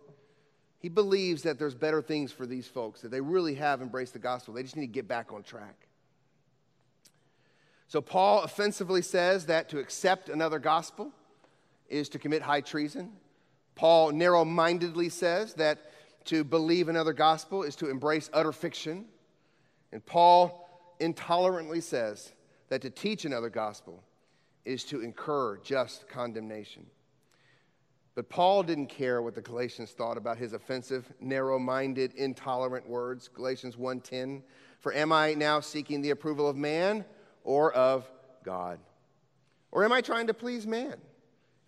he 0.79 0.89
believes 0.89 1.43
that 1.43 1.59
there's 1.59 1.75
better 1.75 2.01
things 2.01 2.31
for 2.31 2.47
these 2.47 2.67
folks, 2.67 3.01
that 3.01 3.11
they 3.11 3.21
really 3.21 3.55
have 3.55 3.83
embraced 3.83 4.13
the 4.13 4.19
gospel. 4.19 4.55
They 4.55 4.63
just 4.63 4.77
need 4.77 4.87
to 4.87 4.93
get 4.93 5.09
back 5.09 5.33
on 5.33 5.43
track. 5.43 5.89
So, 7.89 8.01
Paul 8.01 8.43
offensively 8.43 9.03
says 9.03 9.47
that 9.47 9.71
to 9.71 9.79
accept 9.79 10.29
another 10.29 10.59
gospel 10.59 11.11
is 11.89 12.09
to 12.11 12.19
commit 12.19 12.43
high 12.43 12.61
treason. 12.61 13.13
Paul 13.75 14.13
narrow 14.13 14.45
mindedly 14.45 15.09
says 15.09 15.55
that 15.55 15.79
to 16.27 16.45
believe 16.45 16.89
another 16.89 17.13
gospel 17.15 17.63
is 17.63 17.75
to 17.77 17.89
embrace 17.89 18.29
utter 18.33 18.53
fiction. 18.53 19.07
And 19.93 20.05
Paul 20.05 20.69
intolerantly 21.01 21.83
says 21.83 22.33
that 22.69 22.83
to 22.83 22.91
teach 22.91 23.25
another 23.25 23.49
gospel 23.49 24.03
is 24.65 24.85
to 24.85 25.01
incur 25.01 25.59
just 25.59 26.07
condemnation. 26.09 26.87
But 28.19 28.29
Paul 28.29 28.65
didn't 28.65 28.89
care 28.89 29.23
what 29.23 29.37
the 29.37 29.41
Galatians 29.41 29.93
thought 29.93 30.17
about 30.17 30.39
his 30.39 30.53
offensive, 30.53 31.09
narrow-minded, 31.21 32.15
intolerant 32.15 32.89
words. 32.89 33.29
Galatians 33.29 33.77
1:10, 33.77 34.43
"For 34.81 34.93
am 34.93 35.13
I 35.13 35.35
now 35.35 35.61
seeking 35.61 36.01
the 36.03 36.11
approval 36.11 36.49
of 36.49 36.57
man 36.57 37.05
or 37.45 37.73
of 37.73 38.11
God? 38.43 38.81
Or 39.71 39.85
am 39.85 39.93
I 39.93 40.01
trying 40.01 40.27
to 40.27 40.35
please 40.35 40.67
man? 40.67 41.01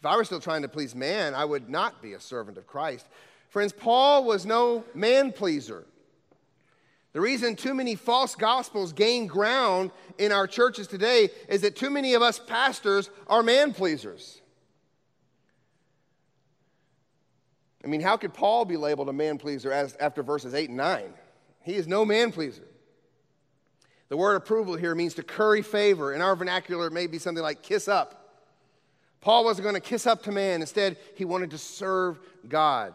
If 0.01 0.07
I 0.07 0.17
were 0.17 0.25
still 0.25 0.41
trying 0.41 0.63
to 0.63 0.69
please 0.69 0.93
man, 0.93 1.37
I 1.37 1.45
would 1.45 1.69
not 1.71 2.03
be 2.03 2.15
a 2.15 2.21
servant 2.21 2.59
of 2.59 2.67
Christ." 2.67 3.07
Friends, 3.49 3.73
Paul 3.73 4.25
was 4.25 4.45
no 4.45 4.83
man 4.93 5.31
pleaser. 5.31 5.87
The 7.13 7.21
reason 7.21 7.55
too 7.55 7.75
many 7.75 7.95
false 7.95 8.35
gospels 8.35 8.93
gain 8.93 9.29
ground 9.29 9.93
in 10.19 10.33
our 10.33 10.49
churches 10.49 10.89
today 10.89 11.31
is 11.49 11.61
that 11.61 11.77
too 11.77 11.91
many 11.91 12.15
of 12.15 12.23
us 12.23 12.41
pastors 12.41 13.09
are 13.29 13.45
man 13.45 13.73
pleasers. 13.73 14.40
I 17.85 17.89
mean, 17.89 18.01
how 18.01 18.17
could 18.17 18.35
Paul 18.35 18.65
be 18.65 18.77
labeled 18.77 19.09
a 19.09 19.13
man 19.13 19.39
pleaser 19.39 19.73
as, 19.73 19.97
after 20.01 20.23
verses 20.23 20.55
8 20.55 20.69
and 20.69 20.77
9? 20.77 21.15
He 21.63 21.75
is 21.75 21.87
no 21.87 22.05
man 22.05 22.33
pleaser. 22.33 22.67
The 24.09 24.17
word 24.17 24.35
approval 24.35 24.77
here 24.77 24.95
means 24.95 25.15
to 25.15 25.23
curry 25.23 25.63
favor. 25.63 26.13
In 26.13 26.21
our 26.21 26.35
vernacular, 26.35 26.89
it 26.89 26.93
may 26.93 27.07
be 27.07 27.19
something 27.19 27.43
like 27.43 27.63
kiss 27.63 27.89
up. 27.89 28.17
Paul 29.21 29.45
wasn't 29.45 29.65
going 29.65 29.75
to 29.75 29.81
kiss 29.81 30.07
up 30.07 30.23
to 30.25 30.33
man. 30.33 30.61
Instead, 30.61 30.97
he 31.15 31.25
wanted 31.25 31.51
to 31.51 31.59
serve 31.59 32.19
God. 32.49 32.95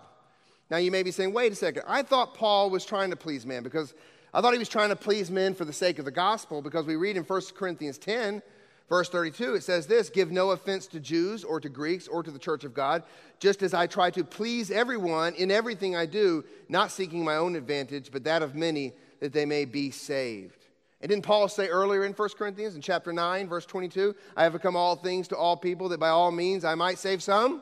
Now, 0.69 0.77
you 0.77 0.91
may 0.91 1.03
be 1.03 1.11
saying, 1.11 1.31
wait 1.31 1.51
a 1.51 1.55
second. 1.55 1.83
I 1.87 2.01
thought 2.01 2.33
Paul 2.33 2.69
was 2.69 2.85
trying 2.85 3.11
to 3.11 3.15
please 3.15 3.45
man 3.45 3.63
because 3.63 3.93
I 4.33 4.41
thought 4.41 4.53
he 4.53 4.59
was 4.59 4.69
trying 4.69 4.89
to 4.89 4.95
please 4.95 5.31
men 5.31 5.53
for 5.53 5.63
the 5.63 5.73
sake 5.73 5.99
of 5.99 6.05
the 6.05 6.11
gospel 6.11 6.61
because 6.61 6.85
we 6.85 6.95
read 6.95 7.15
in 7.15 7.23
1 7.23 7.41
Corinthians 7.55 7.97
10 7.97 8.41
Verse 8.87 9.09
32, 9.09 9.55
it 9.55 9.63
says 9.63 9.87
this 9.87 10.09
Give 10.09 10.31
no 10.31 10.51
offense 10.51 10.87
to 10.87 10.99
Jews 10.99 11.43
or 11.43 11.59
to 11.59 11.69
Greeks 11.69 12.07
or 12.07 12.21
to 12.21 12.31
the 12.31 12.39
church 12.39 12.63
of 12.63 12.73
God, 12.73 13.03
just 13.39 13.63
as 13.63 13.73
I 13.73 13.87
try 13.87 14.11
to 14.11 14.23
please 14.23 14.69
everyone 14.69 15.33
in 15.35 15.49
everything 15.49 15.95
I 15.95 16.05
do, 16.05 16.43
not 16.69 16.91
seeking 16.91 17.23
my 17.23 17.35
own 17.35 17.55
advantage, 17.55 18.11
but 18.11 18.23
that 18.25 18.43
of 18.43 18.55
many, 18.55 18.93
that 19.19 19.33
they 19.33 19.45
may 19.45 19.65
be 19.65 19.89
saved. 19.89 20.65
And 21.01 21.09
didn't 21.09 21.25
Paul 21.25 21.47
say 21.47 21.67
earlier 21.67 22.05
in 22.05 22.13
1 22.13 22.29
Corinthians, 22.37 22.75
in 22.75 22.81
chapter 22.81 23.11
9, 23.11 23.47
verse 23.47 23.65
22, 23.65 24.15
I 24.37 24.43
have 24.43 24.53
become 24.53 24.75
all 24.75 24.95
things 24.95 25.27
to 25.29 25.35
all 25.35 25.57
people, 25.57 25.89
that 25.89 25.99
by 25.99 26.09
all 26.09 26.31
means 26.31 26.63
I 26.63 26.75
might 26.75 26.99
save 26.99 27.21
some? 27.21 27.61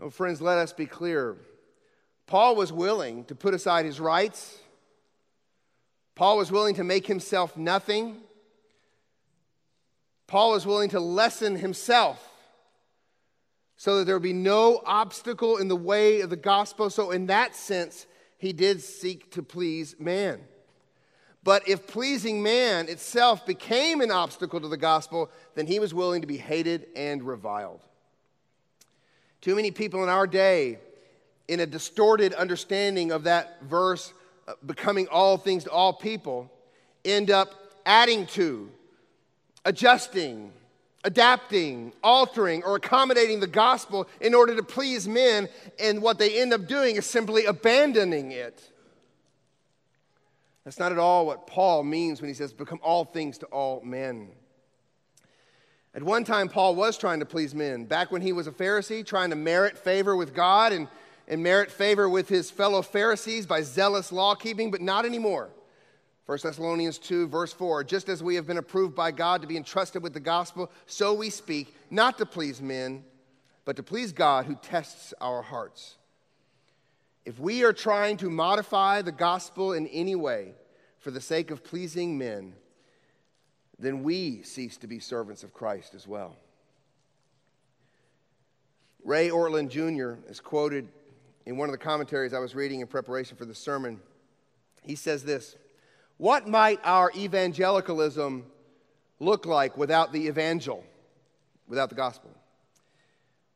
Oh, 0.00 0.10
friends, 0.10 0.40
let 0.40 0.58
us 0.58 0.72
be 0.72 0.86
clear. 0.86 1.36
Paul 2.26 2.56
was 2.56 2.72
willing 2.72 3.24
to 3.26 3.34
put 3.34 3.54
aside 3.54 3.84
his 3.84 4.00
rights. 4.00 4.58
Paul 6.14 6.36
was 6.36 6.52
willing 6.52 6.74
to 6.76 6.84
make 6.84 7.06
himself 7.06 7.56
nothing 7.56 8.20
Paul 10.26 10.54
is 10.54 10.66
willing 10.66 10.90
to 10.90 11.00
lessen 11.00 11.56
himself 11.56 12.30
so 13.76 13.98
that 13.98 14.04
there 14.04 14.14
would 14.14 14.22
be 14.22 14.32
no 14.32 14.80
obstacle 14.86 15.58
in 15.58 15.68
the 15.68 15.76
way 15.76 16.20
of 16.20 16.30
the 16.30 16.36
gospel. 16.36 16.88
So, 16.90 17.10
in 17.10 17.26
that 17.26 17.54
sense, 17.54 18.06
he 18.38 18.52
did 18.52 18.80
seek 18.82 19.30
to 19.32 19.42
please 19.42 19.96
man. 19.98 20.40
But 21.42 21.68
if 21.68 21.86
pleasing 21.86 22.42
man 22.42 22.88
itself 22.88 23.44
became 23.44 24.00
an 24.00 24.10
obstacle 24.10 24.60
to 24.60 24.68
the 24.68 24.78
gospel, 24.78 25.30
then 25.54 25.66
he 25.66 25.78
was 25.78 25.92
willing 25.92 26.22
to 26.22 26.26
be 26.26 26.38
hated 26.38 26.86
and 26.96 27.22
reviled. 27.22 27.84
Too 29.42 29.54
many 29.54 29.70
people 29.70 30.02
in 30.02 30.08
our 30.08 30.26
day, 30.26 30.78
in 31.48 31.60
a 31.60 31.66
distorted 31.66 32.32
understanding 32.32 33.12
of 33.12 33.24
that 33.24 33.62
verse, 33.62 34.14
uh, 34.48 34.54
becoming 34.64 35.06
all 35.08 35.36
things 35.36 35.64
to 35.64 35.70
all 35.70 35.92
people, 35.92 36.50
end 37.04 37.30
up 37.30 37.54
adding 37.84 38.24
to 38.28 38.70
adjusting, 39.64 40.52
adapting, 41.04 41.92
altering, 42.02 42.62
or 42.64 42.76
accommodating 42.76 43.40
the 43.40 43.46
gospel 43.46 44.08
in 44.20 44.34
order 44.34 44.56
to 44.56 44.62
please 44.62 45.06
men, 45.06 45.48
and 45.78 46.02
what 46.02 46.18
they 46.18 46.40
end 46.40 46.52
up 46.52 46.66
doing 46.66 46.96
is 46.96 47.06
simply 47.06 47.44
abandoning 47.44 48.32
it. 48.32 48.70
That's 50.64 50.78
not 50.78 50.92
at 50.92 50.98
all 50.98 51.26
what 51.26 51.46
Paul 51.46 51.82
means 51.82 52.20
when 52.20 52.28
he 52.28 52.34
says, 52.34 52.52
become 52.52 52.80
all 52.82 53.04
things 53.04 53.38
to 53.38 53.46
all 53.46 53.82
men. 53.84 54.30
At 55.94 56.02
one 56.02 56.24
time, 56.24 56.48
Paul 56.48 56.74
was 56.74 56.96
trying 56.96 57.20
to 57.20 57.26
please 57.26 57.54
men. 57.54 57.84
Back 57.84 58.10
when 58.10 58.22
he 58.22 58.32
was 58.32 58.46
a 58.46 58.50
Pharisee, 58.50 59.06
trying 59.06 59.30
to 59.30 59.36
merit 59.36 59.78
favor 59.78 60.16
with 60.16 60.34
God 60.34 60.72
and, 60.72 60.88
and 61.28 61.42
merit 61.42 61.70
favor 61.70 62.08
with 62.08 62.28
his 62.28 62.50
fellow 62.50 62.82
Pharisees 62.82 63.46
by 63.46 63.62
zealous 63.62 64.10
law 64.10 64.34
keeping, 64.34 64.70
but 64.70 64.80
not 64.80 65.04
anymore. 65.04 65.50
1 66.26 66.38
Thessalonians 66.42 66.98
2, 66.98 67.28
verse 67.28 67.52
4 67.52 67.84
Just 67.84 68.08
as 68.08 68.22
we 68.22 68.34
have 68.36 68.46
been 68.46 68.56
approved 68.56 68.94
by 68.94 69.10
God 69.10 69.42
to 69.42 69.46
be 69.46 69.56
entrusted 69.56 70.02
with 70.02 70.14
the 70.14 70.20
gospel, 70.20 70.70
so 70.86 71.12
we 71.12 71.28
speak, 71.30 71.74
not 71.90 72.18
to 72.18 72.26
please 72.26 72.62
men, 72.62 73.04
but 73.64 73.76
to 73.76 73.82
please 73.82 74.12
God 74.12 74.46
who 74.46 74.56
tests 74.56 75.12
our 75.20 75.42
hearts. 75.42 75.96
If 77.24 77.38
we 77.38 77.64
are 77.64 77.72
trying 77.72 78.16
to 78.18 78.30
modify 78.30 79.02
the 79.02 79.12
gospel 79.12 79.72
in 79.72 79.86
any 79.88 80.14
way 80.14 80.52
for 80.98 81.10
the 81.10 81.20
sake 81.20 81.50
of 81.50 81.64
pleasing 81.64 82.16
men, 82.16 82.54
then 83.78 84.02
we 84.02 84.42
cease 84.42 84.76
to 84.78 84.86
be 84.86 84.98
servants 85.00 85.42
of 85.42 85.52
Christ 85.52 85.94
as 85.94 86.06
well. 86.06 86.36
Ray 89.02 89.28
Ortlund 89.28 89.68
Jr. 89.68 90.22
is 90.30 90.40
quoted 90.40 90.88
in 91.44 91.58
one 91.58 91.68
of 91.68 91.72
the 91.72 91.78
commentaries 91.78 92.32
I 92.32 92.38
was 92.38 92.54
reading 92.54 92.80
in 92.80 92.86
preparation 92.86 93.36
for 93.36 93.44
the 93.44 93.54
sermon. 93.54 94.00
He 94.82 94.94
says 94.94 95.24
this 95.24 95.56
What 96.16 96.48
might 96.48 96.80
our 96.84 97.10
evangelicalism 97.16 98.46
look 99.18 99.46
like 99.46 99.76
without 99.76 100.12
the 100.12 100.28
evangel, 100.28 100.84
without 101.68 101.88
the 101.88 101.96
gospel? 101.96 102.30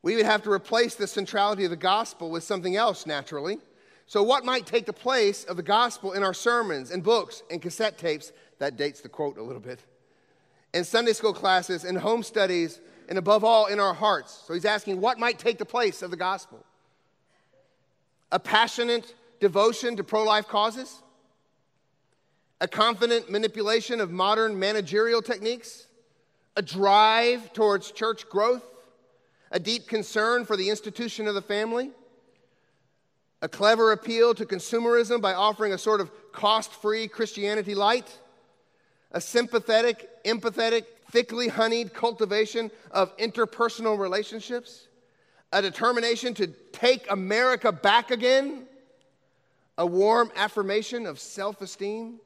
We 0.01 0.15
would 0.15 0.25
have 0.25 0.43
to 0.43 0.51
replace 0.51 0.95
the 0.95 1.07
centrality 1.07 1.65
of 1.65 1.71
the 1.71 1.77
gospel 1.77 2.29
with 2.29 2.43
something 2.43 2.75
else 2.75 3.05
naturally. 3.05 3.59
So, 4.07 4.23
what 4.23 4.45
might 4.45 4.65
take 4.65 4.85
the 4.85 4.93
place 4.93 5.43
of 5.43 5.57
the 5.57 5.63
gospel 5.63 6.13
in 6.13 6.23
our 6.23 6.33
sermons 6.33 6.91
and 6.91 7.03
books 7.03 7.43
and 7.51 7.61
cassette 7.61 7.97
tapes? 7.97 8.31
That 8.57 8.75
dates 8.75 9.01
the 9.01 9.09
quote 9.09 9.37
a 9.37 9.43
little 9.43 9.61
bit. 9.61 9.79
In 10.73 10.83
Sunday 10.83 11.13
school 11.13 11.33
classes 11.33 11.83
and 11.83 11.97
home 11.97 12.23
studies, 12.23 12.79
and 13.07 13.17
above 13.17 13.43
all, 13.43 13.67
in 13.67 13.79
our 13.79 13.93
hearts. 13.93 14.43
So, 14.47 14.53
he's 14.53 14.65
asking, 14.65 14.99
what 14.99 15.19
might 15.19 15.37
take 15.37 15.57
the 15.59 15.65
place 15.65 16.01
of 16.01 16.11
the 16.11 16.17
gospel? 16.17 16.65
A 18.31 18.39
passionate 18.39 19.13
devotion 19.39 19.95
to 19.97 20.03
pro 20.03 20.23
life 20.23 20.47
causes? 20.47 21.03
A 22.61 22.67
confident 22.67 23.29
manipulation 23.29 24.01
of 24.01 24.11
modern 24.11 24.59
managerial 24.59 25.21
techniques? 25.21 25.87
A 26.55 26.61
drive 26.61 27.53
towards 27.53 27.91
church 27.91 28.27
growth? 28.29 28.63
A 29.51 29.59
deep 29.59 29.87
concern 29.87 30.45
for 30.45 30.57
the 30.57 30.69
institution 30.69 31.27
of 31.27 31.35
the 31.35 31.41
family? 31.41 31.91
a 33.41 33.47
clever 33.47 33.91
appeal 33.91 34.33
to 34.35 34.45
consumerism 34.45 35.21
by 35.21 35.33
offering 35.33 35.73
a 35.73 35.77
sort 35.77 36.01
of 36.01 36.11
cost 36.31 36.71
free 36.73 37.07
Christianity 37.07 37.73
light, 37.73 38.17
a 39.11 39.21
sympathetic, 39.21 40.09
empathetic, 40.25 40.83
thickly 41.11 41.47
honeyed 41.47 41.93
cultivation 41.93 42.69
of 42.91 43.15
interpersonal 43.17 43.97
relationships, 43.97 44.87
a 45.51 45.61
determination 45.61 46.33
to 46.35 46.47
take 46.47 47.09
America 47.09 47.71
back 47.71 48.11
again, 48.11 48.65
a 49.77 49.85
warm 49.85 50.31
affirmation 50.35 51.05
of 51.05 51.19
self 51.19 51.61
esteem. 51.61 52.19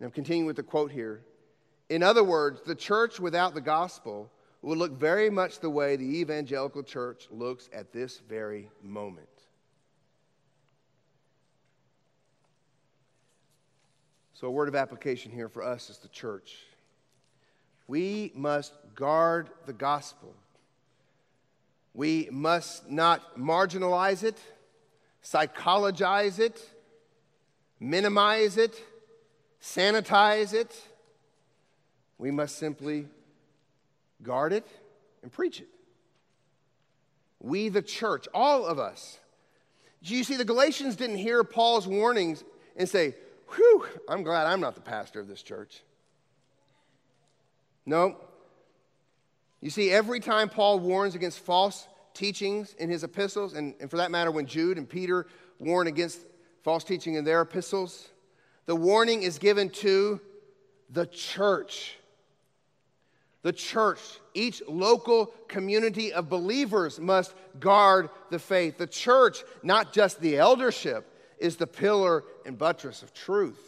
I'm 0.00 0.10
continuing 0.10 0.46
with 0.46 0.56
the 0.56 0.62
quote 0.62 0.90
here. 0.90 1.22
In 1.88 2.02
other 2.02 2.24
words, 2.24 2.60
the 2.66 2.74
church 2.74 3.18
without 3.18 3.54
the 3.54 3.60
gospel 3.60 4.30
will 4.60 4.76
look 4.76 4.98
very 4.98 5.30
much 5.30 5.60
the 5.60 5.70
way 5.70 5.96
the 5.96 6.20
evangelical 6.20 6.82
church 6.82 7.28
looks 7.30 7.70
at 7.72 7.92
this 7.92 8.20
very 8.28 8.68
moment. 8.82 9.28
So, 14.34 14.48
a 14.48 14.50
word 14.50 14.68
of 14.68 14.74
application 14.74 15.32
here 15.32 15.48
for 15.48 15.62
us 15.62 15.88
as 15.88 15.98
the 15.98 16.08
church. 16.08 16.56
We 17.86 18.32
must 18.34 18.74
guard 18.94 19.48
the 19.64 19.72
gospel. 19.72 20.34
We 21.94 22.28
must 22.30 22.90
not 22.90 23.38
marginalize 23.38 24.22
it, 24.24 24.38
psychologize 25.22 26.38
it, 26.38 26.60
minimize 27.80 28.58
it, 28.58 28.78
sanitize 29.66 30.54
it. 30.54 30.74
We 32.18 32.30
must 32.30 32.58
simply 32.58 33.08
guard 34.22 34.52
it 34.52 34.66
and 35.22 35.32
preach 35.32 35.60
it. 35.60 35.68
We, 37.40 37.68
the 37.68 37.82
church, 37.82 38.26
all 38.32 38.64
of 38.64 38.78
us. 38.78 39.18
You 40.00 40.24
see, 40.24 40.36
the 40.36 40.44
Galatians 40.44 40.96
didn't 40.96 41.18
hear 41.18 41.42
Paul's 41.44 41.86
warnings 41.86 42.44
and 42.76 42.88
say, 42.88 43.14
whew, 43.54 43.86
I'm 44.08 44.22
glad 44.22 44.46
I'm 44.46 44.60
not 44.60 44.74
the 44.74 44.80
pastor 44.80 45.20
of 45.20 45.28
this 45.28 45.42
church. 45.42 45.82
No. 47.84 48.16
You 49.60 49.70
see, 49.70 49.90
every 49.90 50.20
time 50.20 50.48
Paul 50.48 50.78
warns 50.78 51.14
against 51.14 51.40
false 51.40 51.86
teachings 52.14 52.74
in 52.74 52.88
his 52.88 53.04
epistles, 53.04 53.54
and, 53.54 53.74
and 53.80 53.90
for 53.90 53.98
that 53.98 54.10
matter, 54.10 54.30
when 54.30 54.46
Jude 54.46 54.78
and 54.78 54.88
Peter 54.88 55.26
warn 55.58 55.86
against 55.86 56.20
false 56.62 56.84
teaching 56.84 57.14
in 57.14 57.24
their 57.24 57.42
epistles, 57.42 58.08
the 58.66 58.76
warning 58.76 59.22
is 59.22 59.38
given 59.38 59.70
to 59.70 60.20
the 60.90 61.06
church. 61.06 61.96
The 63.42 63.52
church, 63.52 64.00
each 64.34 64.60
local 64.66 65.26
community 65.46 66.12
of 66.12 66.28
believers 66.28 66.98
must 66.98 67.34
guard 67.60 68.10
the 68.30 68.40
faith. 68.40 68.76
The 68.76 68.88
church, 68.88 69.44
not 69.62 69.92
just 69.92 70.20
the 70.20 70.36
eldership, 70.36 71.12
is 71.38 71.56
the 71.56 71.66
pillar 71.66 72.24
and 72.44 72.58
buttress 72.58 73.02
of 73.02 73.14
truth. 73.14 73.60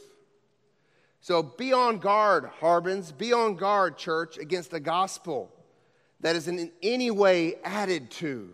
So 1.21 1.43
be 1.43 1.73
on 1.73 1.99
guard, 1.99 2.51
Harbins. 2.61 3.17
Be 3.17 3.33
on 3.33 3.55
guard, 3.55 3.97
church, 3.97 4.39
against 4.39 4.71
the 4.71 4.81
gospel 4.81 5.53
that 6.21 6.37
is 6.37 6.49
in 6.49 6.73
any 6.83 7.11
way 7.11 7.57
added 7.63 8.11
to. 8.13 8.51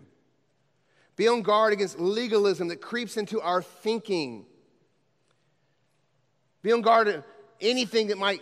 Be 1.16 1.28
on 1.28 1.42
guard 1.42 1.72
against 1.72 1.99
legalism 1.99 2.68
that 2.68 2.80
creeps 2.80 3.16
into 3.16 3.40
our 3.40 3.62
thinking. 3.62 4.47
Be 6.64 6.72
on 6.72 6.80
guard 6.80 7.08
against 7.08 7.28
anything 7.60 8.06
that 8.06 8.16
might 8.16 8.40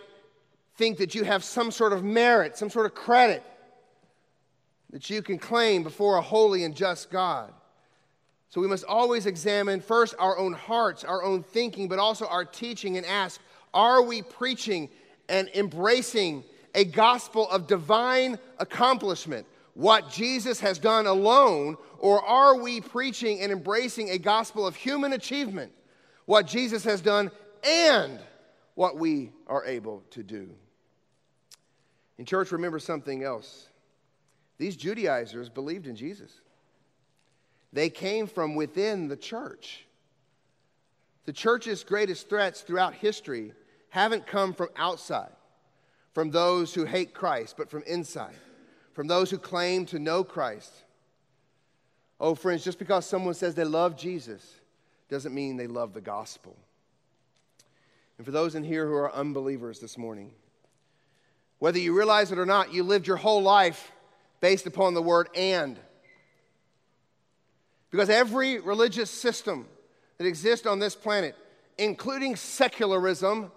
think 0.77 0.99
that 0.99 1.13
you 1.13 1.25
have 1.25 1.43
some 1.43 1.73
sort 1.73 1.93
of 1.93 2.05
merit, 2.05 2.57
some 2.57 2.71
sort 2.71 2.87
of 2.87 2.95
credit 2.95 3.43
that 4.91 5.11
you 5.11 5.23
can 5.23 5.39
claim 5.39 5.83
before 5.83 6.17
a 6.17 6.23
holy 6.23 6.63
and 6.63 6.77
just 6.77 7.11
God. 7.11 7.53
So 8.49 8.61
we 8.61 8.69
must 8.69 8.85
always 8.85 9.27
examine 9.27 9.81
first 9.81 10.15
our 10.21 10.39
own 10.39 10.53
hearts, 10.53 11.03
our 11.03 11.25
own 11.25 11.43
thinking, 11.43 11.89
but 11.89 11.99
also 11.99 12.27
our 12.29 12.45
teaching 12.45 12.97
and 12.97 13.05
ask 13.05 13.41
are 13.75 14.03
we 14.03 14.23
preaching 14.23 14.89
and 15.29 15.49
embracing 15.55 16.45
a 16.77 16.85
gospel 16.85 17.51
of 17.51 17.67
divine 17.67 18.39
accomplishment, 18.59 19.49
what 19.75 20.11
Jesus 20.11 20.61
has 20.61 20.79
done 20.79 21.07
alone, 21.07 21.77
or 21.99 22.25
are 22.25 22.55
we 22.55 22.81
preaching 22.81 23.41
and 23.41 23.51
embracing 23.51 24.11
a 24.11 24.19
gospel 24.19 24.65
of 24.65 24.77
human 24.77 25.13
achievement, 25.13 25.73
what 26.27 26.47
Jesus 26.47 26.85
has 26.85 27.01
done 27.01 27.33
and 27.63 28.19
what 28.75 28.97
we 28.97 29.33
are 29.47 29.65
able 29.65 30.03
to 30.11 30.23
do? 30.23 30.51
In 32.19 32.25
church, 32.25 32.53
remember 32.53 32.79
something 32.79 33.23
else. 33.25 33.69
These 34.59 34.77
Judaizers 34.77 35.49
believed 35.49 35.87
in 35.87 35.97
Jesus. 35.97 36.31
They 37.73 37.91
came 37.91 38.27
from 38.27 38.55
within 38.55 39.09
the 39.09 39.17
church. 39.17 39.87
The 41.25 41.33
church's 41.33 41.85
greatest 41.85 42.29
threats 42.29 42.61
throughout 42.61 42.95
history 42.95 43.53
haven't 43.89 44.27
come 44.27 44.53
from 44.53 44.69
outside, 44.77 45.33
from 46.13 46.31
those 46.31 46.75
who 46.75 46.85
hate 46.85 47.15
Christ, 47.15 47.57
but 47.57 47.71
from 47.71 47.83
inside, 47.85 48.35
from 48.93 49.07
those 49.07 49.31
who 49.31 49.39
claim 49.39 49.87
to 49.87 49.99
know 49.99 50.25
Christ. 50.25 50.73
Oh, 52.21 52.35
friends, 52.35 52.65
just 52.65 52.79
because 52.79 53.07
someone 53.07 53.35
says 53.35 53.55
they 53.55 53.65
love 53.65 53.97
Jesus 53.97 54.61
doesn't 55.09 55.35
mean 55.35 55.57
they 55.57 55.67
love 55.67 55.93
the 55.93 56.01
gospel. 56.01 56.57
And 58.23 58.25
for 58.25 58.31
those 58.31 58.55
in 58.55 58.63
here 58.63 58.87
who 58.87 58.95
are 58.95 59.13
unbelievers 59.13 59.81
this 59.81 59.99
morning, 59.99 60.31
whether 61.59 61.81
you 61.81 61.93
realize 61.93 62.31
it 62.31 62.39
or 62.39 62.47
not, 62.47 62.73
you 62.73 62.85
lived 62.85 63.09
your 63.09 63.17
whole 63.17 63.43
life 63.43 63.91
based 64.41 64.65
upon 64.65 64.95
the 64.95 65.03
word 65.03 65.29
and. 65.35 65.77
Because 67.91 68.09
every 68.09 68.61
religious 68.61 69.11
system 69.11 69.67
that 70.19 70.27
exists 70.29 70.69
on 70.69 70.79
this 70.79 70.95
planet, 70.95 71.35
including 71.79 72.37
secularism, 72.37 73.51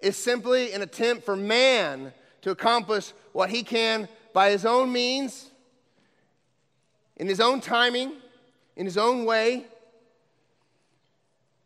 is 0.00 0.16
simply 0.16 0.72
an 0.72 0.80
attempt 0.80 1.26
for 1.26 1.36
man 1.36 2.14
to 2.40 2.52
accomplish 2.52 3.12
what 3.32 3.50
he 3.50 3.62
can 3.62 4.08
by 4.32 4.48
his 4.48 4.64
own 4.64 4.90
means, 4.90 5.50
in 7.18 7.28
his 7.28 7.38
own 7.38 7.60
timing, 7.60 8.12
in 8.76 8.86
his 8.86 8.96
own 8.96 9.26
way. 9.26 9.66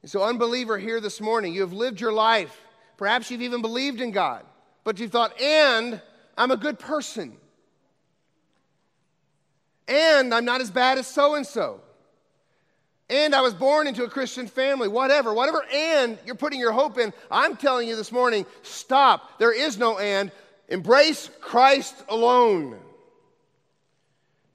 And 0.03 0.11
so, 0.11 0.23
unbeliever 0.23 0.79
here 0.79 1.01
this 1.01 1.21
morning, 1.21 1.55
you 1.55 1.63
have 1.63 1.73
lived 1.73 2.01
your 2.01 2.13
life. 2.13 2.57
Perhaps 2.97 3.31
you've 3.31 3.43
even 3.43 3.61
believed 3.61 4.01
in 4.01 4.11
God, 4.11 4.45
but 4.85 4.99
you've 4.99 5.11
thought, 5.11 5.41
and 5.41 6.01
I'm 6.39 6.51
a 6.51 6.57
good 6.57 6.79
person 6.79 7.37
and 9.89 10.35
I'm 10.35 10.45
not 10.45 10.61
as 10.61 10.71
bad 10.71 10.99
as 10.99 11.07
so 11.07 11.35
and 11.35 11.47
so. 11.47 11.81
And 13.09 13.35
I 13.35 13.41
was 13.41 13.55
born 13.55 13.87
into 13.87 14.03
a 14.03 14.09
Christian 14.09 14.49
family, 14.49 14.89
whatever, 14.89 15.33
whatever 15.33 15.65
and 15.73 16.19
you're 16.27 16.35
putting 16.35 16.59
your 16.59 16.73
hope 16.73 16.99
in. 16.99 17.13
I'm 17.31 17.57
telling 17.57 17.89
you 17.89 17.95
this 17.95 18.11
morning 18.11 18.47
stop. 18.63 19.39
There 19.39 19.53
is 19.53 19.79
no 19.79 19.99
and. 19.99 20.33
Embrace 20.69 21.31
Christ 21.41 21.95
alone. 22.09 22.77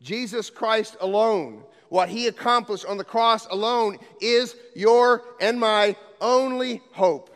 Jesus 0.01 0.49
Christ 0.49 0.97
alone. 0.99 1.63
What 1.91 2.07
he 2.07 2.27
accomplished 2.27 2.85
on 2.85 2.95
the 2.95 3.03
cross 3.03 3.45
alone 3.47 3.97
is 4.21 4.55
your 4.75 5.25
and 5.41 5.59
my 5.59 5.97
only 6.21 6.81
hope. 6.93 7.29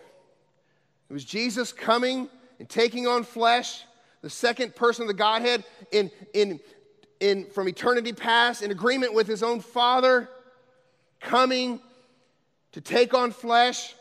It 1.10 1.14
was 1.14 1.26
Jesus 1.26 1.74
coming 1.74 2.30
and 2.58 2.70
taking 2.70 3.06
on 3.06 3.26
flesh, 3.26 3.84
the 4.22 4.30
second 4.30 4.74
person 4.74 5.02
of 5.02 5.10
the 5.10 5.14
Godhead, 5.14 5.66
in, 5.92 6.10
in 6.34 6.62
in, 7.20 7.48
from 7.48 7.68
eternity 7.68 8.14
past 8.14 8.62
in 8.62 8.72
agreement 8.72 9.14
with 9.14 9.28
his 9.28 9.44
own 9.44 9.60
Father, 9.60 10.30
coming 11.20 11.82
to 12.72 12.80
take 12.80 13.14
on 13.14 13.32
flesh 13.32 13.94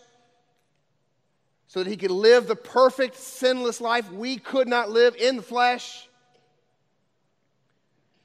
so 1.66 1.82
that 1.82 1.90
he 1.90 1.96
could 1.96 2.12
live 2.12 2.46
the 2.46 2.54
perfect, 2.54 3.16
sinless 3.16 3.80
life 3.80 4.08
we 4.12 4.36
could 4.36 4.68
not 4.68 4.88
live 4.88 5.16
in 5.16 5.36
the 5.36 5.42
flesh. 5.42 6.08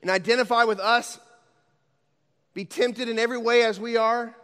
and 0.04 0.12
identify 0.12 0.64
with 0.64 0.80
us, 0.80 1.20
be 2.60 2.66
tempted 2.66 3.08
in 3.08 3.18
every 3.18 3.38
way 3.38 3.64
as 3.64 3.80
we 3.80 3.96
are. 3.96 4.36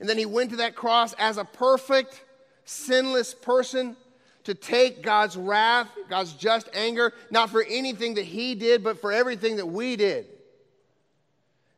And 0.00 0.06
then 0.06 0.18
he 0.18 0.26
went 0.26 0.50
to 0.50 0.56
that 0.56 0.74
cross 0.74 1.14
as 1.14 1.38
a 1.38 1.46
perfect, 1.46 2.22
sinless 2.66 3.32
person 3.32 3.96
to 4.44 4.52
take 4.52 5.02
God's 5.02 5.34
wrath, 5.34 5.88
God's 6.10 6.34
just 6.34 6.68
anger, 6.74 7.14
not 7.30 7.48
for 7.48 7.64
anything 7.66 8.16
that 8.16 8.26
he 8.26 8.54
did, 8.54 8.84
but 8.84 9.00
for 9.00 9.12
everything 9.12 9.56
that 9.56 9.64
we 9.64 9.96
did. 9.96 10.26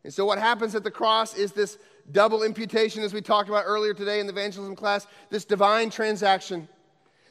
And 0.02 0.12
so, 0.12 0.24
what 0.24 0.40
happens 0.40 0.74
at 0.74 0.82
the 0.82 0.90
cross 0.90 1.36
is 1.36 1.52
this 1.52 1.78
double 2.10 2.42
imputation, 2.42 3.04
as 3.04 3.14
we 3.14 3.20
talked 3.20 3.48
about 3.48 3.62
earlier 3.64 3.94
today 3.94 4.18
in 4.18 4.26
the 4.26 4.32
evangelism 4.32 4.74
class, 4.74 5.06
this 5.30 5.44
divine 5.44 5.88
transaction. 5.88 6.68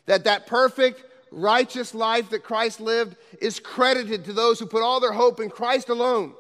That 0.06 0.24
that 0.24 0.48
perfect, 0.48 1.04
righteous 1.30 1.94
life 1.94 2.30
that 2.30 2.46
Christ 2.46 2.80
lived 2.80 3.18
is 3.42 3.60
credited 3.60 4.24
to 4.26 4.34
those 4.34 4.60
who 4.60 4.66
put 4.66 4.82
all 4.82 5.02
their 5.02 5.12
hope 5.12 5.42
in 5.42 5.50
Christ 5.50 5.90
alone. 5.90 6.36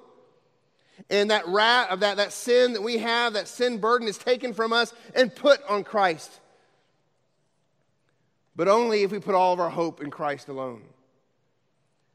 And 1.10 1.32
that 1.32 1.47
wrath, 1.47 2.00
that, 2.00 2.18
that 2.18 2.34
sin 2.34 2.74
that 2.74 2.82
we 2.82 2.97
have, 2.97 3.34
that 3.34 3.47
sin 3.47 3.78
burden 3.78 4.08
is 4.08 4.18
taken 4.18 4.54
from 4.54 4.74
us 4.74 4.93
and 5.16 5.34
put 5.34 5.62
on 5.64 5.84
Christ. 5.84 6.39
But 8.56 8.68
only 8.68 9.04
if 9.04 9.12
we 9.12 9.20
put 9.20 9.36
all 9.36 9.54
of 9.54 9.60
our 9.60 9.70
hope 9.70 10.02
in 10.02 10.12
Christ 10.12 10.50
alone. 10.50 10.84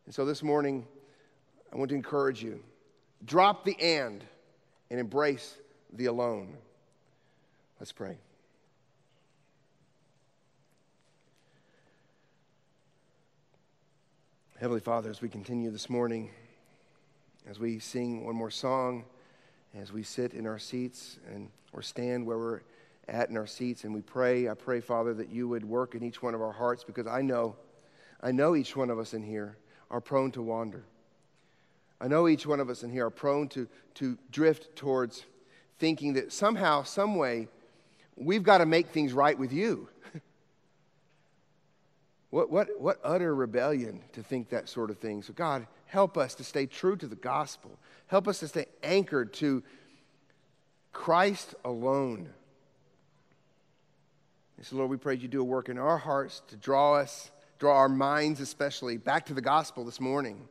And 0.07 0.14
so 0.14 0.24
this 0.24 0.43
morning, 0.43 0.87
I 1.72 1.76
want 1.76 1.89
to 1.89 1.95
encourage 1.95 2.43
you 2.43 2.61
drop 3.24 3.64
the 3.64 3.80
and 3.80 4.22
and 4.91 5.01
embrace 5.01 5.57
the 5.93 6.07
alone. 6.07 6.55
Let's 7.80 7.93
pray. 7.93 8.18
Heavenly 14.61 14.80
Father, 14.80 15.11
as 15.11 15.20
we 15.20 15.28
continue 15.28 15.70
this 15.70 15.91
morning, 15.91 16.30
as 17.49 17.59
we 17.59 17.78
sing 17.78 18.24
one 18.24 18.34
more 18.34 18.51
song, 18.51 19.05
as 19.78 19.92
we 19.92 20.03
sit 20.03 20.32
in 20.34 20.47
our 20.47 20.59
seats 20.59 21.18
and 21.32 21.51
or 21.72 21.82
stand 21.82 22.24
where 22.26 22.38
we're 22.38 22.61
at 23.09 23.28
in 23.28 23.36
our 23.36 23.47
seats 23.47 23.84
and 23.84 23.92
we 23.92 24.01
pray, 24.01 24.49
I 24.49 24.55
pray, 24.55 24.80
Father, 24.80 25.12
that 25.14 25.28
you 25.28 25.49
would 25.49 25.64
work 25.64 25.95
in 25.95 26.03
each 26.03 26.22
one 26.22 26.34
of 26.34 26.40
our 26.40 26.53
hearts 26.53 26.84
because 26.84 27.07
I 27.07 27.20
know, 27.20 27.57
I 28.22 28.32
know 28.32 28.57
each 28.57 28.76
one 28.76 28.90
of 28.90 28.99
us 28.99 29.12
in 29.12 29.22
here 29.22 29.57
are 29.90 30.01
prone 30.01 30.30
to 30.32 30.42
wander. 30.42 30.84
I 32.01 32.09
know 32.09 32.28
each 32.28 32.47
one 32.47 32.61
of 32.61 32.70
us 32.70 32.82
in 32.82 32.90
here 32.90 33.07
are 33.07 33.11
prone 33.11 33.49
to, 33.49 33.68
to 33.95 34.16
drift 34.30 34.76
towards 34.76 35.24
thinking 35.78 36.14
that 36.14 36.32
somehow, 36.32 36.82
some 36.82 37.16
way, 37.16 37.49
we've 38.16 38.42
got 38.42 38.59
to 38.59 38.66
make 38.66 38.88
things 38.88 39.12
right 39.12 39.38
with 39.38 39.53
you. 39.53 39.88
What, 42.30 42.51
what, 42.51 42.80
what 42.80 42.99
utter 43.05 43.32
rebellion 43.32 44.01
to 44.14 44.20
think 44.20 44.49
that 44.49 44.68
sort 44.68 44.90
of 44.90 44.99
thing. 44.99 45.22
So, 45.22 45.32
God, 45.32 45.68
help 45.95 46.18
us 46.18 46.34
to 46.34 46.42
stay 46.42 46.66
true 46.66 46.97
to 46.97 47.07
the 47.07 47.14
gospel. 47.14 47.78
Help 48.09 48.26
us 48.26 48.40
to 48.40 48.49
stay 48.49 48.66
anchored 48.82 49.32
to 49.32 49.62
Christ 50.92 51.55
alone. 51.64 52.28
And 54.57 54.66
so, 54.66 54.74
Lord, 54.74 54.90
we 54.90 54.97
pray 54.97 55.14
you 55.14 55.28
do 55.28 55.40
a 55.40 55.45
work 55.45 55.68
in 55.68 55.78
our 55.78 55.97
hearts 55.97 56.42
to 56.49 56.57
draw 56.57 56.95
us, 56.95 57.30
draw 57.61 57.76
our 57.76 57.88
minds 57.88 58.40
especially 58.40 58.97
back 58.97 59.26
to 59.26 59.34
the 59.34 59.40
gospel 59.40 59.84
this 59.84 60.01
morning. 60.01 60.49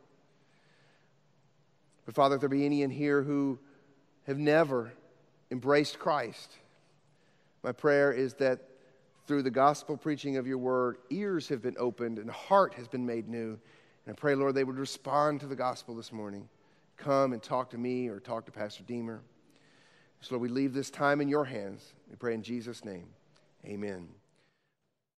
But, 2.05 2.15
Father, 2.15 2.35
if 2.35 2.39
there 2.39 2.47
be 2.47 2.65
any 2.65 2.81
in 2.81 2.89
here 2.89 3.21
who 3.21 3.59
have 4.25 4.37
never 4.37 4.93
embraced 5.51 5.99
Christ, 5.99 6.53
my 7.63 7.73
prayer 7.73 8.13
is 8.13 8.35
that 8.35 8.61
through 9.27 9.43
the 9.43 9.51
gospel 9.51 9.97
preaching 9.97 10.37
of 10.37 10.47
your 10.47 10.57
word, 10.57 10.99
ears 11.09 11.49
have 11.49 11.61
been 11.61 11.75
opened 11.77 12.17
and 12.17 12.31
heart 12.31 12.75
has 12.75 12.87
been 12.87 13.05
made 13.05 13.27
new. 13.27 13.59
And 14.06 14.16
I 14.16 14.20
pray, 14.20 14.36
Lord, 14.36 14.56
they 14.56 14.64
would 14.64 14.78
respond 14.78 15.39
to 15.41 15.47
the 15.47 15.56
gospel 15.56 15.95
this 15.95 16.12
morning. 16.12 16.49
Come 16.97 17.34
and 17.34 17.41
talk 17.41 17.70
to 17.72 17.78
me 17.78 18.08
or 18.08 18.20
talk 18.20 18.45
to 18.45 18.51
Pastor 18.51 18.84
Deemer. 18.84 19.22
So, 20.22 20.36
Lord, 20.36 20.41
we 20.41 20.49
leave 20.49 20.74
this 20.74 20.89
time 20.89 21.22
in 21.22 21.28
your 21.28 21.45
hands. 21.45 21.93
We 22.10 22.16
pray 22.16 22.34
in 22.34 22.43
Jesus' 22.43 22.86
name. 22.86 23.08
Amen. 23.66 24.08